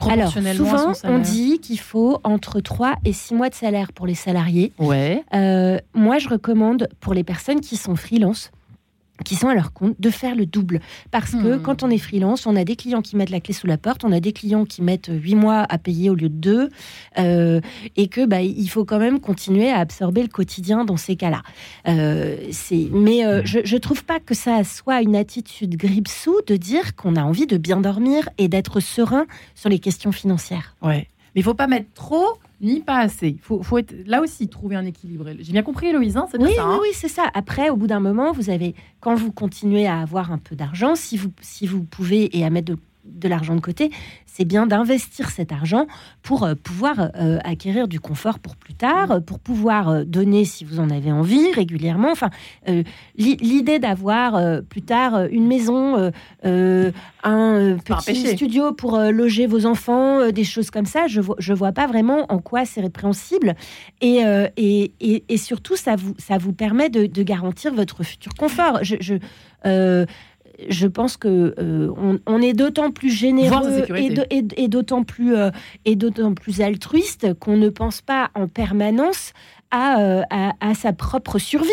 alors, 0.09 0.33
souvent, 0.33 0.91
on 1.05 1.19
dit 1.19 1.59
qu'il 1.59 1.79
faut 1.79 2.19
entre 2.23 2.59
3 2.59 2.95
et 3.05 3.13
6 3.13 3.35
mois 3.35 3.49
de 3.49 3.55
salaire 3.55 3.93
pour 3.93 4.05
les 4.05 4.15
salariés. 4.15 4.73
Ouais. 4.77 5.23
Euh, 5.33 5.77
moi, 5.93 6.17
je 6.17 6.27
recommande 6.27 6.89
pour 6.99 7.13
les 7.13 7.23
personnes 7.23 7.61
qui 7.61 7.77
sont 7.77 7.95
freelance, 7.95 8.51
qui 9.23 9.35
sont 9.35 9.47
à 9.47 9.55
leur 9.55 9.73
compte 9.73 9.95
de 9.99 10.09
faire 10.09 10.35
le 10.35 10.45
double. 10.45 10.79
Parce 11.11 11.31
que 11.31 11.57
hmm. 11.57 11.61
quand 11.61 11.83
on 11.83 11.89
est 11.89 11.97
freelance, 11.97 12.45
on 12.45 12.55
a 12.55 12.63
des 12.63 12.75
clients 12.75 13.01
qui 13.01 13.15
mettent 13.15 13.29
la 13.29 13.39
clé 13.39 13.53
sous 13.53 13.67
la 13.67 13.77
porte, 13.77 14.03
on 14.03 14.11
a 14.11 14.19
des 14.19 14.33
clients 14.33 14.65
qui 14.65 14.81
mettent 14.81 15.09
8 15.11 15.35
mois 15.35 15.65
à 15.69 15.77
payer 15.77 16.09
au 16.09 16.15
lieu 16.15 16.29
de 16.29 16.35
2, 16.35 16.69
euh, 17.19 17.61
et 17.95 18.07
que 18.07 18.25
bah, 18.25 18.41
il 18.41 18.67
faut 18.67 18.85
quand 18.85 18.99
même 18.99 19.19
continuer 19.19 19.69
à 19.71 19.79
absorber 19.79 20.21
le 20.21 20.27
quotidien 20.27 20.85
dans 20.85 20.97
ces 20.97 21.15
cas-là. 21.15 21.41
Euh, 21.87 22.37
mais 22.91 23.25
euh, 23.25 23.41
je, 23.45 23.59
je 23.63 23.77
trouve 23.77 24.03
pas 24.03 24.19
que 24.19 24.33
ça 24.35 24.63
soit 24.63 25.01
une 25.01 25.15
attitude 25.15 25.75
grippe-sous 25.75 26.41
de 26.47 26.55
dire 26.55 26.95
qu'on 26.95 27.15
a 27.15 27.23
envie 27.23 27.47
de 27.47 27.57
bien 27.57 27.81
dormir 27.81 28.29
et 28.37 28.47
d'être 28.47 28.79
serein 28.79 29.25
sur 29.55 29.69
les 29.69 29.79
questions 29.79 30.11
financières. 30.11 30.75
Ouais. 30.81 31.07
Mais 31.33 31.41
il 31.41 31.43
faut 31.43 31.53
pas 31.53 31.67
mettre 31.67 31.91
trop 31.93 32.37
ni 32.63 32.79
pas 32.79 32.99
assez. 32.99 33.27
Il 33.29 33.39
faut, 33.39 33.61
faut, 33.61 33.77
être 33.77 33.93
là 34.07 34.21
aussi 34.21 34.47
trouver 34.47 34.75
un 34.75 34.85
équilibre. 34.85 35.25
J'ai 35.39 35.51
bien 35.51 35.63
compris, 35.63 35.87
Héloïse, 35.87 36.15
hein, 36.15 36.27
c'est 36.31 36.41
oui, 36.41 36.53
ça. 36.55 36.67
Oui, 36.67 36.73
hein 36.75 36.79
oui, 36.81 36.87
c'est 36.93 37.09
ça. 37.09 37.29
Après, 37.33 37.69
au 37.69 37.75
bout 37.75 37.87
d'un 37.87 37.99
moment, 37.99 38.31
vous 38.31 38.49
avez, 38.49 38.73
quand 39.01 39.15
vous 39.15 39.31
continuez 39.31 39.85
à 39.85 39.99
avoir 39.99 40.31
un 40.31 40.37
peu 40.37 40.55
d'argent, 40.55 40.95
si 40.95 41.17
vous, 41.17 41.31
si 41.41 41.67
vous 41.67 41.83
pouvez 41.83 42.35
et 42.37 42.45
à 42.45 42.49
mettre 42.49 42.73
de 42.73 42.77
de 43.05 43.27
l'argent 43.27 43.55
de 43.55 43.61
côté, 43.61 43.91
c'est 44.25 44.45
bien 44.45 44.65
d'investir 44.65 45.29
cet 45.29 45.51
argent 45.51 45.85
pour 46.21 46.43
euh, 46.43 46.55
pouvoir 46.55 47.11
euh, 47.15 47.37
acquérir 47.43 47.87
du 47.87 47.99
confort 47.99 48.39
pour 48.39 48.55
plus 48.55 48.73
tard, 48.73 49.21
pour 49.25 49.39
pouvoir 49.39 50.05
donner 50.05 50.45
si 50.45 50.65
vous 50.65 50.79
en 50.79 50.89
avez 50.89 51.11
envie 51.11 51.51
régulièrement. 51.51 52.11
Enfin, 52.11 52.29
l'idée 53.15 53.79
d'avoir 53.79 54.61
plus 54.63 54.81
tard 54.81 55.25
une 55.31 55.47
maison, 55.47 56.11
un 56.43 57.77
petit 57.85 58.27
studio 58.27 58.71
pour 58.73 58.97
loger 58.97 59.47
vos 59.47 59.65
enfants, 59.65 60.31
des 60.31 60.43
choses 60.43 60.71
comme 60.71 60.85
ça, 60.85 61.07
je 61.07 61.21
vois, 61.21 61.35
je 61.39 61.53
vois 61.53 61.71
pas 61.71 61.87
vraiment 61.87 62.25
en 62.31 62.39
quoi 62.39 62.65
c'est 62.65 62.81
répréhensible. 62.81 63.55
Et, 64.01 64.21
et, 64.57 65.23
et, 65.29 65.37
surtout, 65.37 65.75
ça 65.75 65.95
vous, 65.95 66.13
ça 66.17 66.37
vous 66.37 66.53
permet 66.53 66.89
de, 66.89 67.23
garantir 67.23 67.73
votre 67.73 68.03
futur 68.03 68.33
confort. 68.33 68.79
Je, 68.81 68.95
je 68.99 69.15
je 70.69 70.87
pense 70.87 71.17
que 71.17 71.53
euh, 71.57 72.19
on, 72.25 72.41
est 72.41 72.53
d'autant 72.53 72.91
plus 72.91 73.09
généreux 73.09 73.85
et, 73.95 74.67
d'autant 74.67 75.03
plus 75.03 75.35
euh, 75.35 75.49
et 75.85 75.95
d'autant 75.95 76.33
plus 76.33 76.61
altruiste 76.61 77.33
qu'on 77.39 77.57
ne 77.57 77.69
pense 77.69 78.01
pas 78.01 78.29
en 78.35 78.47
permanence 78.47 79.33
à, 79.71 79.99
euh, 79.99 80.21
à, 80.29 80.75
sa 80.75 80.93
propre 80.93 81.39
survie. 81.39 81.69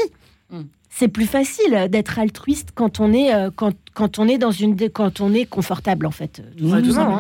Hmm. 0.51 0.63
C'est 0.89 1.09
plus 1.09 1.27
facile 1.27 1.89
d'être 1.89 2.19
altruiste 2.19 2.71
quand 2.75 3.01
on 3.01 3.13
est 3.13 3.31
quand, 3.55 3.75
quand, 3.95 4.19
on 4.19 4.27
est 4.27 4.39
dans 4.39 4.51
une 4.51 4.77
quand 4.91 5.21
on 5.21 5.33
est 5.35 5.45
confortable 5.45 6.07
en 6.07 6.11
fait. 6.11 6.43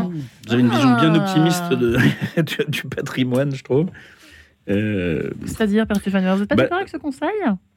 Hein. 0.00 0.10
Vous 0.46 0.52
avez 0.52 0.62
une 0.62 0.70
vision 0.70 0.96
bien 0.96 1.14
optimiste 1.14 1.68
de, 1.70 1.98
du 2.68 2.82
patrimoine, 2.84 3.54
je 3.54 3.62
trouve. 3.62 3.86
Euh, 4.68 5.30
C'est-à-dire, 5.46 5.86
Père 5.86 5.96
Stéphane, 5.96 6.32
vous 6.32 6.40
n'êtes 6.40 6.48
pas 6.48 6.54
bah, 6.54 6.62
d'accord 6.64 6.78
avec 6.78 6.90
ce 6.90 6.96
conseil 6.96 7.28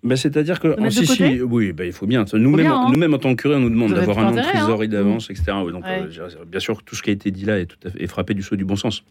bah, 0.03 0.15
C'est-à 0.15 0.43
dire 0.43 0.59
que, 0.59 0.75
si, 0.89 1.41
oui, 1.41 1.71
bah, 1.71 1.85
il 1.85 1.93
faut 1.93 2.05
bien. 2.05 2.25
Nous-mêmes, 2.33 2.67
hein. 2.67 2.91
nous 2.93 3.13
en 3.13 3.17
tant 3.17 3.35
que 3.35 3.41
curé, 3.41 3.55
on 3.55 3.59
nous 3.59 3.69
demande 3.69 3.93
d'avoir 3.93 4.19
un 4.19 4.31
nom 4.31 4.35
de 4.35 4.41
trésorerie 4.41 4.87
hein. 4.87 4.89
d'avance, 4.89 5.29
etc. 5.29 5.45
Donc, 5.71 5.85
euh, 5.85 6.07
bien 6.45 6.59
sûr, 6.59 6.83
tout 6.83 6.95
ce 6.95 7.03
qui 7.03 7.09
a 7.09 7.13
été 7.13 7.31
dit 7.31 7.45
là 7.45 7.59
est, 7.59 7.65
tout 7.65 7.77
à 7.85 7.89
fait, 7.89 8.03
est 8.03 8.07
frappé 8.07 8.33
du 8.33 8.43
saut 8.43 8.55
du 8.55 8.65
bon 8.65 8.75
sens. 8.75 9.03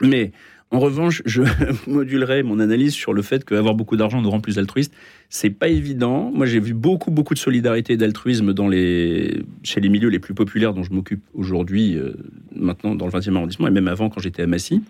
Mais 0.00 0.32
en 0.72 0.78
revanche, 0.78 1.22
je 1.26 1.42
modulerai 1.86 2.42
mon 2.42 2.58
analyse 2.58 2.94
sur 2.94 3.12
le 3.12 3.20
fait 3.20 3.44
qu'avoir 3.44 3.74
beaucoup 3.74 3.96
d'argent 3.96 4.22
nous 4.22 4.30
rend 4.30 4.40
plus 4.40 4.58
altruistes. 4.58 4.94
C'est 5.28 5.50
pas 5.50 5.68
évident. 5.68 6.32
Moi, 6.34 6.46
j'ai 6.46 6.60
vu 6.60 6.72
beaucoup, 6.72 7.10
beaucoup 7.10 7.34
de 7.34 7.38
solidarité 7.38 7.92
et 7.92 7.96
d'altruisme 7.98 8.54
dans 8.54 8.68
les, 8.68 9.42
chez 9.62 9.80
les 9.80 9.90
milieux 9.90 10.08
les 10.08 10.18
plus 10.18 10.32
populaires 10.32 10.72
dont 10.72 10.82
je 10.82 10.92
m'occupe 10.92 11.22
aujourd'hui, 11.34 11.96
euh, 11.96 12.14
maintenant 12.56 12.94
dans 12.94 13.04
le 13.04 13.12
20e 13.12 13.36
arrondissement, 13.36 13.68
et 13.68 13.70
même 13.70 13.86
avant 13.86 14.08
quand 14.08 14.20
j'étais 14.20 14.42
à 14.42 14.46
Massy. 14.46 14.82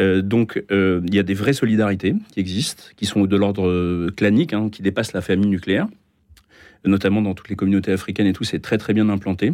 Euh, 0.00 0.22
donc, 0.22 0.64
euh, 0.70 1.02
il 1.06 1.14
y 1.14 1.18
a 1.18 1.22
des 1.22 1.34
vraies 1.34 1.52
solidarités 1.52 2.14
qui 2.32 2.40
existent, 2.40 2.84
qui 2.96 3.04
sont 3.04 3.24
de 3.24 3.36
l'ordre 3.36 4.08
clanique, 4.16 4.54
hein, 4.54 4.70
qui 4.72 4.80
dépassent 4.80 5.12
la 5.12 5.20
famille 5.20 5.48
nucléaire, 5.48 5.86
notamment 6.86 7.20
dans 7.20 7.34
toutes 7.34 7.50
les 7.50 7.56
communautés 7.56 7.92
africaines 7.92 8.26
et 8.26 8.32
tout, 8.32 8.44
c'est 8.44 8.60
très 8.60 8.78
très 8.78 8.94
bien 8.94 9.10
implanté. 9.10 9.52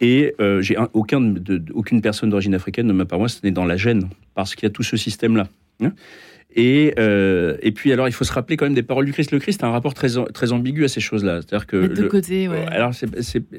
Et 0.00 0.34
euh, 0.40 0.60
j'ai 0.60 0.76
aucun, 0.94 1.20
de, 1.20 1.62
aucune 1.74 2.00
personne 2.00 2.30
d'origine 2.30 2.54
africaine 2.54 2.88
de 2.88 2.92
ma 2.92 3.04
paroisse 3.04 3.42
n'est 3.42 3.50
dans 3.50 3.64
la 3.64 3.76
gêne, 3.76 4.08
parce 4.34 4.54
qu'il 4.54 4.64
y 4.64 4.70
a 4.70 4.70
tout 4.70 4.82
ce 4.82 4.96
système-là. 4.96 5.48
Hein. 5.82 5.92
Et, 6.54 6.94
euh, 6.98 7.56
et 7.62 7.72
puis, 7.72 7.92
alors, 7.92 8.08
il 8.08 8.12
faut 8.12 8.24
se 8.24 8.32
rappeler 8.32 8.56
quand 8.56 8.66
même 8.66 8.74
des 8.74 8.82
paroles 8.82 9.06
du 9.06 9.12
Christ. 9.12 9.30
Le 9.30 9.38
Christ 9.38 9.64
a 9.64 9.68
un 9.68 9.70
rapport 9.70 9.94
très, 9.94 10.08
très 10.32 10.52
ambigu 10.52 10.84
à 10.84 10.88
ces 10.88 11.00
choses-là. 11.00 11.40
C'est-à-dire 11.40 11.66
que. 11.66 11.86
De 11.86 12.08
côté, 12.08 12.48
ouais. 12.48 12.66
Alors, 12.68 12.92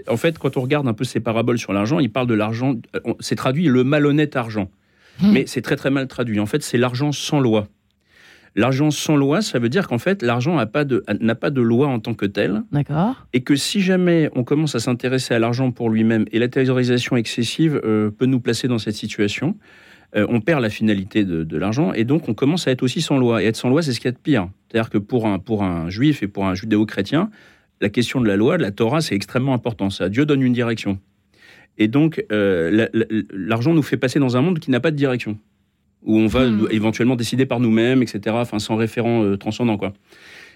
en 0.07 0.17
fait, 0.17 0.37
quand 0.37 0.57
on 0.57 0.61
regarde 0.61 0.87
un 0.87 0.93
peu 0.93 1.03
ces 1.03 1.19
paraboles 1.19 1.57
sur 1.57 1.73
l'argent, 1.73 1.99
il 1.99 2.11
parle 2.11 2.27
de 2.27 2.35
l'argent. 2.35 2.75
C'est 3.19 3.35
traduit 3.35 3.67
le 3.67 3.83
malhonnête 3.83 4.35
argent. 4.35 4.69
Hmm. 5.21 5.31
Mais 5.31 5.45
c'est 5.47 5.61
très, 5.61 5.75
très 5.75 5.89
mal 5.89 6.07
traduit. 6.07 6.39
En 6.39 6.45
fait, 6.45 6.61
c'est 6.61 6.77
l'argent 6.77 7.11
sans 7.11 7.39
loi. 7.39 7.67
L'argent 8.55 8.91
sans 8.91 9.15
loi, 9.15 9.41
ça 9.41 9.57
veut 9.57 9.69
dire 9.69 9.87
qu'en 9.87 9.97
fait, 9.97 10.21
l'argent 10.21 10.55
n'a 10.55 10.67
pas, 10.67 10.85
de, 10.85 11.03
pas 11.39 11.49
de 11.49 11.61
loi 11.61 11.87
en 11.87 11.99
tant 11.99 12.13
que 12.13 12.27
tel. 12.27 12.61
D'accord. 12.71 13.25
Et 13.33 13.41
que 13.41 13.55
si 13.55 13.81
jamais 13.81 14.29
on 14.35 14.43
commence 14.43 14.75
à 14.75 14.79
s'intéresser 14.79 15.33
à 15.33 15.39
l'argent 15.39 15.71
pour 15.71 15.89
lui-même, 15.89 16.25
et 16.31 16.37
la 16.37 16.47
théorisation 16.47 17.15
excessive 17.17 17.81
euh, 17.83 18.11
peut 18.11 18.27
nous 18.27 18.39
placer 18.39 18.67
dans 18.67 18.77
cette 18.77 18.95
situation, 18.95 19.57
euh, 20.15 20.27
on 20.29 20.39
perd 20.39 20.61
la 20.61 20.69
finalité 20.69 21.23
de, 21.25 21.57
l'argent, 21.57 21.93
et 21.93 22.03
donc 22.03 22.29
on 22.29 22.35
commence 22.35 22.67
à 22.67 22.71
être 22.71 22.83
aussi 22.83 23.01
sans 23.01 23.17
loi. 23.17 23.41
Et 23.41 23.47
être 23.47 23.55
sans 23.55 23.69
loi, 23.69 23.81
c'est 23.81 23.91
ce 23.91 23.99
qu'il 23.99 24.09
y 24.09 24.13
a 24.13 24.15
de 24.15 24.17
pire. 24.17 24.47
C'est-à-dire 24.69 24.91
que 24.91 24.99
pour 24.99 25.25
un, 25.25 25.39
pour 25.39 25.63
un 25.63 25.89
juif 25.89 26.21
et 26.21 26.27
pour 26.27 26.45
un 26.45 26.53
judéo-chrétien, 26.53 27.31
la 27.81 27.89
question 27.89 28.21
de 28.21 28.27
la 28.27 28.35
loi, 28.35 28.57
de 28.57 28.61
la 28.61 28.71
Torah, 28.71 29.01
c'est 29.01 29.15
extrêmement 29.15 29.55
important. 29.55 29.89
Ça, 29.89 30.09
Dieu 30.09 30.27
donne 30.27 30.43
une 30.43 30.53
direction. 30.53 30.99
Et 31.79 31.87
donc, 31.87 32.23
euh, 32.31 32.87
l'argent 33.33 33.73
nous 33.73 33.81
fait 33.81 33.97
passer 33.97 34.19
dans 34.19 34.37
un 34.37 34.41
monde 34.41 34.59
qui 34.59 34.69
n'a 34.69 34.79
pas 34.79 34.91
de 34.91 34.95
direction 34.95 35.39
où 36.05 36.17
on 36.17 36.27
va 36.27 36.47
hmm. 36.47 36.67
éventuellement 36.71 37.15
décider 37.15 37.45
par 37.45 37.59
nous-mêmes, 37.59 38.01
etc., 38.01 38.35
enfin, 38.39 38.59
sans 38.59 38.75
référent 38.75 39.23
euh, 39.23 39.37
transcendant, 39.37 39.77
quoi. 39.77 39.93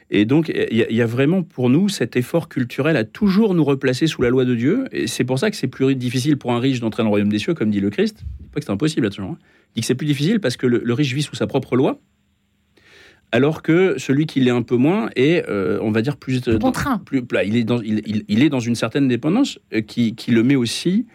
Et 0.10 0.23
donc, 0.23 0.49
il 0.49 0.77
y, 0.77 1.01
a 1.01 1.05
vraiment 1.05 1.43
pour 1.43 1.69
nous 1.69 1.89
cet 1.89 2.15
effort 2.15 2.47
culturel 2.47 2.95
à 2.95 3.03
toujours 3.03 3.53
nous 3.53 3.65
replacer 3.65 4.07
sous 4.07 4.21
la 4.21 4.29
loi 4.29 4.45
de 4.45 4.55
Dieu. 4.55 4.86
Et 4.93 5.05
c'est 5.05 5.25
pour 5.25 5.38
ça 5.38 5.51
que 5.51 5.57
c'est 5.57 5.67
plus 5.67 5.95
difficile 5.95 6.38
pour 6.38 6.53
un 6.53 6.60
riche 6.60 6.79
d'entrer 6.79 7.03
dans 7.03 7.07
le 7.07 7.10
royaume 7.10 7.29
des 7.29 7.39
cieux, 7.39 7.53
comme 7.53 7.71
dit 7.71 7.81
le 7.81 7.89
Christ. 7.89 8.23
Il 8.39 8.43
dit 8.43 8.49
pas 8.49 8.62
que 8.62 8.65
c'est 8.65 8.71
impossible, 8.71 9.05
attention. 9.05 9.31
Hein. 9.33 9.38
Il 9.75 9.75
dit 9.75 9.81
que 9.81 9.88
c'est 9.88 9.95
plus 9.95 10.07
difficile 10.07 10.39
parce 10.39 10.55
que 10.55 10.65
le, 10.65 10.93
riche 10.93 11.13
vit 11.13 11.23
sous 11.23 11.36
sa 11.36 11.45
propre 11.45 11.75
loi, 11.75 11.99
alors 13.33 13.62
que 13.62 13.95
celui 13.97 14.27
qui 14.27 14.39
l'est 14.39 14.51
un 14.51 14.62
peu 14.62 14.77
moins 14.77 15.10
est, 15.17 15.43
euh, 15.49 15.77
on 15.81 15.91
va 15.91 16.01
dire, 16.01 16.15
plus, 16.15 16.41
contraint. 16.57 16.99
Plus, 16.99 17.23
il, 17.43 17.57
est 17.57 17.65
dans, 17.65 17.81
il, 17.81 18.43
est 18.43 18.49
dans 18.49 18.62
une 18.62 18.75
certaine 18.75 19.10
dépendance 19.10 19.60
euh, 19.73 19.81
qui, 19.81 20.15
qui, 20.15 20.31
le 20.31 20.41
met 20.41 20.55
aussi 20.55 21.05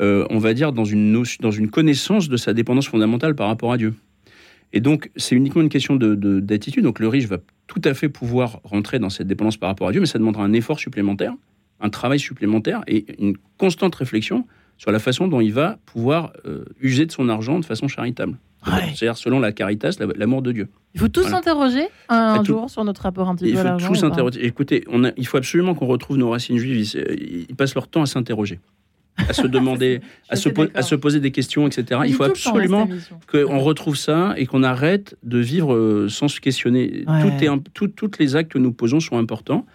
euh, 0.00 0.26
on 0.30 0.38
va 0.38 0.54
dire, 0.54 0.72
dans 0.72 0.84
une, 0.84 1.22
dans 1.40 1.50
une 1.50 1.68
connaissance 1.68 2.28
de 2.28 2.36
sa 2.36 2.54
dépendance 2.54 2.88
fondamentale 2.88 3.34
par 3.34 3.48
rapport 3.48 3.72
à 3.72 3.76
Dieu. 3.76 3.94
Et 4.72 4.80
donc, 4.80 5.10
c'est 5.16 5.34
uniquement 5.34 5.60
une 5.60 5.68
question 5.68 5.96
d'attitude. 5.96 6.82
De, 6.82 6.88
donc, 6.88 6.98
le 6.98 7.08
riche 7.08 7.26
va 7.26 7.38
tout 7.66 7.82
à 7.84 7.92
fait 7.92 8.08
pouvoir 8.08 8.60
rentrer 8.64 8.98
dans 8.98 9.10
cette 9.10 9.26
dépendance 9.26 9.58
par 9.58 9.68
rapport 9.68 9.88
à 9.88 9.92
Dieu, 9.92 10.00
mais 10.00 10.06
ça 10.06 10.18
demandera 10.18 10.44
un 10.44 10.52
effort 10.54 10.78
supplémentaire, 10.78 11.34
un 11.80 11.90
travail 11.90 12.18
supplémentaire 12.18 12.80
et 12.86 13.04
une 13.22 13.36
constante 13.58 13.94
réflexion 13.94 14.46
sur 14.78 14.90
la 14.90 14.98
façon 14.98 15.28
dont 15.28 15.40
il 15.40 15.52
va 15.52 15.78
pouvoir 15.84 16.32
euh, 16.46 16.64
user 16.80 17.04
de 17.04 17.12
son 17.12 17.28
argent 17.28 17.58
de 17.60 17.64
façon 17.64 17.86
charitable. 17.86 18.38
C'est-à-dire 18.64 19.16
selon 19.16 19.40
la 19.40 19.52
caritas, 19.52 19.98
l'amour 20.16 20.40
de 20.40 20.52
Dieu. 20.52 20.68
Il 20.94 21.00
faut 21.00 21.08
tous 21.08 21.24
s'interroger 21.24 21.88
un, 22.08 22.42
jour 22.44 22.70
sur 22.70 22.84
notre 22.84 23.02
rapport 23.02 23.28
un 23.28 23.34
petit 23.34 23.52
peu 23.52 23.58
à 23.58 23.64
l'argent. 23.64 23.86
Il 23.86 23.88
faut 23.88 23.94
tous 23.94 24.00
s'interroger. 24.00 24.46
Écoutez, 24.46 24.84
on 24.88 25.04
a, 25.04 25.10
il 25.16 25.26
faut 25.26 25.36
absolument 25.36 25.74
qu'on 25.74 25.86
retrouve 25.86 26.16
nos 26.16 26.30
racines 26.30 26.58
juives. 26.58 26.94
ils 27.48 27.56
passent 27.56 27.74
leur 27.74 27.88
temps 27.88 28.02
à 28.02 28.06
s'interroger 28.06 28.60
à 29.16 29.32
se 29.32 29.46
demander, 29.46 30.00
à, 30.28 30.36
se 30.36 30.48
à 30.74 30.82
se 30.82 30.94
poser 30.94 31.20
des 31.20 31.30
questions, 31.30 31.66
etc. 31.66 32.00
Il 32.06 32.14
faut 32.14 32.24
absolument 32.24 32.88
qu'on 33.30 33.58
retrouve 33.58 33.96
ça 33.96 34.34
et 34.36 34.46
qu'on 34.46 34.62
arrête 34.62 35.16
de 35.22 35.38
vivre 35.38 35.74
euh, 35.74 36.08
sans 36.08 36.28
se 36.28 36.40
questionner. 36.40 37.04
Tout 37.04 37.44
est 37.44 37.48
tout, 37.74 37.88
tous 37.88 38.10
les 38.18 38.36
actes 38.36 38.52
que 38.52 38.58
nous 38.58 38.72
posons 38.72 39.00
sont 39.00 39.18
importants 39.18 39.66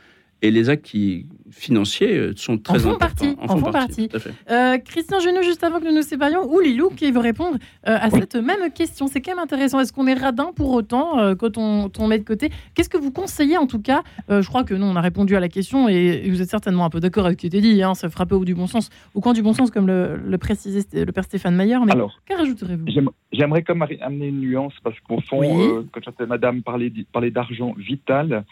et 0.41 0.51
les 0.51 0.69
actes 0.69 0.85
qui, 0.85 1.25
financiers 1.57 2.17
euh, 2.17 2.33
sont 2.35 2.57
très 2.57 2.85
en 2.85 2.91
importants. 2.91 2.97
Partie, 2.97 3.35
en, 3.39 3.57
font 3.57 3.71
partie. 3.71 4.09
Euh, 4.49 4.77
Christian 4.77 5.19
Genoux, 5.19 5.43
juste 5.43 5.63
avant 5.63 5.79
que 5.79 5.85
nous 5.85 5.95
nous 5.95 6.01
séparions, 6.01 6.49
ou 6.51 6.59
Lilou 6.59 6.89
qui 6.89 7.11
veut 7.11 7.19
répondre 7.19 7.57
euh, 7.87 7.97
à 7.99 8.09
cette 8.09 8.35
même 8.35 8.71
question. 8.71 9.07
C'est 9.07 9.21
quand 9.21 9.31
même 9.31 9.43
intéressant. 9.43 9.79
Est-ce 9.79 9.91
qu'on 9.91 10.07
est 10.07 10.13
radin 10.13 10.51
pour 10.55 10.71
autant 10.71 11.35
quand 11.35 11.57
on, 11.57 11.91
on, 11.97 12.07
met 12.07 12.19
de 12.19 12.23
côté? 12.23 12.51
Qu'est-ce 12.75 12.89
que 12.89 12.97
vous 12.97 13.11
conseillez 13.11 13.57
en 13.57 13.67
tout 13.67 13.81
cas? 13.81 14.03
Je 14.29 14.47
crois 14.47 14.63
que 14.63 14.73
nous, 14.73 14.85
on 14.85 14.95
a 14.95 15.01
répondu 15.01 15.35
à 15.35 15.39
la 15.39 15.49
question 15.49 15.89
et, 15.89 16.29
vous 16.29 16.41
êtes 16.41 16.49
certainement 16.49 16.85
un 16.85 16.89
peu 16.89 16.99
d'accord 16.99 17.25
avec 17.25 17.39
ce 17.39 17.41
qui 17.41 17.47
était 17.47 17.61
dit. 17.61 17.81
Hein, 17.81 17.95
ça 17.95 18.09
frappait 18.09 18.35
au 18.35 18.45
du 18.45 18.55
bon 18.55 18.67
sens, 18.67 18.89
au 19.13 19.21
coin 19.21 19.33
du 19.33 19.41
bon 19.41 19.53
sens, 19.53 19.71
comme 19.71 19.87
le, 19.87 20.17
le 20.17 20.37
précisait 20.37 20.85
le 20.93 21.11
père 21.11 21.23
Stéphane 21.23 21.55
Mayer. 21.55 21.77
Mais 21.85 21.93
qu'ajouterez-vous 22.25 22.85
J'aimerais 23.31 23.63
comme 23.63 23.85
amener 24.01 24.27
une 24.27 24.41
nuance 24.41 24.73
parce 24.83 24.99
qu'au 25.01 25.19
fond, 25.21 25.85
quand 25.91 26.01
j'entends 26.03 26.27
Madame 26.27 26.61
parler, 26.61 26.91
parler 27.11 27.31
d'argent 27.31 27.73
vital, 27.77 28.45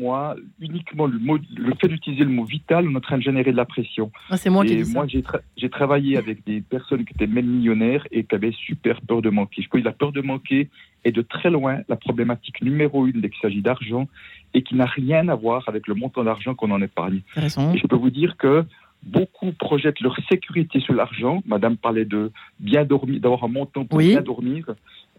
moi, 0.00 0.34
uniquement 0.60 1.06
le, 1.06 1.18
mot, 1.18 1.38
le 1.56 1.74
fait 1.80 1.88
d'utiliser 1.88 2.24
le 2.24 2.30
mot 2.30 2.44
vital, 2.44 2.88
on 2.88 2.92
est 2.92 2.96
en 2.96 3.00
train 3.00 3.18
de 3.18 3.22
générer 3.22 3.52
de 3.52 3.56
la 3.56 3.66
pression. 3.66 4.10
Ah, 4.30 4.36
c'est 4.36 4.50
moi 4.50 4.64
et 4.64 4.82
qui 4.82 4.92
moi, 4.92 5.06
j'ai, 5.06 5.70
travaillé 5.70 6.16
avec 6.16 6.44
des 6.44 6.60
personnes 6.60 7.04
qui 7.04 7.12
étaient 7.14 7.26
même 7.26 7.46
millionnaires 7.46 8.06
et 8.10 8.24
qui 8.24 8.34
avaient 8.34 8.52
super 8.52 9.00
peur 9.02 9.22
de 9.22 9.30
manquer. 9.30 9.62
Je 9.62 9.68
crois 9.68 9.80
que 9.80 9.84
la 9.84 9.92
peur 9.92 10.12
de 10.12 10.22
manquer 10.22 10.68
est 11.04 11.12
de 11.12 11.22
très 11.22 11.50
loin 11.50 11.80
la 11.88 11.96
problématique 11.96 12.62
numéro 12.62 13.06
une 13.06 13.20
dès 13.20 13.30
qu'il 13.30 13.40
s'agit 13.40 13.62
d'argent 13.62 14.08
et 14.54 14.62
qui 14.62 14.74
n'a 14.74 14.86
rien 14.86 15.28
à 15.28 15.34
voir 15.34 15.68
avec 15.68 15.86
le 15.86 15.94
montant 15.94 16.24
d'argent 16.24 16.54
qu'on 16.54 16.70
en 16.70 16.82
épargne. 16.82 17.20
Et 17.36 17.48
je 17.78 17.86
peux 17.86 17.96
vous 17.96 18.10
dire 18.10 18.36
que 18.36 18.64
beaucoup 19.02 19.52
projettent 19.52 20.00
leur 20.00 20.16
sécurité 20.28 20.80
sur 20.80 20.94
l'argent. 20.94 21.42
Madame 21.46 21.76
parlait 21.76 22.04
de 22.04 22.32
bien 22.58 22.84
dormir, 22.84 23.20
d'avoir 23.20 23.44
un 23.44 23.48
montant 23.48 23.84
pour 23.84 23.98
bien 23.98 24.20
dormir. 24.20 24.66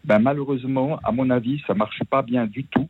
Ben, 0.04 0.20
malheureusement, 0.20 1.00
à 1.04 1.12
mon 1.12 1.30
avis, 1.30 1.62
ça 1.67 1.74
marche 1.74 2.04
pas 2.10 2.22
bien 2.22 2.46
du 2.48 2.63
tout. 2.65 2.89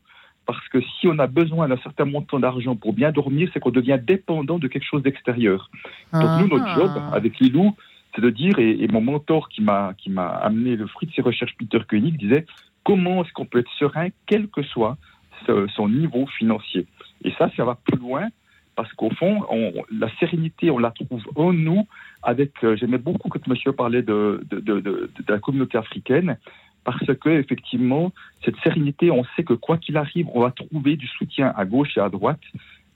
Parce 0.51 0.67
que 0.67 0.81
si 0.81 1.07
on 1.07 1.17
a 1.19 1.27
besoin 1.27 1.69
d'un 1.69 1.77
certain 1.77 2.03
montant 2.03 2.39
d'argent 2.39 2.75
pour 2.75 2.91
bien 2.93 3.11
dormir, 3.11 3.49
c'est 3.53 3.59
qu'on 3.61 3.69
devient 3.69 3.99
dépendant 4.01 4.59
de 4.59 4.67
quelque 4.67 4.83
chose 4.83 5.01
d'extérieur. 5.01 5.69
Donc 6.11 6.29
nous, 6.41 6.47
notre 6.49 6.65
ah. 6.67 6.75
job 6.75 6.91
avec 7.13 7.39
Lilou, 7.39 7.73
c'est 8.13 8.21
de 8.21 8.29
dire, 8.29 8.59
et, 8.59 8.85
mon 8.91 8.99
mentor 8.99 9.47
qui 9.47 9.61
m'a 9.61 9.93
qui 9.97 10.09
m'a 10.09 10.27
amené 10.27 10.75
le 10.75 10.87
fruit 10.87 11.07
de 11.07 11.13
ses 11.13 11.21
recherches, 11.21 11.55
Peter 11.57 11.79
Koenig, 11.87 12.17
disait 12.17 12.45
comment 12.83 13.23
est-ce 13.23 13.31
qu'on 13.31 13.45
peut 13.45 13.59
être 13.59 13.71
serein, 13.79 14.09
quel 14.25 14.49
que 14.49 14.61
soit 14.63 14.97
son 15.45 15.87
niveau 15.87 16.27
financier? 16.37 16.85
Et 17.23 17.31
ça, 17.37 17.49
ça 17.55 17.63
va 17.63 17.75
plus 17.75 17.97
loin 17.97 18.27
parce 18.75 18.91
qu'au 18.93 19.09
fond, 19.11 19.45
la 19.89 20.09
sérénité, 20.19 20.69
on 20.69 20.79
la 20.79 20.91
trouve 20.91 21.23
en 21.35 21.53
nous. 21.53 21.87
Avec, 22.23 22.51
euh, 22.63 22.75
j'aimais 22.75 22.97
beaucoup 22.97 23.29
quand 23.29 23.45
Monsieur 23.47 23.71
parlait 23.71 24.01
de, 24.01 24.45
de, 24.49 24.59
de, 24.59 24.79
de 24.79 25.09
la 25.27 25.39
communauté 25.39 25.77
africaine 25.77 26.37
parce 26.83 27.13
que 27.19 27.29
effectivement, 27.29 28.11
cette 28.43 28.57
sérénité, 28.63 29.11
on 29.11 29.23
sait 29.35 29.43
que 29.43 29.53
quoi 29.53 29.77
qu'il 29.77 29.97
arrive, 29.97 30.27
on 30.33 30.41
va 30.41 30.51
trouver 30.51 30.95
du 30.95 31.07
soutien 31.07 31.53
à 31.55 31.65
gauche 31.65 31.97
et 31.97 31.99
à 31.99 32.09
droite. 32.09 32.41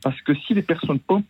Parce 0.03 0.21
que 0.21 0.35
si 0.35 0.53
les 0.53 0.61
personnes 0.61 0.99
pensent 0.99 1.23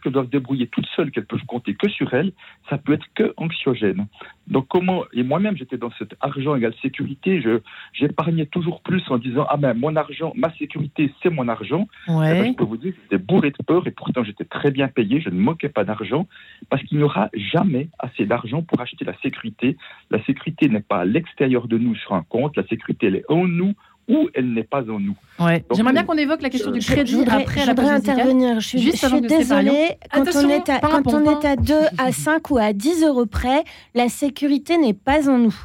qu'elles 0.00 0.12
doivent 0.12 0.28
débrouiller 0.28 0.68
toutes 0.68 0.86
seules, 0.94 1.10
qu'elles 1.10 1.26
peuvent 1.26 1.44
compter 1.46 1.74
que 1.74 1.88
sur 1.88 2.14
elles, 2.14 2.32
ça 2.68 2.78
peut 2.78 2.92
être 2.92 3.06
que 3.14 3.34
anxiogène. 3.36 4.06
Donc 4.46 4.66
comment 4.68 5.04
et 5.12 5.22
moi-même 5.22 5.56
j'étais 5.56 5.78
dans 5.78 5.90
cet 5.98 6.14
argent 6.20 6.56
égale 6.56 6.74
sécurité, 6.82 7.40
je 7.40 7.60
j'épargnais 7.92 8.46
toujours 8.46 8.82
plus 8.82 9.02
en 9.10 9.18
disant 9.18 9.46
ah 9.48 9.56
ben 9.56 9.74
mon 9.74 9.96
argent, 9.96 10.32
ma 10.36 10.52
sécurité 10.54 11.12
c'est 11.22 11.30
mon 11.30 11.48
argent. 11.48 11.88
Ouais. 12.08 12.30
Eh 12.30 12.40
ben, 12.40 12.52
je 12.52 12.56
peux 12.56 12.64
vous 12.64 12.76
dire 12.76 12.92
j'étais 13.02 13.18
bourré 13.18 13.50
de 13.50 13.64
peur 13.64 13.86
et 13.86 13.90
pourtant 13.90 14.22
j'étais 14.22 14.44
très 14.44 14.70
bien 14.70 14.88
payé, 14.88 15.20
je 15.20 15.30
ne 15.30 15.38
moquais 15.38 15.68
pas 15.68 15.84
d'argent 15.84 16.26
parce 16.68 16.82
qu'il 16.84 16.98
n'y 16.98 17.04
aura 17.04 17.30
jamais 17.32 17.88
assez 17.98 18.26
d'argent 18.26 18.62
pour 18.62 18.80
acheter 18.80 19.04
la 19.04 19.16
sécurité. 19.22 19.76
La 20.10 20.22
sécurité 20.24 20.68
n'est 20.68 20.80
pas 20.80 20.98
à 20.98 21.04
l'extérieur 21.04 21.68
de 21.68 21.78
nous 21.78 21.94
sur 21.96 22.14
un 22.14 22.22
compte, 22.22 22.56
la 22.56 22.66
sécurité 22.66 23.06
elle 23.06 23.16
est 23.16 23.30
en 23.30 23.46
nous 23.46 23.74
ou 24.10 24.28
elle 24.34 24.52
n'est 24.52 24.64
pas 24.64 24.82
en 24.90 24.98
nous. 24.98 25.16
Ouais. 25.38 25.64
J'aimerais 25.72 25.92
bien 25.92 26.04
qu'on 26.04 26.16
évoque 26.16 26.42
la 26.42 26.50
question 26.50 26.70
du 26.70 26.80
crédit 26.80 27.12
je 27.12 27.16
voudrais, 27.16 27.42
après 27.42 27.60
je 27.62 27.66
la 27.66 27.74
voudrais 27.74 27.94
intervenir. 27.94 28.60
Je 28.60 28.68
suis, 28.68 28.78
Juste 28.80 29.02
je 29.02 29.06
suis 29.06 29.20
désolée. 29.20 29.98
Quand 30.12 30.22
Attention, 30.22 30.48
on 30.48 30.50
est 30.50 30.68
à, 30.68 30.78
quand 30.80 31.14
on 31.14 31.40
est 31.40 31.44
à 31.46 31.56
2, 31.56 31.74
à 31.98 32.12
5 32.12 32.50
ou 32.50 32.58
à 32.58 32.72
10 32.72 33.04
euros 33.04 33.26
près, 33.26 33.64
la 33.94 34.08
sécurité 34.08 34.76
n'est 34.76 34.94
pas 34.94 35.30
en 35.30 35.38
nous. 35.38 35.56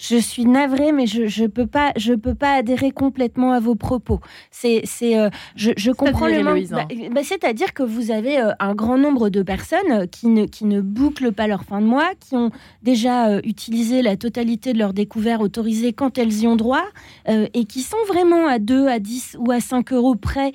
Je 0.00 0.16
suis 0.16 0.46
navrée, 0.46 0.92
mais 0.92 1.06
je 1.06 1.26
je 1.26 1.44
peux 1.44 1.66
pas 1.66 1.92
je 1.96 2.14
peux 2.14 2.34
pas 2.34 2.54
adhérer 2.54 2.90
complètement 2.90 3.52
à 3.52 3.60
vos 3.60 3.74
propos. 3.74 4.20
C'est 4.50 4.80
c'est 4.84 5.18
euh, 5.18 5.28
je, 5.56 5.72
je 5.76 5.90
comprends 5.90 6.26
le 6.26 6.34
C'est-à-dire, 6.34 6.54
manque. 6.54 6.88
Bah, 6.88 7.10
bah, 7.14 7.20
C'est-à-dire 7.22 7.74
que 7.74 7.82
vous 7.82 8.10
avez 8.10 8.40
euh, 8.40 8.52
un 8.60 8.74
grand 8.74 8.96
nombre 8.96 9.28
de 9.28 9.42
personnes 9.42 9.92
euh, 9.92 10.06
qui 10.06 10.28
ne 10.28 10.46
qui 10.46 10.64
ne 10.64 10.80
bouclent 10.80 11.32
pas 11.32 11.46
leur 11.46 11.64
fin 11.64 11.82
de 11.82 11.86
mois, 11.86 12.10
qui 12.18 12.34
ont 12.34 12.50
déjà 12.82 13.28
euh, 13.28 13.40
utilisé 13.44 14.00
la 14.00 14.16
totalité 14.16 14.72
de 14.72 14.78
leur 14.78 14.94
découvert 14.94 15.42
autorisé 15.42 15.92
quand 15.92 16.16
elles 16.16 16.32
y 16.40 16.46
ont 16.46 16.56
droit, 16.56 16.84
et 17.28 17.64
qui 17.64 17.82
sont 17.82 18.02
vraiment 18.08 18.46
à 18.46 18.58
2, 18.58 18.88
à 18.88 18.98
10 18.98 19.36
ou 19.38 19.50
à 19.50 19.60
5 19.60 19.92
euros 19.92 20.14
près 20.14 20.52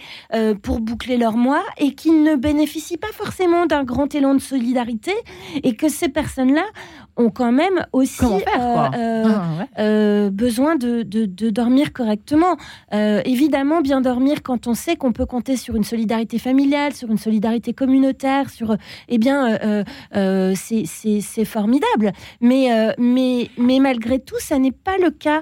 pour 0.62 0.82
boucler 0.82 1.18
leur 1.18 1.38
mois, 1.38 1.64
et 1.78 1.93
qui 1.93 2.12
ne 2.12 2.36
bénéficient 2.36 2.98
pas 2.98 3.12
forcément 3.14 3.66
d'un 3.66 3.84
grand 3.84 4.14
élan 4.14 4.34
de 4.34 4.39
solidarité, 4.39 5.12
et 5.64 5.76
que 5.76 5.89
ces 5.89 6.10
personnes-là 6.10 6.66
ont 7.18 7.30
quand 7.30 7.51
même 7.51 7.86
aussi 7.93 8.18
faire, 8.18 8.74
quoi 8.74 8.91
euh, 8.95 9.24
Ah, 9.26 9.59
ouais. 9.59 9.68
euh, 9.80 10.30
besoin 10.30 10.76
de, 10.76 11.03
de- 11.03 11.26
de 11.26 11.49
dormir 11.49 11.93
correctement. 11.93 12.57
Euh, 12.93 13.22
évidemment, 13.26 13.82
bien 13.82 14.01
dormir 14.01 14.43
quand 14.43 14.68
on 14.68 14.74
sait 14.74 14.95
qu'on 14.95 15.11
peut 15.13 15.26
compter 15.26 15.55
sur 15.57 15.76
une 15.76 15.84
solidarité 15.84 16.39
familiale, 16.39 16.93
sur 16.93 17.09
une 17.09 17.18
solidarité 17.18 17.74
communautaire, 17.74 18.49
sur, 18.49 18.72
euh, 18.72 18.76
eh 19.07 19.18
bien, 19.18 19.47
euh, 19.47 19.57
euh, 19.63 19.84
euh, 20.16 20.53
c'est- 20.55 21.45
formidable. 21.45 22.11
Mais, 22.41 22.72
euh, 22.74 22.91
mais, 22.97 23.49
mais 23.57 23.80
malgré 23.80 24.20
tout, 24.20 24.39
ça 24.39 24.57
n'est 24.59 24.72
pas 24.72 24.97
le 24.97 25.11
cas. 25.11 25.41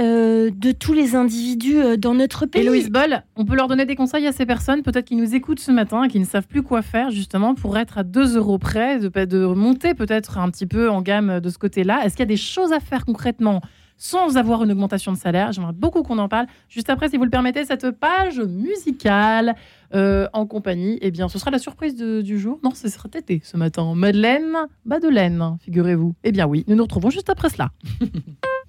Euh, 0.00 0.50
de 0.50 0.72
tous 0.72 0.94
les 0.94 1.14
individus 1.14 1.78
euh, 1.78 1.96
dans 1.98 2.14
notre 2.14 2.46
pays. 2.46 2.62
Héloïse 2.62 2.88
Boll, 2.88 3.22
on 3.36 3.44
peut 3.44 3.54
leur 3.54 3.68
donner 3.68 3.84
des 3.84 3.94
conseils 3.94 4.26
à 4.26 4.32
ces 4.32 4.46
personnes, 4.46 4.82
peut-être 4.82 5.04
qui 5.04 5.16
nous 5.16 5.34
écoutent 5.34 5.60
ce 5.60 5.70
matin, 5.70 6.08
qui 6.08 6.18
ne 6.18 6.24
savent 6.24 6.46
plus 6.46 6.62
quoi 6.62 6.80
faire 6.80 7.10
justement 7.10 7.54
pour 7.54 7.76
être 7.76 7.98
à 7.98 8.02
2 8.02 8.38
euros 8.38 8.56
près, 8.56 8.98
de, 8.98 9.46
monter 9.54 9.92
peut-être 9.92 10.38
un 10.38 10.50
petit 10.50 10.64
peu 10.64 10.88
en 10.88 11.02
gamme 11.02 11.40
de 11.40 11.48
ce 11.50 11.58
côté-là. 11.58 12.06
Est-ce 12.06 12.16
qu'il 12.16 12.22
y 12.22 12.22
a 12.22 12.26
des 12.26 12.38
choses 12.38 12.72
à 12.72 12.80
faire 12.80 13.04
concrètement 13.04 13.60
sans 13.98 14.38
avoir 14.38 14.64
une 14.64 14.72
augmentation 14.72 15.12
de 15.12 15.18
salaire? 15.18 15.52
J'aimerais 15.52 15.74
beaucoup 15.74 16.02
qu'on 16.02 16.18
en 16.18 16.28
parle. 16.30 16.46
Juste 16.70 16.88
après, 16.88 17.10
si 17.10 17.18
vous 17.18 17.24
le 17.24 17.30
permettez, 17.30 17.66
cette 17.66 17.90
page 17.90 18.40
musicale 18.40 19.54
euh, 19.94 20.26
en 20.32 20.46
compagnie, 20.46 20.98
eh 21.02 21.10
bien, 21.10 21.28
ce 21.28 21.38
sera 21.38 21.50
la 21.50 21.58
surprise 21.58 21.96
du 21.96 22.38
jour. 22.38 22.58
Non, 22.64 22.70
ce 22.70 22.88
sera 22.88 23.10
tété 23.10 23.42
ce 23.44 23.58
matin. 23.58 23.92
Madeleine 23.94 24.56
Badelaine, 24.86 25.58
figurez-vous. 25.60 26.14
Eh 26.24 26.32
bien 26.32 26.46
oui, 26.46 26.64
nous 26.66 26.76
nous 26.76 26.84
retrouvons 26.84 27.10
juste 27.10 27.28
après 27.28 27.50
cela. 27.50 27.72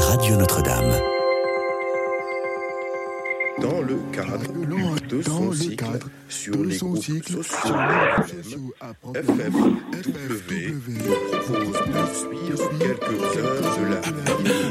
Radio 0.00 0.36
Notre-Dame. 0.36 0.92
Dans 3.60 3.80
le 3.82 3.98
cadre 4.12 4.52
de 5.08 5.22
son 5.22 5.52
cycle 5.52 5.84
sur 6.28 6.56
les 6.64 6.76
groupes 6.78 7.02
sociaux 7.02 7.74
FFW 9.14 10.00
propose 11.42 11.80
de 11.86 12.04
suivre 12.14 12.70
quelques 12.78 13.36
heures 13.36 13.76
de 13.76 13.84
la 13.90 14.00
vie. 14.00 14.14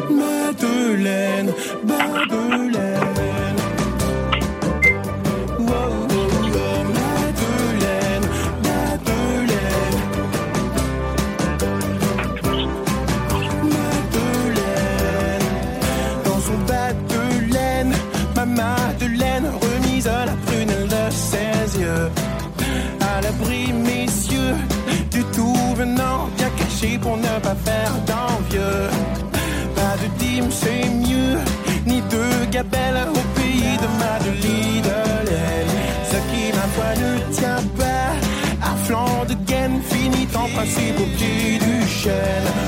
Madeleine, 0.10 1.54
Madeleine. 1.86 3.29
Principe 40.70 41.00
au 41.00 41.06
pied 41.18 41.58
du 41.58 41.88
chêne. 41.88 42.59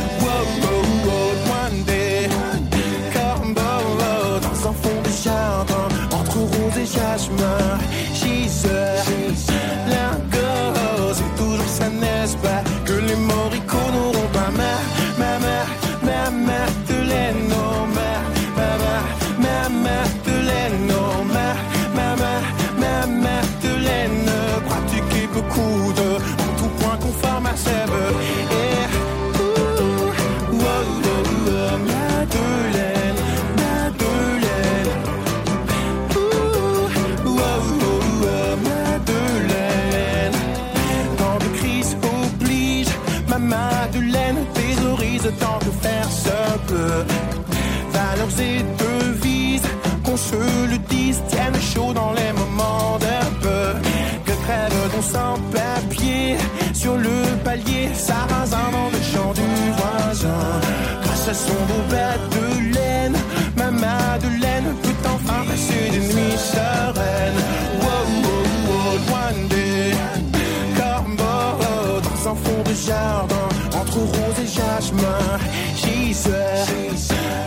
Entre 72.90 74.00
rose 74.00 74.40
et 74.42 74.48
jasmin, 74.48 75.38
Gisèle, 75.76 76.66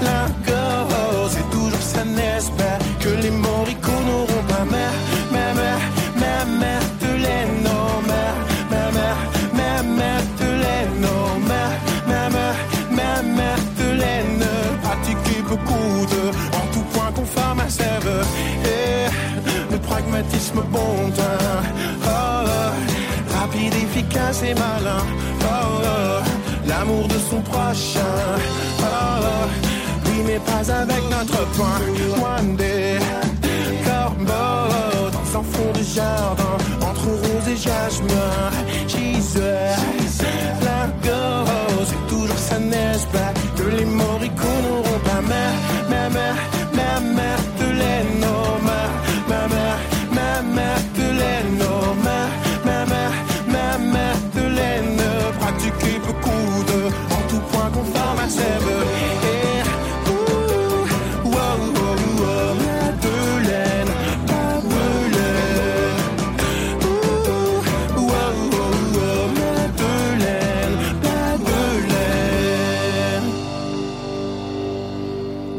lingot, 0.03 1.29
c'est 1.29 1.51
toujours 1.51 1.83
ça, 1.83 2.03
pas, 2.57 2.79
que 3.01 3.09
les 3.21 3.31
moricots 3.31 4.03
n'auront 4.07 4.45
pas 4.49 4.65
ma, 4.65 4.87
ma, 5.33 5.55
ma, 5.55 5.73
ma, 6.21 6.45
Madeleine, 6.45 7.63
non, 7.65 8.03
ma, 8.07 8.25
ma, 8.71 8.91
ma, 8.93 9.11
ma, 9.59 9.83
Madeleine, 9.83 11.01
non, 11.01 11.41
ma, 11.49 11.65
ma, 12.07 12.29
ma, 12.31 12.49
ma, 12.91 13.23
Madeleine, 13.23 14.47
pratiquer 14.83 15.43
beaucoup 15.49 16.07
de, 16.13 16.29
en 16.57 16.67
tout 16.73 16.85
point 16.93 17.11
conforme 17.13 17.61
à 17.61 17.99
voeux, 18.01 18.25
et 18.65 19.73
le 19.73 19.79
pragmatisme 19.79 20.63
bon 20.71 21.11
oh, 21.19 21.34
efficace 24.15 24.43
et 24.43 24.55
malin, 24.55 25.05
oh, 25.43 25.47
oh, 25.83 26.69
l'amour 26.69 27.09
de 27.09 27.19
son 27.31 27.41
prochain, 27.41 28.01
oh, 28.81 28.85
oh, 28.85 29.49
oui 30.07 30.23
mais 30.27 30.39
pas 30.39 30.71
avec 30.73 31.03
notre 31.11 31.45
point, 31.53 31.81
one 32.39 32.57
day, 32.57 32.99
corbeau, 33.85 35.11
dans 35.13 35.39
un 35.39 35.43
fond 35.43 35.73
de 35.75 35.83
jardin, 35.83 36.57
entre 36.81 37.07
rose 37.07 37.49
et 37.49 37.57
jasmin, 37.57 38.51
Gisèle, 38.87 39.77
lingot, 40.63 41.85
c'est 41.87 42.07
toujours 42.09 42.39
ça, 42.39 42.59
n'est-ce 42.59 43.07
pas, 43.07 43.33
que 43.57 43.69
les 43.77 43.85
moricots 43.85 44.61
n'auront 44.63 45.01
pas. 45.05 45.23
Ma, 45.23 45.91
ma, 45.91 46.09
ma, 46.11 46.54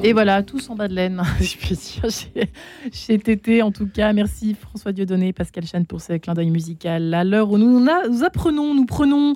Et 0.05 0.13
voilà, 0.13 0.43
tous 0.43 0.69
en 0.69 0.75
bas 0.75 0.87
de 0.87 0.93
laine, 0.93 1.19
je 1.41 1.57
peux 1.57 1.73
dire, 1.73 2.11
chez, 2.11 2.51
chez 2.91 3.17
Tété 3.17 3.63
en 3.63 3.71
tout 3.71 3.87
cas. 3.87 4.13
Merci 4.13 4.53
François 4.53 4.91
Dieudonné, 4.91 5.33
Pascal 5.33 5.65
Chane 5.65 5.87
pour 5.87 5.99
ce 5.99 6.13
clin 6.13 6.35
d'œil 6.35 6.51
musical. 6.51 7.11
À 7.15 7.23
l'heure 7.23 7.49
où 7.49 7.57
nous, 7.57 7.79
nous 7.79 8.23
apprenons, 8.23 8.75
nous 8.75 8.85
prenons 8.85 9.33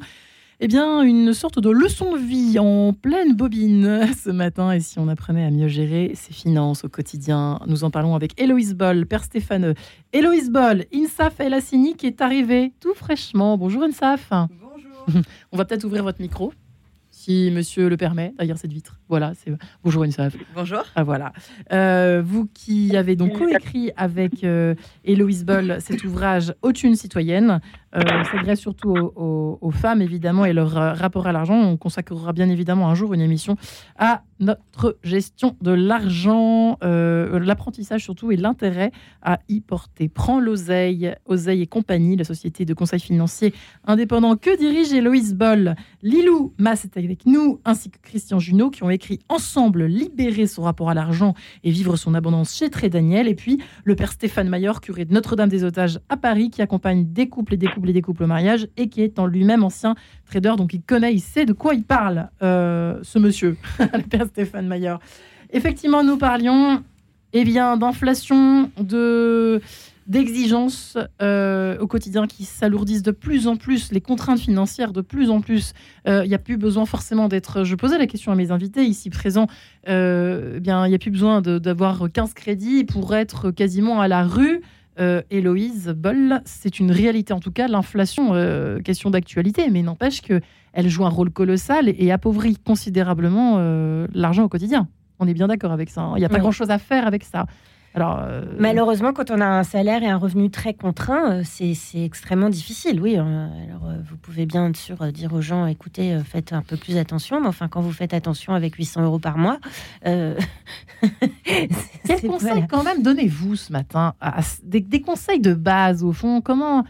eh 0.59 0.67
bien, 0.67 1.01
une 1.01 1.34
sorte 1.34 1.57
de 1.57 1.72
leçon 1.72 2.13
de 2.13 2.20
vie 2.20 2.59
en 2.59 2.93
pleine 2.93 3.36
bobine 3.36 4.09
ce 4.24 4.30
matin. 4.30 4.72
Et 4.72 4.80
si 4.80 4.99
on 4.99 5.07
apprenait 5.07 5.43
à 5.43 5.49
mieux 5.49 5.70
gérer 5.70 6.11
ses 6.13 6.34
finances 6.34 6.84
au 6.84 6.88
quotidien, 6.88 7.59
nous 7.65 7.84
en 7.84 7.89
parlons 7.89 8.13
avec 8.13 8.39
Héloïse 8.39 8.76
Boll, 8.76 9.07
Père 9.07 9.24
Stéphane. 9.24 9.74
Héloïse 10.13 10.51
Boll, 10.51 10.86
Insaf 10.93 11.39
El 11.39 11.55
Hassini 11.55 11.95
qui 11.95 12.05
est 12.05 12.22
arrivé 12.22 12.74
tout 12.80 12.93
fraîchement. 12.93 13.57
Bonjour 13.57 13.82
Insaf. 13.82 14.30
Bonjour. 14.30 15.24
on 15.51 15.57
va 15.57 15.65
peut-être 15.65 15.86
ouvrir 15.86 16.03
votre 16.03 16.22
micro 16.22 16.53
si 17.20 17.51
monsieur 17.51 17.89
le 17.89 17.97
permet, 17.97 18.34
derrière 18.38 18.57
cette 18.57 18.72
vitre. 18.72 18.97
Voilà, 19.09 19.34
c'est 19.36 19.51
bonjour 19.84 20.03
Insaf. 20.03 20.38
Bonjour. 20.55 20.84
Ah, 20.95 21.03
voilà. 21.03 21.34
Euh, 21.74 22.24
vous 22.26 22.47
qui 22.53 22.95
avez 22.95 23.17
donc 23.17 23.38
coécrit 23.38 23.91
avec 23.97 24.45
euh, 24.45 24.74
Héloïse 25.03 25.43
Boll 25.43 25.80
cet 25.82 26.05
ouvrage 26.05 26.53
Autune 26.61 26.95
citoyenne, 26.95 27.59
euh, 27.95 28.01
s'adresse 28.31 28.59
surtout 28.59 28.91
aux, 28.91 29.71
femmes 29.71 30.01
évidemment 30.01 30.45
et 30.45 30.53
leur 30.53 30.77
euh, 30.77 30.93
rapport 30.93 31.27
à 31.27 31.31
l'argent. 31.31 31.55
On 31.55 31.77
consacrera 31.77 32.33
bien 32.33 32.49
évidemment 32.49 32.89
un 32.89 32.95
jour 32.95 33.13
une 33.13 33.21
émission 33.21 33.55
à 33.97 34.23
notre 34.39 34.97
gestion 35.03 35.57
de 35.61 35.71
l'argent, 35.71 36.77
l'apprentissage 36.81 38.03
surtout 38.03 38.31
et 38.31 38.37
l'intérêt 38.37 38.91
à 39.21 39.39
y 39.49 39.59
porter. 39.59 40.07
Prends 40.07 40.39
l'oseille, 40.39 41.13
Oseille 41.25 41.61
et 41.61 41.67
compagnie, 41.67 42.15
la 42.15 42.23
société 42.23 42.63
de 42.63 42.73
conseil 42.73 43.01
financier 43.01 43.53
indépendant 43.85 44.37
que 44.37 44.57
dirige 44.57 44.93
Héloïse 44.93 45.35
Boll? 45.35 45.75
Lilou 46.01 46.53
Mass 46.57 46.85
est 46.85 46.95
avec 46.97 47.25
nous, 47.25 47.59
ainsi 47.65 47.89
que 47.89 47.97
Christian 48.01 48.39
Junot, 48.39 48.69
qui 48.69 48.83
ont 48.83 48.89
écrit 48.89 49.19
ensemble 49.27 49.85
Libérer 49.85 50.47
son 50.47 50.63
rapport 50.63 50.89
à 50.89 50.93
l'argent 50.93 51.33
et 51.63 51.71
vivre 51.71 51.95
son 51.97 52.13
abondance 52.13 52.55
chez 52.55 52.69
Très 52.69 52.89
Daniel. 52.89 53.27
Et 53.27 53.35
puis 53.35 53.61
le 53.83 53.95
père 53.95 54.11
Stéphane 54.11 54.49
Mayor, 54.49 54.81
curé 54.81 55.05
de 55.05 55.13
Notre-Dame 55.13 55.49
des 55.49 55.63
Otages 55.63 55.99
à 56.09 56.17
Paris, 56.17 56.49
qui 56.49 56.61
accompagne 56.61 57.11
des 57.11 57.27
couples 57.29 57.55
et 57.55 57.57
des 57.57 57.67
couples 57.67 57.78
et 57.88 57.93
des 57.93 58.01
couples 58.01 58.23
au 58.23 58.27
mariage 58.27 58.67
et 58.75 58.89
qui 58.89 59.01
est 59.01 59.19
en 59.19 59.25
lui-même 59.25 59.63
ancien 59.63 59.95
trader. 60.25 60.53
Donc 60.57 60.73
il 60.73 60.82
connaît, 60.82 61.13
il 61.13 61.21
sait 61.21 61.45
de 61.45 61.53
quoi 61.53 61.73
il 61.73 61.84
parle, 61.84 62.30
euh, 62.41 62.99
ce 63.03 63.19
monsieur, 63.19 63.55
le 63.80 64.01
père 64.01 64.25
Stéphane 64.27 64.67
Mayor. 64.67 64.99
Effectivement, 65.51 66.03
nous 66.03 66.17
parlions 66.17 66.84
eh 67.34 67.43
bien, 67.43 67.77
d'inflation, 67.77 68.71
de 68.80 69.61
d'exigences 70.07 70.97
euh, 71.21 71.77
au 71.77 71.86
quotidien 71.86 72.25
qui 72.25 72.43
s'alourdissent 72.43 73.03
de 73.03 73.11
plus 73.11 73.47
en 73.47 73.57
plus, 73.57 73.91
les 73.91 74.01
contraintes 74.01 74.39
financières 74.39 74.91
de 74.91 75.01
plus 75.01 75.30
en 75.30 75.39
plus. 75.39 75.73
Euh, 76.07 76.25
il 76.25 76.30
n'y 76.30 76.34
a 76.34 76.39
plus 76.39 76.57
besoin 76.57 76.88
forcément 76.88 77.27
d'être. 77.27 77.63
Je 77.63 77.75
posais 77.75 77.99
la 77.99 78.07
question 78.07 78.32
à 78.32 78.36
mes 78.36 78.49
invités 78.49 78.84
ici 78.84 79.11
présents. 79.11 79.45
Eh 79.88 80.57
il 80.57 80.61
n'y 80.63 80.71
a 80.71 80.99
plus 80.99 81.11
besoin 81.11 81.41
d'avoir 81.41 82.11
15 82.11 82.34
crédits 82.34 82.86
pour 82.86 83.15
être 83.15 83.51
quasiment 83.51 84.01
à 84.01 84.07
la 84.07 84.23
rue. 84.23 84.61
Héloïse 85.29 85.93
Boll, 85.95 86.41
c'est 86.45 86.79
une 86.79 86.91
réalité 86.91 87.33
en 87.33 87.39
tout 87.39 87.51
cas, 87.51 87.67
l'inflation, 87.67 88.33
question 88.83 89.09
d'actualité, 89.09 89.69
mais 89.69 89.81
n'empêche 89.81 90.21
qu'elle 90.21 90.89
joue 90.89 91.05
un 91.05 91.09
rôle 91.09 91.31
colossal 91.31 91.93
et, 91.97 92.11
appauvrit 92.11 92.57
considérablement 92.57 93.57
l'argent 94.13 94.43
au 94.43 94.49
quotidien. 94.49 94.87
On 95.19 95.27
est 95.27 95.33
bien 95.33 95.47
d'accord 95.47 95.71
avec 95.71 95.89
ça. 95.89 96.01
Hein. 96.01 96.13
Il 96.15 96.19
n'y 96.19 96.25
a 96.25 96.29
pas 96.29 96.39
grand-chose 96.39 96.69
à 96.69 96.77
faire 96.77 97.05
avec 97.05 97.23
ça. 97.23 97.45
Alors, 97.99 98.19
euh, 98.25 98.43
Malheureusement, 98.57 99.11
quand 99.11 99.29
on 99.29 99.41
a 99.41 99.45
un 99.45 99.63
salaire 99.63 100.03
et 100.03 100.07
un 100.07 100.15
revenu 100.15 100.49
très 100.49 100.73
contraint, 100.73 101.39
euh, 101.39 101.41
c'est 101.43 101.75
extrêmement 102.01 102.49
difficile. 102.49 103.01
Oui, 103.01 103.17
euh, 103.17 103.21
alors 103.21 103.93
vous 104.09 104.15
pouvez 104.15 104.45
bien 104.45 104.71
sûr 104.73 105.05
dire 105.11 105.33
aux 105.33 105.41
gens, 105.41 105.65
écoutez, 105.65 106.17
faites 106.23 106.53
un 106.53 106.61
peu 106.61 106.77
plus 106.77 106.95
attention. 106.95 107.41
Mais 107.41 107.47
enfin, 107.47 107.67
quand 107.67 107.81
vous 107.81 107.91
faites 107.91 108.13
attention 108.13 108.53
avec 108.53 108.75
800 108.75 109.03
euros 109.03 109.19
par 109.19 109.37
mois, 109.37 109.59
quel 110.05 110.37
conseil 112.25 112.65
quand 112.69 112.83
même 112.83 113.03
donnez-vous 113.03 113.57
ce 113.57 113.73
matin 113.73 114.13
des, 114.63 114.79
des, 114.79 115.01
conseils 115.01 115.41
de 115.41 115.53
base 115.53 116.01
au 116.01 116.13
fond 116.13 116.39
Comment 116.39 116.85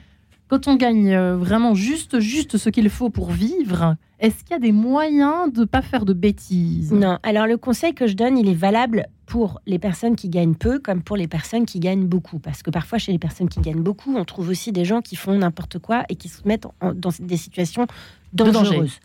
quand 0.50 0.68
on 0.68 0.76
gagne 0.76 1.14
euh, 1.14 1.38
vraiment 1.38 1.76
juste, 1.76 2.20
juste 2.20 2.58
ce 2.58 2.70
qu'il 2.70 2.90
faut 2.90 3.10
pour 3.10 3.32
vivre, 3.32 3.96
est-ce 4.20 4.44
qu'il 4.44 4.52
y 4.52 4.54
a 4.56 4.60
des 4.60 4.72
moyens 4.72 5.54
de 5.54 5.62
ne 5.62 5.66
pas 5.66 5.82
faire 5.82 6.06
de 6.06 6.14
bêtises? 6.14 6.92
Non. 6.92 7.20
Alors 7.24 7.46
le 7.46 7.56
conseil 7.56 7.94
que 7.94 8.08
je 8.08 8.16
donne, 8.16 8.38
il 8.38 8.50
est 8.50 8.56
valable 8.56 9.06
pour 9.28 9.62
les 9.68 9.78
personnes 9.78 10.16
qui 10.16 10.28
gagnent 10.28 10.56
peu 10.56 10.80
comme 10.80 11.04
pour 11.04 11.16
les 11.16 11.28
personnes 11.28 11.68
qui 11.68 11.80
gagnent 11.80 12.08
beaucoup. 12.08 12.40
Parce 12.40 12.64
que 12.64 12.72
parfois, 12.72 12.98
chez 12.98 13.12
les 13.12 13.20
personnes 13.20 13.48
qui 13.48 13.62
gagnent 13.62 13.84
beaucoup, 13.84 14.16
on 14.18 14.26
trouve 14.26 14.50
aussi 14.50 14.72
des 14.72 14.86
gens 14.86 15.02
qui 15.02 15.16
font 15.16 15.38
n'importe 15.38 15.78
quoi 15.78 16.04
et 16.10 16.16
qui 16.16 16.30
se 16.30 16.42
mettent 16.46 16.68
dans 16.82 17.12
des 17.20 17.38
situations 17.38 17.86
dangereuses. 18.34 19.00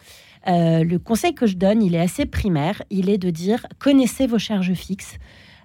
Euh, 0.46 0.82
le 0.82 0.98
conseil 0.98 1.34
que 1.34 1.46
je 1.46 1.56
donne, 1.56 1.82
il 1.82 1.94
est 1.94 2.00
assez 2.00 2.26
primaire. 2.26 2.82
Il 2.90 3.10
est 3.10 3.18
de 3.18 3.30
dire 3.30 3.66
connaissez 3.78 4.26
vos 4.26 4.38
charges 4.38 4.72
fixes. 4.72 5.18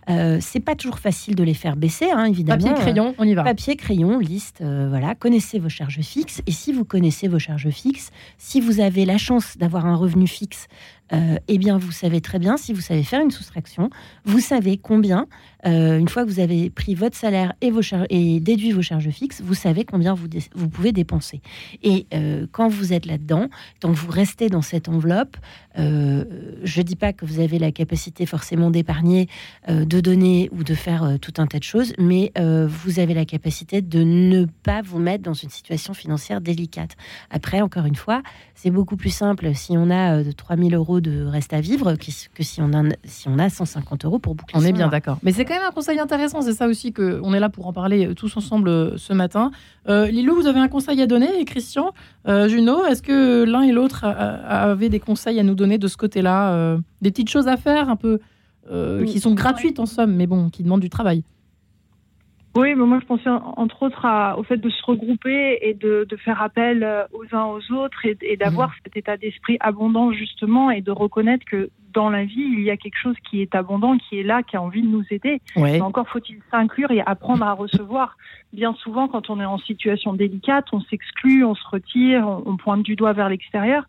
Euh, 0.10 0.38
c'est 0.42 0.60
pas 0.60 0.76
toujours 0.76 1.00
facile 1.00 1.36
de 1.36 1.44
les 1.44 1.54
faire 1.54 1.76
baisser, 1.76 2.10
hein, 2.12 2.26
évidemment. 2.26 2.64
Papier, 2.64 2.82
crayon, 2.82 3.16
on 3.18 3.24
y 3.24 3.34
va. 3.34 3.44
Papier, 3.44 3.76
crayon, 3.76 4.20
liste, 4.20 4.62
euh, 4.62 4.88
voilà. 4.90 5.16
Connaissez 5.16 5.60
vos 5.60 5.70
charges 5.70 6.02
fixes. 6.02 6.42
Et 6.48 6.52
si 6.52 6.74
vous 6.74 6.86
connaissez 6.86 7.28
vos 7.28 7.40
charges 7.40 7.70
fixes, 7.70 8.12
si 8.38 8.60
vous 8.60 8.80
avez 8.80 9.06
la 9.06 9.18
chance 9.18 9.58
d'avoir 9.58 9.86
un 9.86 9.96
revenu 9.96 10.28
fixe, 10.28 10.68
euh, 11.14 11.38
eh 11.48 11.58
bien, 11.58 11.78
vous 11.78 11.92
savez 11.92 12.22
très 12.22 12.40
bien, 12.40 12.58
si 12.58 12.74
vous 12.74 12.82
savez 12.82 13.04
faire 13.04 13.22
une 13.22 13.32
soustraction, 13.32 13.90
vous 14.26 14.40
savez 14.40 14.78
combien, 14.78 15.28
euh, 15.66 15.98
une 15.98 16.08
fois 16.08 16.24
que 16.24 16.30
vous 16.30 16.40
avez 16.40 16.70
pris 16.70 16.94
votre 16.96 17.18
salaire 17.18 17.54
et, 17.62 17.72
vos 17.72 17.82
et 18.10 18.40
déduit 18.40 18.72
vos 18.72 18.82
charges 18.82 19.10
fixes, 19.10 19.42
vous 19.42 19.54
savez 19.56 19.86
combien 19.86 20.14
vous, 20.14 20.28
pouvez 20.70 20.92
dépenser. 20.92 21.42
Et 21.84 22.06
euh, 22.14 22.46
quand 22.52 22.68
vous 22.70 22.94
êtes 22.94 23.06
là-dedans, 23.06 23.48
donc 23.82 23.96
vous 23.96 24.12
restez 24.12 24.50
dans 24.50 24.62
cette 24.62 24.88
enveloppe, 24.90 25.38
je 25.76 26.80
ne 26.80 26.84
dis 26.84 26.98
pas 26.98 27.14
que 27.14 27.26
vous 27.26 27.40
avez 27.40 27.58
la 27.58 27.72
capacité 27.72 28.26
forcément 28.26 28.70
d'épargner, 28.70 29.30
de 29.70 30.02
donner 30.02 30.50
ou 30.52 30.66
de 30.66 30.74
faire 30.74 31.18
tout 31.22 31.32
un 31.38 31.48
tas 31.48 31.60
de 31.60 31.64
choses, 31.64 31.94
mais 31.98 32.34
vous 32.36 33.00
avez 33.00 33.14
la 33.14 33.24
capacité 33.24 33.82
de 33.82 34.04
ne 34.04 34.44
pas 34.44 34.82
vous 34.82 35.00
mettre 35.00 35.24
dans 35.24 35.34
une 35.34 35.50
situation 35.50 35.94
financière 35.94 36.42
délicate. 36.42 36.98
Après, 37.30 37.62
encore 37.62 37.86
une 37.86 37.96
fois, 37.96 38.24
c'est 38.56 38.72
beaucoup 38.72 38.98
plus 38.98 39.14
simple 39.14 39.56
si 39.56 39.78
on 39.78 39.90
a 39.90 40.22
3000 40.34 40.76
euros 40.76 40.99
de 41.00 41.26
reste 41.26 41.54
à 41.54 41.62
vivre 41.62 41.96
que 41.96 42.44
si 42.44 42.62
on 42.62 42.74
a, 42.74 42.84
si 43.04 43.28
on 43.28 43.40
a 43.40 43.50
150 43.50 44.06
euros 44.06 44.20
pour 44.20 44.36
boucler. 44.36 44.60
On 44.60 44.64
est 44.64 44.72
bien 44.72 44.88
d'accord. 44.88 45.18
Mais 45.24 45.32
c'est 45.32 45.46
quand 45.46 45.54
même 45.54 45.68
un 45.68 45.72
conseil 45.72 46.00
intéressant. 46.00 46.42
C'est 46.42 46.54
ça 46.54 46.68
aussi 46.68 46.94
qu'on 46.94 47.34
est 47.34 47.40
là 47.40 47.50
pour 47.50 47.68
en 47.68 47.74
parler 47.74 48.08
euh, 48.08 48.14
tous 48.14 48.36
ensemble 48.38 48.70
euh, 48.70 48.98
ce 48.98 49.14
matin. 49.14 49.52
Euh, 49.88 50.08
Lilou, 50.08 50.36
vous 50.36 50.48
avez 50.48 50.60
un 50.60 50.68
conseil 50.68 51.02
à 51.02 51.08
donner? 51.08 51.40
Et 51.40 51.46
Christian, 51.46 51.94
euh, 52.28 52.48
Juno, 52.48 52.86
est-ce 52.86 53.02
que 53.02 53.44
l'un 53.44 53.62
et 53.62 53.72
l'autre 53.72 54.06
avaient 54.06 54.90
des 54.90 55.00
conseils 55.00 55.40
à 55.40 55.44
nous 55.44 55.56
donner 55.56 55.78
de 55.78 55.88
ce 55.88 55.98
côté-là 55.98 56.78
Des 57.02 57.12
petites 57.12 57.30
choses 57.30 57.48
à 57.48 57.58
faire 57.58 57.90
un 57.90 57.96
peu 57.96 58.20
qui 59.06 59.20
sont 59.20 59.34
gratuites 59.34 59.80
en 59.80 59.86
somme, 59.86 60.16
mais 60.16 60.28
bon, 60.28 60.50
qui 60.50 60.64
demandent 60.64 60.82
du 60.82 60.90
travail? 60.90 61.24
Oui, 62.56 62.74
mais 62.74 62.86
moi 62.86 63.00
je 63.00 63.06
pensais 63.06 63.30
entre 63.30 63.84
autres 63.84 64.08
au 64.38 64.44
fait 64.44 64.58
de 64.58 64.70
se 64.70 64.84
regrouper 64.84 65.60
et 65.62 65.76
de, 65.76 66.08
faire 66.24 66.42
appel 66.42 66.84
euh, 66.84 67.04
aux 67.14 67.36
uns 67.36 67.46
aux 67.46 67.72
autres 67.72 68.06
et, 68.06 68.38
d'avoir 68.38 68.70
mmh. 68.70 68.74
cet 68.84 68.98
état 68.98 69.18
d'esprit 69.18 69.58
abondant 69.60 70.12
justement 70.12 70.72
et 70.72 70.82
de 70.82 70.92
reconnaître 70.92 71.46
que 71.46 71.70
dans 71.94 72.10
la 72.10 72.24
vie 72.24 72.42
il 72.42 72.62
y 72.62 72.72
a 72.72 72.78
quelque 72.78 72.98
chose 72.98 73.16
qui 73.30 73.42
est 73.42 73.54
abondant, 73.54 73.98
qui 73.98 74.20
est 74.20 74.24
là, 74.24 74.42
qui 74.42 74.58
a 74.58 74.62
envie 74.62 74.82
de 74.82 74.88
nous 74.88 75.04
aider. 75.12 75.42
encore 75.82 76.10
faut-il 76.10 76.40
s'inclure 76.50 76.90
et 76.92 77.02
apprendre 77.02 77.46
à 77.46 77.54
recevoir. 77.54 78.18
Bien 78.52 78.74
souvent 78.74 79.08
quand 79.08 79.30
on 79.30 79.40
est 79.40 79.46
en 79.46 79.60
situation 79.60 80.14
délicate, 80.14 80.66
on 80.72 80.82
s'exclut, 80.82 81.46
on 81.46 81.54
se 81.54 81.68
retire, 81.70 82.28
on, 82.28 82.58
pointe 82.58 82.82
du 82.82 82.96
doigt 82.96 83.14
vers 83.14 83.30
l'extérieur. 83.30 83.86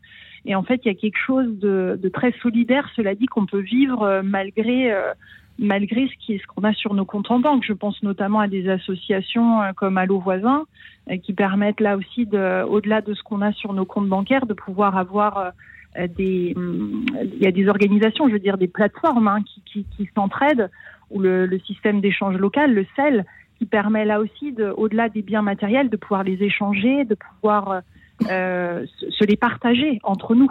Et 0.47 0.55
en 0.55 0.63
fait, 0.63 0.81
il 0.85 0.89
y 0.89 0.91
a 0.91 0.95
quelque 0.95 1.19
chose 1.19 1.59
de, 1.59 1.99
très 2.13 2.33
solidaire, 2.43 2.89
cela 2.97 3.15
dit, 3.15 3.27
qu'on 3.27 3.45
peut 3.45 3.61
vivre 3.61 4.03
euh, 4.03 4.23
malgré 4.25 4.91
euh, 4.91 5.13
malgré 5.61 6.09
ce 6.09 6.15
qui 6.19 6.39
ce 6.39 6.47
qu'on 6.47 6.65
a 6.65 6.73
sur 6.73 6.95
nos 6.95 7.05
comptes 7.05 7.31
en 7.31 7.39
banque. 7.39 7.65
Je 7.65 7.75
pense 7.75 8.03
notamment 8.03 8.41
à 8.41 8.49
des 8.49 8.69
associations 8.69 9.63
euh, 9.63 9.73
comme 9.77 9.99
Allo 9.99 10.19
Voisin 10.19 10.65
euh, 11.11 11.19
qui 11.19 11.35
permettent 11.35 11.81
là 11.81 11.97
aussi, 11.97 12.27
de, 12.27 12.65
au-delà 12.65 13.03
de 13.03 13.15
ce 13.15 13.23
qu'on 13.23 13.43
a 13.43 13.53
sur 13.53 13.73
nos 13.75 13.85
comptes 13.85 14.09
bancaires, 14.09 14.47
de 14.47 14.55
pouvoir 14.55 14.97
avoir 14.97 15.53
euh, 15.99 16.07
des, 16.17 16.55
hum, 16.57 17.05
il 17.23 17.43
y 17.43 17.47
a 17.47 17.53
des 17.53 17.69
organisations, 17.69 18.27
je 18.29 18.33
veux 18.33 18.41
dire 18.41 18.59
des 18.59 18.69
plateformes 18.69 19.29
hein, 19.29 19.41
qui, 19.67 19.85
qui, 19.85 20.09
s'entraident 20.15 20.71
ou 21.11 21.21
le, 21.21 21.47
le 21.47 21.59
système 21.61 22.01
d'échange 22.01 22.37
local, 22.37 22.73
le 22.73 22.87
CEL, 22.97 23.27
qui 23.59 23.67
permet 23.67 24.07
là 24.07 24.21
aussi, 24.21 24.53
de, 24.53 24.73
au-delà 24.77 25.11
des 25.11 25.23
biens 25.23 25.43
matériels, 25.43 25.91
de 25.91 25.97
pouvoir 25.97 26.25
les 26.25 26.43
échanger, 26.43 27.05
de 27.05 27.15
pouvoir 27.15 27.83
euh, 28.31 28.87
se 29.11 29.25
les 29.25 29.37
partager 29.37 29.99
entre 30.03 30.35
nous 30.35 30.51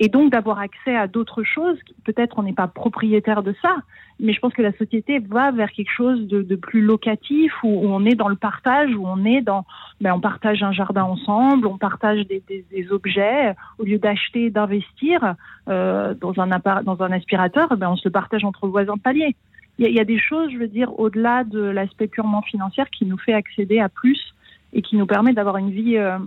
et 0.00 0.08
donc 0.08 0.32
d'avoir 0.32 0.58
accès 0.58 0.96
à 0.96 1.06
d'autres 1.06 1.44
choses. 1.44 1.78
Peut-être 2.04 2.38
on 2.38 2.42
n'est 2.42 2.54
pas 2.54 2.66
propriétaire 2.66 3.42
de 3.42 3.54
ça, 3.60 3.76
mais 4.18 4.32
je 4.32 4.40
pense 4.40 4.54
que 4.54 4.62
la 4.62 4.72
société 4.72 5.18
va 5.18 5.50
vers 5.50 5.70
quelque 5.70 5.92
chose 5.94 6.26
de, 6.26 6.56
plus 6.56 6.80
locatif 6.80 7.52
où, 7.62 7.86
on 7.86 8.04
est 8.06 8.14
dans 8.14 8.28
le 8.28 8.36
partage, 8.36 8.94
où 8.96 9.06
on 9.06 9.24
est 9.24 9.42
dans, 9.42 9.64
ben, 10.00 10.14
on 10.14 10.20
partage 10.20 10.62
un 10.62 10.72
jardin 10.72 11.04
ensemble, 11.04 11.66
on 11.66 11.76
partage 11.76 12.26
des, 12.26 12.42
objets 12.90 13.54
au 13.78 13.84
lieu 13.84 13.98
d'acheter, 13.98 14.48
d'investir 14.48 15.34
euh, 15.68 16.14
dans 16.14 16.32
un 16.40 16.48
dans 16.82 17.02
un 17.02 17.12
aspirateur, 17.12 17.76
ben, 17.76 17.90
on 17.90 17.96
se 17.96 18.08
le 18.08 18.12
partage 18.12 18.42
entre 18.44 18.66
voisins 18.66 18.96
de 18.96 19.00
palier. 19.00 19.36
Il 19.78 19.90
y, 19.90 20.00
a, 20.00 20.04
des 20.04 20.18
choses, 20.18 20.50
je 20.52 20.58
veux 20.58 20.68
dire, 20.68 20.98
au-delà 20.98 21.42
de 21.44 21.60
l'aspect 21.60 22.06
purement 22.06 22.42
financier, 22.42 22.84
qui 22.92 23.06
nous 23.06 23.16
fait 23.16 23.32
accéder 23.32 23.80
à 23.80 23.88
plus 23.88 24.34
et 24.74 24.82
qui 24.82 24.96
nous 24.96 25.06
permet 25.06 25.32
d'avoir 25.32 25.56
une 25.56 25.70
vie 25.70 25.96
euh, 25.96 26.18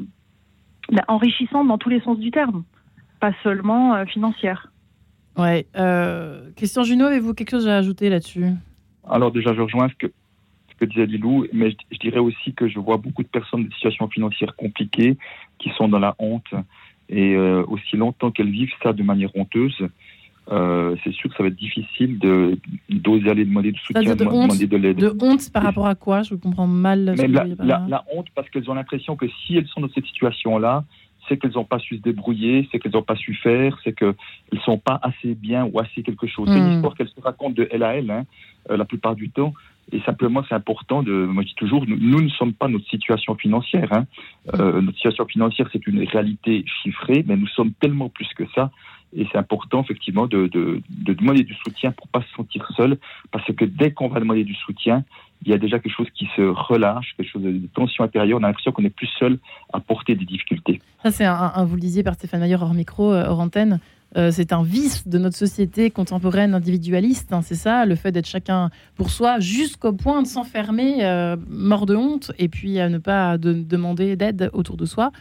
ben, 0.91 1.03
enrichissante 1.07 1.67
dans 1.67 1.77
tous 1.77 1.89
les 1.89 2.01
sens 2.01 2.17
du 2.17 2.31
terme 2.31 2.63
pas 3.23 3.31
seulement 3.41 3.95
euh, 3.95 4.05
financière. 4.05 4.69
Ouais. 5.37 5.65
Euh, 5.77 6.49
Christian 6.57 6.83
Junot, 6.83 7.05
avez-vous 7.05 7.33
quelque 7.33 7.51
chose 7.51 7.69
à 7.69 7.77
ajouter 7.77 8.09
là-dessus? 8.09 8.47
Alors 9.09 9.31
déjà, 9.31 9.53
je 9.53 9.61
rejoins 9.61 9.87
ce 9.87 9.93
que, 9.95 10.11
ce 10.69 10.75
que 10.75 10.83
disait 10.83 11.05
Lilou, 11.05 11.45
mais 11.53 11.71
je, 11.71 11.77
je, 11.93 11.99
dirais 11.99 12.19
aussi 12.19 12.53
que 12.53 12.67
je 12.67 12.79
vois 12.79 12.97
beaucoup 12.97 13.23
de 13.23 13.29
personnes 13.29 13.63
de 13.63 13.73
situations 13.75 14.09
financières 14.09 14.57
compliquées 14.57 15.17
qui 15.57 15.69
sont 15.77 15.87
dans 15.87 15.99
la 15.99 16.15
honte. 16.19 16.53
Et 17.07 17.33
euh, 17.35 17.63
aussi 17.69 17.95
longtemps 17.95 18.29
qu'elles 18.29 18.51
vivent 18.51 18.73
ça 18.83 18.91
de 18.91 19.03
manière 19.03 19.33
honteuse, 19.37 19.87
euh, 20.51 20.97
c'est 21.05 21.13
sûr 21.13 21.29
que 21.29 21.37
ça 21.37 21.43
va 21.43 21.47
être 21.47 21.55
difficile 21.55 22.19
de 22.19 22.59
d'oser 22.89 23.29
aller 23.29 23.45
demander 23.45 23.71
du 23.71 23.79
soutien, 23.79 24.15
de 24.15 24.25
demander 24.25 24.67
de 24.67 24.77
l'aide. 24.77 24.97
De 24.97 25.15
honte 25.21 25.49
par 25.53 25.63
rapport 25.63 25.87
à 25.87 25.95
quoi? 25.95 26.23
Je 26.23 26.35
comprends 26.35 26.67
mal. 26.67 27.15
Mais 27.17 27.29
la, 27.29 27.45
la, 27.45 27.85
la, 27.87 28.03
honte 28.13 28.27
parce 28.35 28.49
qu'elles 28.49 28.69
ont 28.69 28.73
l'impression 28.73 29.15
que 29.15 29.27
si 29.29 29.55
elles 29.55 29.67
sont 29.67 29.79
dans 29.79 29.89
cette 29.95 30.05
situation-là, 30.07 30.83
c'est 31.27 31.37
qu'elles 31.37 31.53
n'ont 31.53 31.63
pas 31.65 31.79
su 31.79 31.97
se 31.97 32.01
débrouiller, 32.01 32.67
c'est 32.71 32.79
qu'elles 32.79 32.93
n'ont 32.93 33.01
pas 33.03 33.15
su 33.15 33.33
faire, 33.33 33.77
c'est 33.83 33.93
qu'elles 33.93 34.15
ne 34.51 34.59
sont 34.59 34.77
pas 34.77 34.99
assez 35.01 35.35
bien 35.35 35.65
ou 35.65 35.79
assez 35.79 36.03
quelque 36.03 36.27
chose. 36.27 36.49
C'est 36.51 36.59
une 36.59 36.65
Hmm. 36.65 36.75
histoire 36.75 36.95
qu'elles 36.95 37.09
se 37.09 37.21
racontent 37.21 37.53
de 37.53 37.67
elle 37.71 37.83
à 37.83 37.95
elle, 37.95 38.11
hein, 38.11 38.25
euh, 38.69 38.77
la 38.77 38.85
plupart 38.85 39.15
du 39.15 39.29
temps. 39.29 39.53
Et 39.91 39.99
simplement, 40.01 40.43
c'est 40.47 40.55
important 40.55 41.03
de. 41.03 41.11
Moi, 41.11 41.43
je 41.43 41.49
dis 41.49 41.55
toujours, 41.55 41.85
nous, 41.85 41.97
nous 41.97 42.21
ne 42.21 42.29
sommes 42.29 42.53
pas 42.53 42.69
notre 42.69 42.87
situation 42.89 43.35
financière. 43.35 43.91
Hein. 43.91 44.05
Euh, 44.53 44.81
notre 44.81 44.95
situation 44.97 45.25
financière, 45.25 45.67
c'est 45.73 45.85
une 45.87 46.07
réalité 46.07 46.63
chiffrée, 46.81 47.23
mais 47.27 47.35
nous 47.35 47.47
sommes 47.47 47.73
tellement 47.73 48.09
plus 48.09 48.29
que 48.35 48.45
ça. 48.55 48.71
Et 49.15 49.27
c'est 49.31 49.37
important, 49.37 49.81
effectivement, 49.83 50.27
de, 50.27 50.47
de, 50.47 50.81
de 50.89 51.13
demander 51.13 51.43
du 51.43 51.53
soutien 51.55 51.91
pour 51.91 52.07
pas 52.07 52.21
se 52.21 52.33
sentir 52.35 52.67
seul, 52.75 52.97
parce 53.31 53.45
que 53.53 53.65
dès 53.65 53.91
qu'on 53.91 54.07
va 54.07 54.19
demander 54.19 54.43
du 54.43 54.55
soutien, 54.55 55.03
il 55.45 55.51
y 55.51 55.53
a 55.53 55.57
déjà 55.57 55.77
quelque 55.79 55.93
chose 55.95 56.07
qui 56.15 56.27
se 56.35 56.41
relâche, 56.41 57.13
quelque 57.17 57.29
chose 57.29 57.43
de 57.43 57.67
tension 57.73 58.03
intérieure. 58.03 58.39
On 58.39 58.43
a 58.43 58.47
l'impression 58.47 58.71
qu'on 58.71 58.81
n'est 58.81 58.89
plus 58.89 59.09
seul 59.19 59.37
à 59.73 59.79
porter 59.79 60.15
des 60.15 60.25
difficultés. 60.25 60.81
Ça, 61.03 61.11
c'est 61.11 61.25
un, 61.25 61.63
vous 61.65 61.75
le 61.75 61.81
disiez 61.81 62.01
par 62.01 62.13
Stéphane 62.15 62.39
Maillard 62.39 62.63
hors 62.63 62.73
micro, 62.73 63.11
euh, 63.11 63.25
hors 63.27 63.39
antenne. 63.41 63.79
euh, 64.15 64.31
c'est 64.31 64.53
un 64.53 64.63
vice 64.63 65.07
de 65.07 65.17
notre 65.17 65.35
société 65.35 65.89
contemporaine 65.91 66.53
individualiste, 66.53 67.33
hein, 67.33 67.41
c'est 67.41 67.55
ça, 67.55 67.85
le 67.85 67.95
fait 67.95 68.11
d'être 68.11 68.27
chacun 68.27 68.69
pour 68.95 69.09
soi, 69.09 69.39
jusqu'au 69.39 69.91
point 69.91 70.21
de 70.21 70.27
s'enfermer, 70.27 71.03
euh, 71.03 71.35
mort 71.49 71.85
de 71.85 71.95
honte, 71.95 72.31
et 72.39 72.47
puis 72.47 72.79
à 72.79 72.89
ne 72.89 72.99
pas 72.99 73.37
de- 73.37 73.53
demander 73.53 74.15
d'aide 74.15 74.49
autour 74.53 74.77
de 74.77 74.85
soi, 74.85 75.11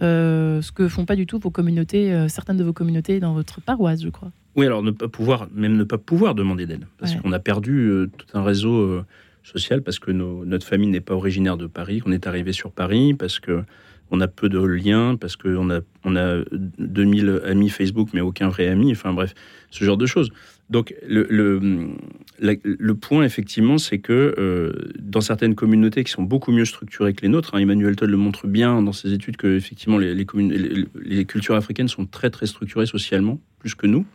euh, 0.00 0.62
ce 0.62 0.72
que 0.72 0.88
font 0.88 1.04
pas 1.04 1.16
du 1.16 1.26
tout 1.26 1.38
vos 1.38 1.50
communautés, 1.50 2.12
euh, 2.12 2.28
certaines 2.28 2.56
de 2.56 2.64
vos 2.64 2.72
communautés 2.72 3.20
dans 3.20 3.34
votre 3.34 3.60
paroisse, 3.60 4.02
je 4.02 4.08
crois. 4.08 4.30
Oui, 4.56 4.66
alors 4.66 4.82
ne 4.82 4.90
pas 4.90 5.08
pouvoir, 5.08 5.48
même 5.54 5.76
ne 5.76 5.84
pas 5.84 5.98
pouvoir 5.98 6.34
demander 6.34 6.66
d'aide, 6.66 6.86
parce 6.98 7.14
Ouais. 7.14 7.20
qu'on 7.20 7.32
a 7.32 7.38
perdu 7.38 7.78
euh, 7.88 8.10
tout 8.16 8.26
un 8.34 8.42
réseau 8.42 9.02
social, 9.42 9.82
parce 9.82 9.98
que 9.98 10.10
nos- 10.10 10.44
notre 10.44 10.66
famille 10.66 10.88
n'est 10.88 11.00
pas 11.00 11.14
originaire 11.14 11.56
de 11.56 11.66
Paris, 11.66 12.00
qu'on 12.00 12.12
est 12.12 12.26
arrivé 12.26 12.52
sur 12.52 12.70
Paris, 12.70 13.14
parce 13.14 13.40
que 13.40 13.64
on 14.12 14.20
a 14.20 14.28
peu 14.28 14.48
de 14.48 14.60
liens, 14.60 15.16
parce 15.16 15.36
qu'on 15.36 15.70
a, 15.70 15.80
on 16.04 16.16
a 16.16 16.42
2000 16.52 17.40
amis 17.46 17.70
Facebook, 17.70 18.10
mais 18.12 18.20
aucun 18.20 18.48
vrai 18.48 18.68
ami, 18.68 18.92
enfin 18.92 19.12
bref, 19.12 19.34
ce 19.70 19.84
genre 19.84 19.96
de 19.96 20.06
choses. 20.06 20.30
Donc 20.68 20.94
le, 21.06 21.26
le, 21.28 21.90
le 22.62 22.94
point, 22.94 23.24
effectivement, 23.24 23.78
c'est 23.78 23.98
que 23.98 24.34
euh, 24.38 24.72
dans 24.98 25.22
certaines 25.22 25.54
communautés 25.54 26.04
qui 26.04 26.12
sont 26.12 26.22
beaucoup 26.22 26.52
mieux 26.52 26.66
structurées 26.66 27.14
que 27.14 27.22
les 27.22 27.28
nôtres, 27.28 27.54
hein, 27.54 27.58
Emmanuel 27.58 27.96
Todd 27.96 28.10
le 28.10 28.16
montre 28.16 28.46
bien 28.46 28.82
dans 28.82 28.92
ses 28.92 29.12
études 29.12 29.36
que 29.36 29.56
effectivement 29.56 29.98
les, 29.98 30.14
les, 30.14 31.24
cultures 31.24 31.56
africaines 31.56 31.88
sont 31.88 32.06
très 32.06 32.30
très 32.30 32.46
structurées 32.46 32.86
socialement, 32.86 33.40
plus 33.58 33.74
que 33.74 33.86
nous 33.86 34.06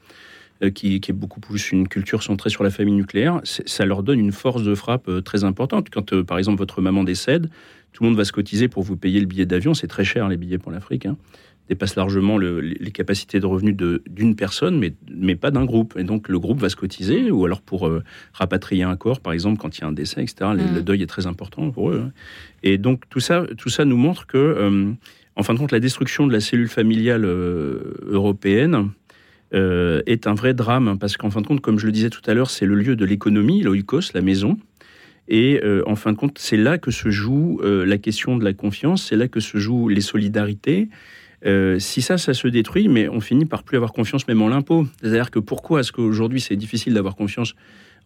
euh, 0.63 0.69
qui, 0.69 0.95
est 0.95 1.11
beaucoup 1.11 1.39
plus 1.39 1.71
une 1.71 1.87
culture 1.87 2.23
centrée 2.23 2.49
sur 2.49 2.63
la 2.63 2.71
famille 2.71 2.95
nucléaire, 2.95 3.41
ça 3.43 3.85
leur 3.85 4.03
donne 4.03 4.19
une 4.19 4.31
force 4.31 4.63
de 4.63 4.73
frappe 4.73 5.09
euh, 5.09 5.21
très 5.21 5.43
importante. 5.43 5.89
Quand, 5.91 6.23
par 6.23 6.37
exemple, 6.37 6.57
votre 6.57 6.81
maman 6.81 7.03
décède, 7.03 7.49
tout 7.97 8.03
le 8.03 8.09
monde 8.09 8.17
va 8.17 8.25
se 8.25 8.31
cotiser 8.31 8.67
pour 8.67 8.83
vous 8.83 8.95
payer 8.95 9.19
le 9.19 9.25
billet 9.25 9.47
d'avion. 9.47 9.73
C'est 9.73 9.87
très 9.87 10.03
cher, 10.03 10.29
les 10.29 10.37
billets 10.37 10.59
pour 10.59 10.71
l'Afrique. 10.71 11.07
Hein. 11.07 11.17
Dépasse 11.67 11.95
largement 11.95 12.37
le- 12.37 12.59
les 12.61 12.91
capacités 12.91 13.39
de 13.39 13.45
revenus 13.47 13.75
d'une 14.07 14.35
personne, 14.35 14.77
mais, 14.77 14.93
mais 15.11 15.35
pas 15.35 15.49
d'un 15.49 15.65
groupe. 15.65 15.95
Et 15.97 16.03
donc, 16.03 16.29
le 16.29 16.37
groupe 16.37 16.59
va 16.59 16.69
se 16.69 16.75
cotiser, 16.75 17.31
ou 17.31 17.43
alors 17.43 17.59
pour 17.63 17.87
euh, 17.87 18.03
rapatrier 18.33 18.83
un 18.83 18.95
corps, 18.97 19.19
par 19.19 19.33
exemple, 19.33 19.57
quand 19.59 19.75
il 19.75 19.81
y 19.81 19.83
a 19.83 19.87
un 19.87 19.93
décès, 19.93 20.21
etc. 20.21 20.51
Le, 20.55 20.63
Mm. 20.63 20.75
le 20.75 20.81
deuil 20.83 21.01
est 21.01 21.07
très 21.07 21.25
important 21.25 21.71
pour 21.71 21.89
eux. 21.89 22.03
hein. 22.05 22.11
Et 22.61 22.77
donc, 22.77 23.01
tout 23.09 23.19
ça, 23.19 23.45
tout 23.57 23.69
ça 23.69 23.83
nous 23.83 23.97
montre 23.97 24.27
que, 24.27 24.37
euh, 24.37 24.91
en 25.35 25.41
fin 25.41 25.55
de 25.55 25.59
compte, 25.59 25.71
la 25.71 25.79
destruction 25.79 26.27
de 26.27 26.33
la 26.33 26.39
cellule 26.39 26.69
familiale 26.69 27.25
euh, 27.25 27.95
européenne, 28.05 28.89
euh, 29.55 30.01
est 30.05 30.27
un 30.27 30.35
vrai 30.35 30.53
drame, 30.53 30.97
parce 30.99 31.17
qu'en 31.17 31.31
fin 31.31 31.41
de 31.41 31.47
compte, 31.47 31.61
comme 31.61 31.79
je 31.79 31.87
le 31.87 31.91
disais 31.91 32.11
tout 32.11 32.21
à 32.27 32.35
l'heure, 32.35 32.51
c'est 32.51 32.67
le 32.67 32.75
lieu 32.75 32.95
de 32.95 33.05
l'économie, 33.05 33.63
l'oikos, 33.63 34.13
la 34.13 34.21
maison. 34.21 34.57
Et 35.27 35.59
euh, 35.63 35.83
en 35.87 35.95
fin 35.95 36.13
de 36.13 36.17
compte, 36.17 36.37
c'est 36.39 36.57
là 36.57 36.77
que 36.77 36.91
se 36.91 37.09
joue 37.09 37.59
euh, 37.63 37.85
la 37.85 37.97
question 37.97 38.37
de 38.37 38.43
la 38.43 38.53
confiance, 38.53 39.07
c'est 39.07 39.15
là 39.15 39.27
que 39.27 39.39
se 39.39 39.57
jouent 39.57 39.89
les 39.89 40.01
solidarités. 40.01 40.89
Euh, 41.45 41.79
si 41.79 42.01
ça, 42.01 42.17
ça 42.17 42.33
se 42.33 42.47
détruit, 42.47 42.87
mais 42.87 43.09
on 43.09 43.19
finit 43.19 43.45
par 43.45 43.63
plus 43.63 43.77
avoir 43.77 43.93
confiance 43.93 44.27
même 44.27 44.41
en 44.41 44.47
l'impôt. 44.47 44.87
C'est-à-dire 45.01 45.29
que 45.29 45.39
pourquoi 45.39 45.81
est-ce 45.81 45.91
qu'aujourd'hui 45.91 46.41
c'est 46.41 46.55
difficile 46.55 46.93
d'avoir 46.93 47.15
confiance 47.15 47.55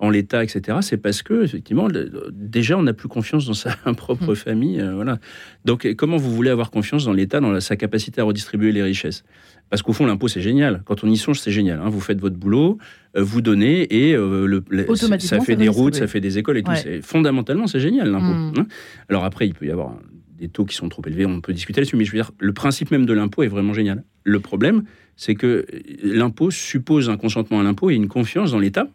en 0.02 0.10
l'État, 0.10 0.44
etc. 0.44 0.80
C'est 0.82 0.98
parce 0.98 1.22
que 1.22 1.44
effectivement, 1.44 1.88
le- 1.88 2.12
déjà, 2.34 2.78
on 2.78 2.84
n'a 2.84 2.92
plus 2.94 3.08
confiance 3.08 3.46
dans 3.46 3.54
sa 3.54 3.72
propre 3.96 4.34
famille. 4.36 4.82
euh, 4.82 4.94
voilà. 4.96 5.20
Donc, 5.64 5.88
comment 5.96 6.18
vous 6.18 6.34
voulez 6.36 6.50
avoir 6.50 6.72
confiance 6.72 7.06
dans 7.06 7.14
l'État, 7.14 7.40
dans 7.40 7.52
la- 7.52 7.62
sa 7.62 7.76
capacité 7.78 8.20
à 8.20 8.24
redistribuer 8.26 8.72
les 8.74 8.82
richesses? 8.84 9.24
Parce 9.70 9.84
qu'au 9.84 9.94
fond, 9.94 10.06
l'impôt, 10.06 10.28
c'est 10.28 10.42
génial. 10.42 10.82
Quand 10.86 11.04
on 11.06 11.10
y 11.10 11.16
songe, 11.16 11.40
c'est 11.40 11.52
génial. 11.52 11.80
hein. 11.80 11.88
Vous 11.88 12.02
faites 12.02 12.20
votre 12.20 12.36
boulot, 12.36 12.78
euh, 13.16 13.22
vous 13.24 13.42
donnez, 13.42 13.84
et 13.96 14.14
euh, 14.16 14.46
le, 14.46 14.64
le- 14.70 14.90
Automatiquement, 14.90 15.40
ça 15.40 15.46
fait 15.46 15.56
des 15.56 15.70
routes, 15.70 15.96
ça 15.96 16.08
fait 16.08 16.20
des 16.20 16.38
écoles 16.40 16.58
et 16.58 16.64
tout. 16.64 16.72
Ouais. 16.72 16.78
C'est- 16.78 17.02
Fondamentalement, 17.02 17.68
c'est 17.68 17.80
génial, 17.80 18.10
l'impôt. 18.12 18.26
Mm. 18.34 18.54
hein. 18.58 18.68
Alors 19.08 19.24
après, 19.24 19.48
il 19.48 19.54
peut 19.54 19.68
y 19.68 19.72
avoir 19.72 19.96
des 20.38 20.50
taux 20.50 20.66
qui 20.66 20.76
sont 20.76 20.90
trop 20.90 21.04
élevés, 21.06 21.28
on 21.28 21.40
peut 21.40 21.54
discuter 21.54 21.80
là-dessus, 21.82 21.96
mais 21.96 22.04
je 22.06 22.12
veux 22.12 22.18
dire, 22.18 22.32
le 22.40 22.52
principe 22.52 22.90
même 22.90 23.06
de 23.06 23.14
l'impôt 23.14 23.44
est 23.44 23.48
vraiment 23.48 23.74
génial. 23.74 24.04
Le 24.24 24.40
problème, 24.40 24.84
c'est 25.16 25.36
que 25.36 25.66
l'impôt 26.04 26.50
suppose 26.50 27.10
un 27.12 27.18
consentement 27.18 27.60
à 27.60 27.64
l'impôt 27.64 27.92
et 27.92 27.94
une 27.96 28.08
confiance 28.08 28.52
dans 28.52 28.58
l'État, 28.60 28.88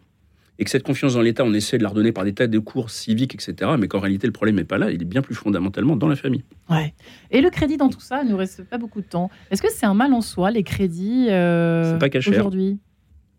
et 0.59 0.63
que 0.63 0.69
cette 0.69 0.83
confiance 0.83 1.13
dans 1.13 1.21
l'État, 1.21 1.43
on 1.43 1.53
essaie 1.53 1.77
de 1.77 1.83
la 1.83 1.89
redonner 1.89 2.11
par 2.11 2.23
des 2.23 2.33
tas 2.33 2.47
de 2.47 2.59
cours 2.59 2.89
civiques, 2.89 3.35
etc., 3.35 3.71
mais 3.77 3.87
qu'en 3.87 3.99
réalité, 3.99 4.27
le 4.27 4.33
problème 4.33 4.55
n'est 4.55 4.63
pas 4.63 4.77
là, 4.77 4.91
il 4.91 5.01
est 5.01 5.05
bien 5.05 5.21
plus 5.21 5.35
fondamentalement 5.35 5.95
dans 5.95 6.07
la 6.07 6.15
famille. 6.15 6.43
Ouais. 6.69 6.93
Et 7.31 7.41
le 7.41 7.49
crédit 7.49 7.77
dans 7.77 7.89
tout 7.89 7.99
ça, 7.99 8.21
il 8.23 8.29
nous 8.29 8.37
reste 8.37 8.63
pas 8.63 8.77
beaucoup 8.77 9.01
de 9.01 9.05
temps. 9.07 9.29
Est-ce 9.51 9.61
que 9.61 9.71
c'est 9.71 9.85
un 9.85 9.93
mal 9.93 10.13
en 10.13 10.21
soi, 10.21 10.51
les 10.51 10.63
crédits 10.63 11.27
euh, 11.29 11.93
C'est 11.93 11.99
pas 11.99 12.09
caché. 12.09 12.31
aujourd'hui 12.31 12.79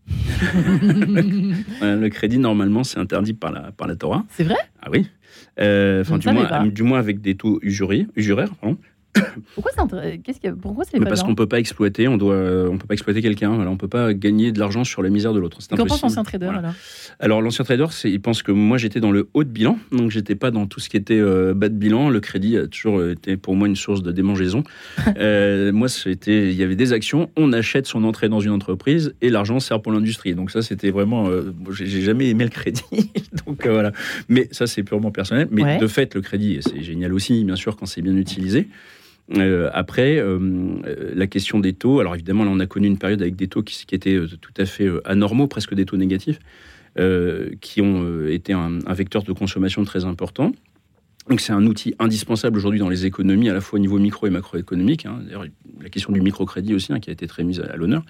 le 0.33 2.09
crédit, 2.09 2.39
normalement, 2.39 2.83
c'est 2.83 2.99
interdit 2.99 3.35
par 3.35 3.53
la, 3.53 3.73
par 3.73 3.87
la 3.87 3.97
Torah. 3.97 4.25
C'est 4.31 4.45
vrai? 4.45 4.57
Ah 4.81 4.89
oui. 4.91 5.07
Euh, 5.61 6.01
Enfin, 6.01 6.17
du 6.19 6.29
moins, 6.31 6.67
du 6.67 6.83
moins 6.83 6.99
avec 6.99 7.21
des 7.21 7.35
taux 7.35 7.59
usuriers, 7.63 8.07
usuraires, 8.17 8.55
pardon. 8.55 8.79
Pourquoi 9.55 9.73
c'est 9.75 10.19
Qu'est-ce 10.19 10.41
que... 10.41 10.49
Pourquoi 10.51 10.85
c'est 10.85 10.99
parce 11.01 11.23
qu'on 11.23 11.35
peut 11.35 11.47
pas 11.47 11.59
exploiter, 11.59 12.09
on 12.09 12.17
doit, 12.17 12.37
on 12.71 12.77
peut 12.79 12.87
pas 12.87 12.95
exploiter 12.95 13.23
quelqu'un. 13.23 13.55
Voilà, 13.55 13.71
on 13.71 13.77
peut 13.77 13.89
pas 13.89 14.13
gagner 14.13 14.53
de 14.53 14.59
l'argent 14.59 14.85
sur 14.85 15.03
la 15.03 15.09
misère 15.11 15.33
de 15.33 15.39
l'autre. 15.39 15.59
Qu'en 15.71 15.87
pense 15.87 16.03
l'ancien 16.03 16.23
trader 16.23 16.47
Voilà. 16.47 16.59
alors 16.59 16.75
Alors 17.21 17.43
l'ancien 17.43 17.65
trader, 17.65 17.87
il 18.05 18.21
pense 18.21 18.43
que 18.43 18.53
moi 18.53 18.79
j'étais 18.79 19.01
dans 19.01 19.11
le 19.11 19.29
haut 19.35 19.45
de 19.45 19.49
bilan, 19.49 19.79
donc 19.93 20.11
j'étais 20.11 20.35
pas 20.35 20.51
dans 20.51 20.67
tout 20.67 20.81
ce 20.81 20.89
qui 20.89 20.97
était 20.97 21.19
euh, 21.19 21.55
bas 21.55 21.69
de 21.69 21.75
bilan. 21.75 22.11
Le 22.11 22.21
crédit 22.21 22.57
a 22.57 22.67
toujours 22.67 23.05
été 23.05 23.37
pour 23.37 23.57
moi 23.57 23.67
une 23.69 23.77
source 23.77 24.03
de 24.03 24.13
démangeaison. 24.13 24.63
Euh, 25.19 25.73
moi, 25.73 25.89
c'était, 25.89 26.51
il 26.51 26.55
y 26.55 26.63
avait 26.63 26.77
des 26.77 26.93
actions, 26.93 27.31
on 27.37 27.53
achète 27.53 27.87
son 27.87 28.05
entrée 28.05 28.29
dans 28.29 28.41
une 28.41 28.53
entreprise 28.53 29.15
et 29.21 29.31
l'argent 29.31 29.59
sert 29.59 29.81
pour 29.83 29.91
l'industrie. 29.91 30.35
Donc 30.35 30.51
ça, 30.51 30.63
c'était 30.63 30.91
vraiment, 30.91 31.29
euh, 31.29 31.53
j'ai 31.73 32.03
jamais 32.03 32.29
aimé 32.29 32.45
le 32.45 32.51
crédit, 32.51 32.83
donc 33.47 33.67
euh, 33.67 33.73
voilà. 33.73 33.93
Mais 34.29 34.49
ça, 34.53 34.67
c'est 34.67 34.83
purement 34.83 35.11
personnel. 35.11 35.49
Mais 35.51 35.63
Ouais. 35.63 35.79
de 35.79 35.87
fait, 35.87 36.15
le 36.15 36.21
crédit, 36.21 36.61
c'est 36.61 36.83
génial 36.83 37.13
aussi, 37.13 37.45
bien 37.45 37.57
sûr, 37.57 37.77
quand 37.77 37.87
c'est 37.87 38.03
bien 38.03 38.17
utilisé. 38.17 38.69
Euh, 39.37 39.69
après, 39.73 40.19
euh, 40.19 40.81
la 41.15 41.27
question 41.27 41.61
des 41.61 41.73
taux. 41.73 42.01
Alors 42.01 42.15
évidemment, 42.15 42.45
là, 42.45 42.51
on 42.51 42.61
a 42.61 42.67
connu 42.67 42.87
une 42.87 42.99
période 42.99 43.21
avec 43.21 43.37
des 43.37 43.49
taux 43.49 43.63
qui, 43.63 43.85
étaient 43.93 44.15
euh, 44.15 44.27
tout 44.27 44.53
à 44.57 44.65
fait 44.65 44.89
anormaux, 45.05 45.47
presque 45.47 45.75
des 45.75 45.85
taux 45.85 45.97
négatifs, 45.97 46.39
qui 47.61 47.81
ont 47.81 48.27
été 48.27 48.53
un, 48.53 48.79
vecteur 48.93 49.23
de 49.23 49.33
consommation 49.33 49.85
très 49.85 50.05
important. 50.05 50.51
Donc 51.29 51.41
c'est 51.41 51.53
un 51.53 51.65
outil 51.65 51.95
indispensable 52.01 52.57
aujourd'hui 52.57 52.81
dans 52.81 52.89
les 52.89 53.07
économies, 53.07 53.49
à 53.49 53.53
la 53.53 53.61
fois 53.61 53.79
au 53.79 53.81
niveau 53.81 53.99
micro 53.99 54.27
et 54.27 54.31
macroéconomique. 54.31 55.07
hein. 55.07 55.21
La 55.81 55.91
question 55.91 56.13
du 56.13 56.21
microcrédit 56.21 56.75
aussi, 56.75 56.93
hein, 56.93 56.99
qui 56.99 57.11
a 57.11 57.13
été 57.13 57.29
très 57.29 57.45
mise 57.45 57.61
à, 57.61 57.77
l'honneur. 57.77 58.03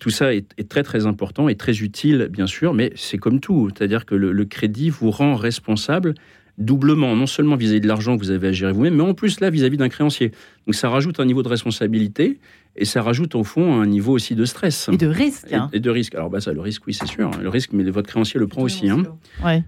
Tout 0.00 0.10
ça 0.10 0.34
est, 0.34 0.68
très 0.68 0.82
très 0.82 1.06
important 1.06 1.48
et 1.48 1.54
très 1.54 1.78
utile, 1.78 2.28
bien 2.32 2.48
sûr, 2.48 2.74
mais 2.74 2.92
c'est 2.96 3.18
comme 3.18 3.38
tout. 3.38 3.70
C'est-à-dire 3.72 4.04
que 4.04 4.16
le 4.16 4.44
crédit 4.46 4.90
vous 4.90 5.12
rend 5.12 5.36
responsable 5.36 6.14
doublement, 6.60 7.16
non 7.16 7.26
seulement 7.26 7.56
vis-à-vis 7.56 7.80
de 7.80 7.88
l'argent 7.88 8.16
que 8.16 8.22
vous 8.22 8.30
avez 8.30 8.48
à 8.48 8.52
gérer 8.52 8.72
vous-même, 8.72 8.94
mais 8.94 9.02
en 9.02 9.14
plus 9.14 9.40
là 9.40 9.50
vis-à-vis 9.50 9.78
d'un 9.78 9.88
créancier. 9.88 10.30
Donc 10.66 10.74
ça 10.74 10.88
rajoute 10.88 11.18
un 11.18 11.24
niveau 11.24 11.42
de 11.42 11.48
responsabilité 11.48 12.38
et 12.76 12.84
ça 12.84 13.02
rajoute 13.02 13.34
au 13.34 13.42
fond 13.42 13.80
un 13.80 13.86
niveau 13.86 14.12
aussi 14.12 14.34
de 14.34 14.44
stress. 14.44 14.88
Et 14.92 14.96
de 14.96 15.06
risque. 15.06 15.46
Et, 15.50 15.54
hein. 15.54 15.70
et 15.72 15.80
de 15.80 15.90
risque. 15.90 16.14
Alors 16.14 16.30
bah 16.30 16.40
ça, 16.40 16.52
le 16.52 16.60
risque, 16.60 16.86
oui, 16.86 16.94
c'est 16.94 17.06
sûr. 17.06 17.30
Le 17.40 17.48
risque, 17.48 17.72
mais 17.72 17.82
votre 17.90 18.08
créancier 18.08 18.38
le 18.38 18.46
prend 18.46 18.62
aussi. 18.62 18.88
Hein. 18.88 19.02
Ouais. 19.42 19.62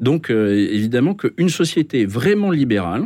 Donc, 0.00 0.30
euh, 0.30 0.54
évidemment, 0.54 1.14
qu'une 1.14 1.50
société 1.50 2.06
vraiment 2.06 2.50
libérale, 2.50 3.04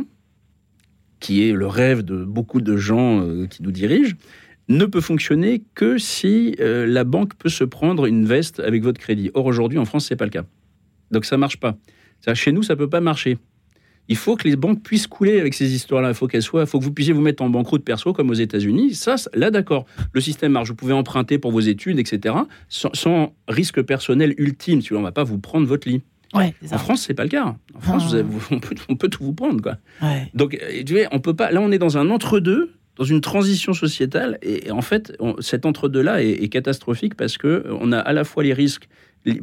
qui 1.19 1.47
est 1.47 1.53
le 1.53 1.67
rêve 1.67 2.03
de 2.03 2.23
beaucoup 2.23 2.61
de 2.61 2.77
gens 2.77 3.21
euh, 3.21 3.47
qui 3.47 3.63
nous 3.63 3.71
dirigent, 3.71 4.15
ne 4.67 4.85
peut 4.85 5.01
fonctionner 5.01 5.63
que 5.75 5.97
si 5.97 6.55
euh, 6.59 6.87
la 6.87 7.03
banque 7.03 7.35
peut 7.35 7.49
se 7.49 7.63
prendre 7.63 8.05
une 8.05 8.25
veste 8.25 8.59
avec 8.59 8.81
votre 8.81 8.99
crédit. 8.99 9.29
Or, 9.33 9.45
aujourd'hui, 9.45 9.77
en 9.77 9.85
France, 9.85 10.05
c'est 10.07 10.15
pas 10.15 10.25
le 10.25 10.31
cas. 10.31 10.45
Donc, 11.11 11.25
ça 11.25 11.37
marche 11.37 11.59
pas. 11.59 11.77
Chez 12.33 12.51
nous, 12.51 12.63
ça 12.63 12.75
peut 12.75 12.89
pas 12.89 13.01
marcher. 13.01 13.37
Il 14.07 14.15
faut 14.17 14.35
que 14.35 14.47
les 14.47 14.55
banques 14.55 14.83
puissent 14.83 15.07
couler 15.07 15.39
avec 15.39 15.53
ces 15.55 15.73
histoires-là. 15.73 16.09
Il 16.09 16.13
faut 16.13 16.27
qu'elles 16.27 16.43
soient, 16.43 16.61
il 16.61 16.67
faut 16.67 16.77
que 16.77 16.83
vous 16.83 16.91
puissiez 16.93 17.11
vous 17.13 17.21
mettre 17.21 17.41
en 17.41 17.49
banqueroute 17.49 17.83
perso 17.83 18.13
comme 18.13 18.29
aux 18.29 18.33
États-Unis. 18.35 18.93
Ça, 18.93 19.15
là, 19.33 19.49
d'accord. 19.49 19.85
Le 20.13 20.21
système 20.21 20.51
marche. 20.51 20.69
Vous 20.69 20.75
pouvez 20.75 20.93
emprunter 20.93 21.39
pour 21.39 21.51
vos 21.51 21.59
études, 21.59 21.97
etc. 21.97 22.35
Sans, 22.69 23.33
risque 23.47 23.81
personnel 23.81 24.35
ultime. 24.37 24.81
Si 24.81 24.93
on 24.93 24.99
ne 24.99 25.03
va 25.03 25.11
pas 25.11 25.23
vous 25.23 25.39
prendre 25.39 25.65
votre 25.65 25.87
lit. 25.89 26.01
Ouais, 26.35 26.53
en 26.71 26.77
France, 26.77 27.01
c'est 27.07 27.13
pas 27.15 27.23
le 27.23 27.29
cas. 27.29 27.55
En 27.75 27.79
France, 27.79 28.03
Ah. 28.05 28.09
vous 28.09 28.15
avez- 28.15 28.25
on, 28.51 28.59
peut, 28.59 28.75
on 28.89 28.95
peut 28.95 29.07
tout 29.09 29.23
vous 29.23 29.33
prendre, 29.33 29.61
quoi. 29.61 29.77
Ouais. 30.03 30.29
Donc, 30.35 30.53
euh, 30.61 30.83
tu 30.85 30.93
vois, 30.93 31.03
on 31.11 31.19
peut 31.19 31.33
pas. 31.35 31.49
Là, 31.51 31.61
on 31.61 31.71
est 31.71 31.77
dans 31.79 31.97
un 31.97 32.09
entre-deux, 32.09 32.73
dans 32.97 33.05
une 33.05 33.21
transition 33.21 33.73
sociétale, 33.73 34.37
et, 34.43 34.67
et 34.67 34.71
en 34.71 34.81
fait, 34.81 35.15
on- 35.19 35.35
cet 35.39 35.65
entre-deux-là 35.65 36.21
est, 36.23 36.43
est 36.43 36.49
catastrophique 36.49 37.15
parce 37.15 37.37
que 37.37 37.47
euh, 37.47 37.77
on 37.79 37.91
a 37.91 37.99
à 37.99 38.11
la 38.13 38.23
fois 38.23 38.43
les 38.43 38.53
risques 38.53 38.87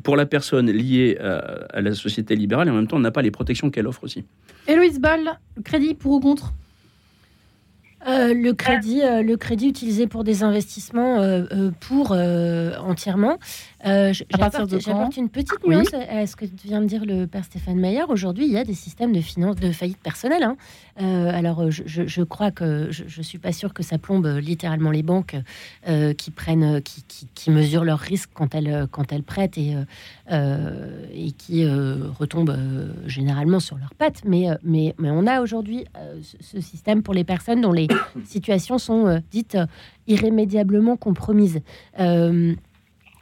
pour 0.03 0.16
la 0.16 0.26
personne 0.26 0.70
liés 0.70 1.18
à, 1.20 1.76
à 1.76 1.80
la 1.80 1.95
société 1.95 2.37
libérale, 2.37 2.68
et 2.68 2.70
en 2.70 2.74
même 2.74 2.87
temps, 2.87 2.97
on 2.97 3.01
n'a 3.01 3.11
pas 3.11 3.22
les 3.22 3.30
protections 3.30 3.70
qu'elle 3.70 3.87
offre 3.87 4.05
aussi. 4.05 4.24
Héloïse 4.68 5.01
Ball, 5.01 5.39
crédit 5.64 5.95
pour 5.95 6.12
ou 6.12 6.20
contre? 6.20 6.53
Euh, 8.09 8.35
le 8.35 8.53
crédit, 8.53 9.01
euh, 9.03 9.22
le 9.22 9.37
crédit 9.37 9.68
utilisé 9.68 10.09
pour 10.09 10.24
des 10.24 10.43
investissements 10.43 11.20
euh, 11.20 11.45
euh, 11.53 11.70
pour 11.78 12.11
euh, 12.11 12.76
entièrement. 12.78 13.39
Euh, 13.85 14.12
j- 14.12 14.24
À 14.33 14.39
partir 14.39 14.61
j'apporte- 14.61 14.70
de 14.70 14.76
quand 14.76 14.83
J'apporte 14.93 15.16
une 15.16 15.28
petite 15.28 15.59
Oui. 15.64 15.74
nuance 15.74 15.93
à 15.95 16.26
ce 16.26 16.37
que 16.37 16.45
vient 16.64 16.80
de 16.80 16.87
dire 16.87 17.05
le 17.05 17.26
père 17.26 17.45
Stéphane 17.45 17.78
Maillard. 17.80 18.11
Aujourd'hui, 18.11 18.47
il 18.47 18.53
y 18.53 18.57
a 18.57 18.64
des 18.64 18.74
systèmes 18.74 19.12
de 19.12 19.20
finance, 19.20 19.57
de 19.57 19.72
faillite 19.72 19.99
personnelle. 19.99 20.45
hein. 20.45 20.57
Euh, 21.01 21.30
alors, 21.33 21.62
euh, 21.62 21.70
je, 21.70 21.83
je- 21.87 22.07
je 22.07 22.22
crois 22.22 22.51
que 22.53 22.89
je, 22.91 23.05
je 23.09 23.22
suis 23.22 23.39
pas 23.39 23.51
sûre 23.53 23.74
que 23.74 23.83
ça 23.83 23.99
plombe 23.99 24.26
littéralement 24.41 24.91
les 24.93 25.03
banques 25.03 25.37
euh, 25.89 26.14
qui 26.14 26.30
prennent, 26.30 26.80
qui, 26.83 27.03
qui- 27.09 27.26
qui 27.35 27.51
mesurent 27.51 27.85
leurs 27.85 27.99
risques 27.99 28.30
quand 28.35 28.55
elles, 28.55 28.87
quand 28.93 29.12
elles 29.12 29.22
prêtent 29.24 29.59
et, 29.59 29.74
et 30.30 31.33
qui 31.33 31.66
retombent 31.66 32.57
généralement 33.07 33.59
sur 33.61 33.78
leurs 33.78 33.95
pattes. 33.95 34.22
Mais, 34.24 34.47
mais, 34.62 34.95
mais 34.99 35.11
on 35.11 35.26
a 35.26 35.41
aujourd'hui 35.41 35.85
ce, 36.41 36.61
système 36.61 37.03
pour 37.03 37.14
les 37.14 37.24
personnes 37.24 37.61
dont 37.62 37.72
les 37.72 37.89
situations 38.24 38.78
sont 38.78 39.20
dites 39.33 39.59
irrémédiablement 40.07 40.97
compromises. 40.97 41.61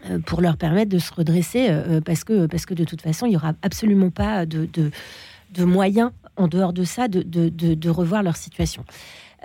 Euh, 0.08 0.10
euh, 0.10 0.18
pour 0.18 0.40
leur 0.40 0.56
permettre 0.56 0.90
de 0.90 0.98
se 0.98 1.12
redresser, 1.12 1.66
euh, 1.70 2.00
parce, 2.00 2.24
que, 2.24 2.46
parce 2.46 2.66
que 2.66 2.74
de 2.74 2.84
toute 2.84 3.02
façon, 3.02 3.26
il 3.26 3.30
n'y 3.30 3.36
aura 3.36 3.52
absolument 3.62 4.10
pas 4.10 4.46
de, 4.46 4.68
de, 4.72 5.64
moyens, 5.64 6.10
en 6.36 6.48
dehors 6.48 6.72
de 6.72 6.84
ça, 6.84 7.08
de, 7.08 7.22
de, 7.22 7.90
revoir 7.90 8.22
leur 8.22 8.36
situation. 8.36 8.84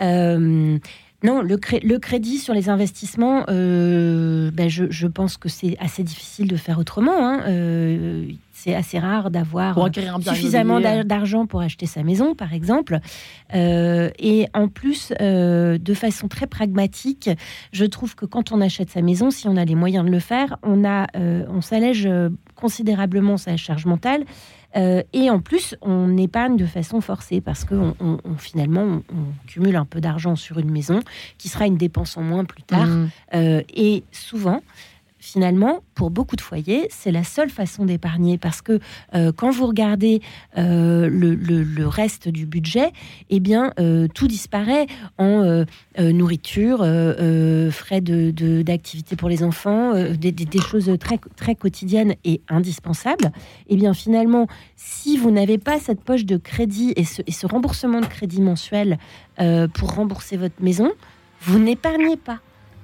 Euh, 0.01 0.77
non, 1.23 1.41
le, 1.41 1.59
le 1.83 1.97
crédit 1.97 2.37
sur 2.37 2.53
les 2.53 2.69
investissements, 2.69 3.45
euh, 3.49 4.51
ben 4.51 4.69
je, 4.69 5.07
pense 5.07 5.37
que 5.37 5.49
c'est 5.49 5.77
assez 5.79 6.03
difficile 6.03 6.47
de 6.47 6.55
faire 6.55 6.77
autrement. 6.77 7.27
hein. 7.27 7.41
Euh, 7.47 8.27
c'est 8.57 8.73
assez 8.73 8.97
rare 8.99 9.31
d'avoir 9.31 9.75
bien 9.91 10.13
suffisamment 10.33 10.79
d'argent 11.03 11.45
pour 11.45 11.59
acheter 11.61 11.85
sa 11.85 12.03
maison, 12.03 12.35
par 12.35 12.53
exemple. 12.53 12.99
Euh, 13.53 14.09
et 14.17 14.47
en 14.53 14.69
plus, 14.69 15.13
euh, 15.21 15.77
de 15.77 15.93
façon 15.93 16.27
très 16.29 16.47
pragmatique, 16.47 17.29
je 17.73 17.83
trouve 17.85 18.15
que 18.15 18.25
quand 18.25 18.51
on 18.53 18.61
achète 18.61 18.89
sa 18.89 19.01
maison, 19.01 19.29
si 19.29 19.47
on 19.49 19.57
a 19.57 19.65
les 19.65 19.75
moyens 19.75 20.05
de 20.05 20.09
le 20.09 20.19
faire, 20.19 20.57
on, 20.63 20.85
a, 20.85 21.07
euh, 21.17 21.45
on 21.49 21.59
s'allège 21.61 22.05
euh, 22.05 22.29
considérablement 22.55 23.37
sa 23.37 23.57
charge 23.57 23.85
mentale. 23.85 24.23
Euh, 24.77 25.03
et 25.13 25.29
en 25.29 25.39
plus, 25.39 25.75
on 25.81 26.17
épargne 26.17 26.57
de 26.57 26.65
façon 26.65 26.99
forcée 27.01 27.39
parce 27.41 27.63
que 27.65 27.75
on, 27.75 27.95
on- 28.01 28.17
on- 28.25 28.35
finalement, 28.37 28.81
on, 28.83 29.01
cumule 29.47 29.75
un 29.75 29.85
peu 29.85 30.01
d'argent 30.01 30.35
sur 30.35 30.59
une 30.59 30.71
maison 30.71 30.99
qui 31.37 31.47
sera 31.49 31.65
une 31.65 31.77
dépense 31.77 32.17
en 32.17 32.21
moins 32.23 32.43
plus 32.45 32.63
tard. 32.63 32.87
Euh, 33.33 33.61
et 33.73 34.03
souvent, 34.11 34.61
finalement, 35.25 35.81
pour 35.95 36.11
beaucoup 36.11 36.35
de 36.35 36.41
foyers, 36.41 36.87
c'est 36.91 37.11
la 37.11 37.23
seule 37.23 37.49
façon 37.49 37.85
d'épargner 37.85 38.37
parce 38.37 38.61
que 38.61 38.79
euh, 39.15 39.31
quand 39.35 39.49
vous 39.49 39.65
regardez 39.65 40.21
euh, 40.55 41.09
le, 41.09 41.87
reste 41.87 42.29
du 42.29 42.45
budget, 42.45 42.91
eh 43.31 43.39
bien, 43.39 43.73
euh, 43.79 44.07
tout 44.07 44.27
disparaît 44.27 44.85
en 45.17 45.65
nourriture, 45.97 46.79
frais 47.71 48.01
de- 48.01 48.61
d'activité 48.61 49.15
pour 49.15 49.29
les 49.29 49.43
enfants, 49.43 49.93
des, 50.13 50.59
choses 50.59 50.91
très, 50.99 51.17
très 51.35 51.55
quotidiennes 51.55 52.15
et 52.23 52.41
indispensables. 52.49 53.31
Eh 53.67 53.75
bien, 53.77 53.93
finalement, 53.93 54.47
si 54.75 55.17
vous 55.17 55.31
n'avez 55.31 55.57
pas 55.57 55.79
cette 55.79 56.01
poche 56.01 56.25
de 56.25 56.37
crédit 56.37 56.93
et 56.95 57.05
ce, 57.05 57.21
et 57.25 57.31
ce 57.31 57.47
remboursement 57.47 58.01
de 58.01 58.05
crédit 58.05 58.41
mensuel 58.41 58.99
pour 59.73 59.95
rembourser 59.95 60.37
votre 60.37 60.61
maison, 60.61 60.91
vous 61.41 61.59
n'épargnez 61.59 62.17
pas. 62.17 62.39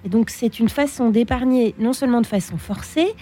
Et 0.05 0.09
donc, 0.09 0.29
c'est 0.29 0.59
une 0.59 0.69
façon 0.69 1.09
d'épargner, 1.09 1.75
non 1.79 1.93
seulement 1.93 2.21
de 2.21 2.27
façon 2.27 2.57
forcée, 2.57 3.13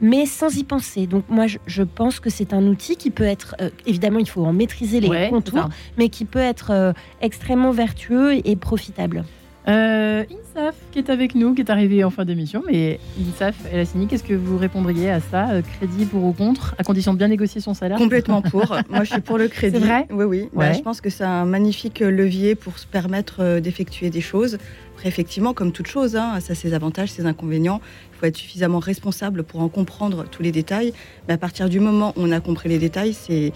mais 0.00 0.26
sans 0.26 0.56
y 0.56 0.64
penser. 0.64 1.06
Donc, 1.06 1.24
moi, 1.28 1.46
je, 1.46 1.58
je 1.66 1.82
pense 1.82 2.20
que 2.20 2.30
c'est 2.30 2.52
un 2.52 2.66
outil 2.66 2.96
qui 2.96 3.10
peut 3.10 3.24
être, 3.24 3.54
euh, 3.60 3.70
évidemment, 3.86 4.18
il 4.18 4.28
faut 4.28 4.44
en 4.44 4.52
maîtriser 4.52 5.00
les 5.00 5.08
Ouais, 5.08 5.30
contours, 5.30 5.68
mais 5.96 6.08
qui 6.08 6.24
peut 6.24 6.38
être 6.40 6.70
euh, 6.72 6.92
extrêmement 7.20 7.70
vertueux 7.70 8.46
et 8.46 8.56
profitable. 8.56 9.24
Euh, 9.66 10.24
Insaf, 10.30 10.74
qui 10.92 10.98
est 10.98 11.08
avec 11.08 11.34
nous, 11.34 11.54
qui 11.54 11.62
est 11.62 11.70
arrivé 11.70 12.04
en 12.04 12.10
fin 12.10 12.24
d'émission, 12.26 12.62
mais 12.70 13.00
Insaf 13.18 13.54
et 13.72 13.76
Lassini, 13.78 14.06
qu'est-ce 14.06 14.22
que 14.22 14.34
vous 14.34 14.58
répondriez 14.58 15.08
à 15.10 15.20
ça 15.20 15.50
euh, 15.50 15.62
Crédit 15.78 16.04
pour 16.04 16.22
ou 16.24 16.32
contre, 16.32 16.74
à 16.78 16.84
condition 16.84 17.14
de 17.14 17.18
bien 17.18 17.28
négocier 17.28 17.60
son 17.62 17.72
salaire 17.72 17.96
Complètement 17.98 18.42
pour. 18.50 18.76
Moi, 18.90 19.04
je 19.04 19.12
suis 19.12 19.20
pour 19.22 19.38
le 19.38 19.48
crédit. 19.48 19.78
C'est 19.78 19.84
vrai 19.86 20.06
Oui, 20.10 20.24
oui. 20.24 20.48
Bah, 20.52 20.72
je 20.72 20.80
pense 20.80 21.00
que 21.00 21.08
c'est 21.08 21.24
un 21.24 21.46
magnifique 21.46 22.00
levier 22.00 22.54
pour 22.54 22.78
se 22.78 22.86
permettre 22.86 23.36
euh, 23.40 23.60
d'effectuer 23.60 24.10
des 24.10 24.20
choses. 24.20 24.58
Après, 24.94 25.08
effectivement, 25.08 25.54
comme 25.54 25.72
toute 25.72 25.86
chose, 25.88 26.14
hein, 26.14 26.38
ça 26.40 26.52
a 26.52 26.54
ses 26.56 26.74
avantages, 26.74 27.10
ses 27.10 27.24
inconvénients. 27.26 27.80
Il 28.12 28.18
faut 28.18 28.26
être 28.26 28.36
suffisamment 28.36 28.78
responsable 28.80 29.44
pour 29.44 29.60
en 29.60 29.68
comprendre 29.68 30.24
tous 30.30 30.42
les 30.42 30.52
détails. 30.52 30.92
Mais 31.26 31.34
à 31.34 31.38
partir 31.38 31.68
du 31.70 31.80
moment 31.80 32.12
où 32.16 32.20
on 32.22 32.32
a 32.32 32.40
compris 32.40 32.68
les 32.68 32.78
détails, 32.78 33.14
c'est- 33.14 33.52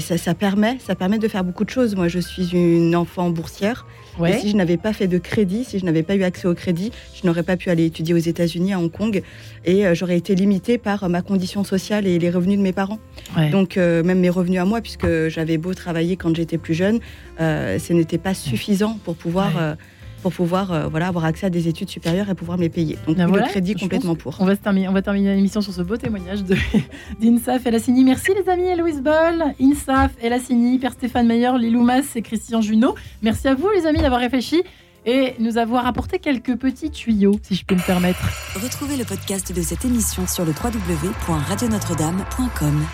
ça, 0.00 0.16
ça 0.18 0.34
permet, 0.34 0.78
ça 0.78 0.94
permet 0.94 1.18
de 1.18 1.28
faire 1.28 1.44
beaucoup 1.44 1.64
de 1.64 1.70
choses. 1.70 1.94
Moi, 1.94 2.08
je 2.08 2.18
suis 2.18 2.50
une 2.52 2.96
enfant 2.96 3.30
boursière. 3.30 3.86
Ouais. 4.18 4.36
Et 4.36 4.38
si 4.40 4.50
je 4.50 4.56
n'avais 4.56 4.76
pas 4.76 4.92
fait 4.92 5.08
de 5.08 5.18
crédit, 5.18 5.64
si 5.64 5.78
je 5.78 5.84
n'avais 5.84 6.02
pas 6.02 6.14
eu 6.14 6.22
accès 6.22 6.46
au 6.46 6.54
crédit, 6.54 6.92
je 7.14 7.26
n'aurais 7.26 7.42
pas 7.42 7.56
pu 7.56 7.70
aller 7.70 7.86
étudier 7.86 8.14
aux 8.14 8.18
États-Unis, 8.18 8.74
à 8.74 8.78
Hong 8.78 8.90
Kong, 8.90 9.22
et 9.64 9.86
euh, 9.86 9.94
j'aurais 9.94 10.16
été 10.16 10.34
limitée 10.34 10.76
par 10.76 11.04
euh, 11.04 11.08
ma 11.08 11.22
condition 11.22 11.64
sociale 11.64 12.06
et 12.06 12.18
les 12.18 12.30
revenus 12.30 12.58
de 12.58 12.62
mes 12.62 12.72
parents. 12.72 12.98
Ouais. 13.36 13.50
Donc, 13.50 13.76
euh, 13.76 14.02
même 14.02 14.20
mes 14.20 14.30
revenus 14.30 14.60
à 14.60 14.64
moi, 14.64 14.80
puisque 14.80 15.28
j'avais 15.28 15.56
beau 15.56 15.72
travailler 15.72 16.16
quand 16.16 16.34
j'étais 16.34 16.58
plus 16.58 16.74
jeune, 16.74 17.00
euh, 17.40 17.78
ce 17.78 17.92
n'était 17.92 18.18
pas 18.18 18.34
suffisant 18.34 18.98
pour 19.04 19.16
pouvoir. 19.16 19.54
Ouais. 19.56 19.74
Pour 20.22 20.32
pouvoir 20.32 20.72
euh, 20.72 20.86
voilà, 20.88 21.08
avoir 21.08 21.24
accès 21.24 21.46
à 21.46 21.50
des 21.50 21.66
études 21.68 21.90
supérieures 21.90 22.28
et 22.30 22.34
pouvoir 22.34 22.56
me 22.58 22.62
les 22.62 22.68
payer. 22.68 22.96
Donc 23.06 23.16
Ben 23.16 23.24
oui, 23.26 23.30
voilà, 23.32 23.46
le 23.46 23.50
crédit 23.50 23.74
complètement 23.74 24.14
pour. 24.14 24.36
On 24.40 24.44
va, 24.46 24.54
se 24.54 24.60
terminer, 24.60 24.88
on 24.88 24.92
va 24.92 25.02
terminer 25.02 25.34
l'émission 25.34 25.60
sur 25.60 25.72
ce 25.72 25.82
beau 25.82 25.96
témoignage 25.96 26.44
de- 26.44 26.56
d'Insaf 27.20 27.66
et 27.66 27.70
Lassini. 27.70 28.04
Merci 28.04 28.32
les 28.34 28.48
amis, 28.50 28.74
Louise 28.76 29.00
Boll, 29.02 29.44
Insaf 29.60 30.12
et 30.22 30.28
Lassini, 30.28 30.78
Père 30.78 30.92
Stéphane 30.92 31.26
Meyer, 31.26 31.50
Lilou 31.58 31.82
Mas 31.82 32.14
et 32.16 32.22
Christian 32.22 32.60
Junot. 32.62 32.94
Merci 33.22 33.48
à 33.48 33.54
vous 33.54 33.68
les 33.76 33.86
amis 33.86 34.00
d'avoir 34.00 34.20
réfléchi 34.20 34.62
et 35.04 35.34
nous 35.40 35.58
avoir 35.58 35.84
apporté 35.86 36.18
quelques 36.20 36.54
petits 36.56 36.90
tuyaux, 36.90 37.34
si 37.42 37.56
je 37.56 37.64
peux 37.64 37.74
me 37.74 37.84
permettre. 37.84 38.20
Retrouvez 38.54 38.96
le 38.96 39.04
podcast 39.04 39.52
de 39.52 39.60
cette 39.60 39.84
émission 39.84 40.26
sur 40.28 40.44
le 40.44 40.52
www.radionotre-dame.com. 40.52 42.86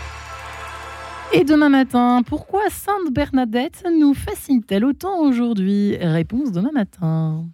Et 1.33 1.45
demain 1.45 1.69
matin, 1.69 2.23
pourquoi 2.27 2.71
Sainte 2.71 3.13
Bernadette 3.13 3.85
nous 3.99 4.15
fascine-t-elle 4.15 4.85
autant 4.85 5.21
aujourd'hui? 5.21 5.97
Réponse 6.01 6.53
demain 6.53 6.71
matin. 6.73 7.47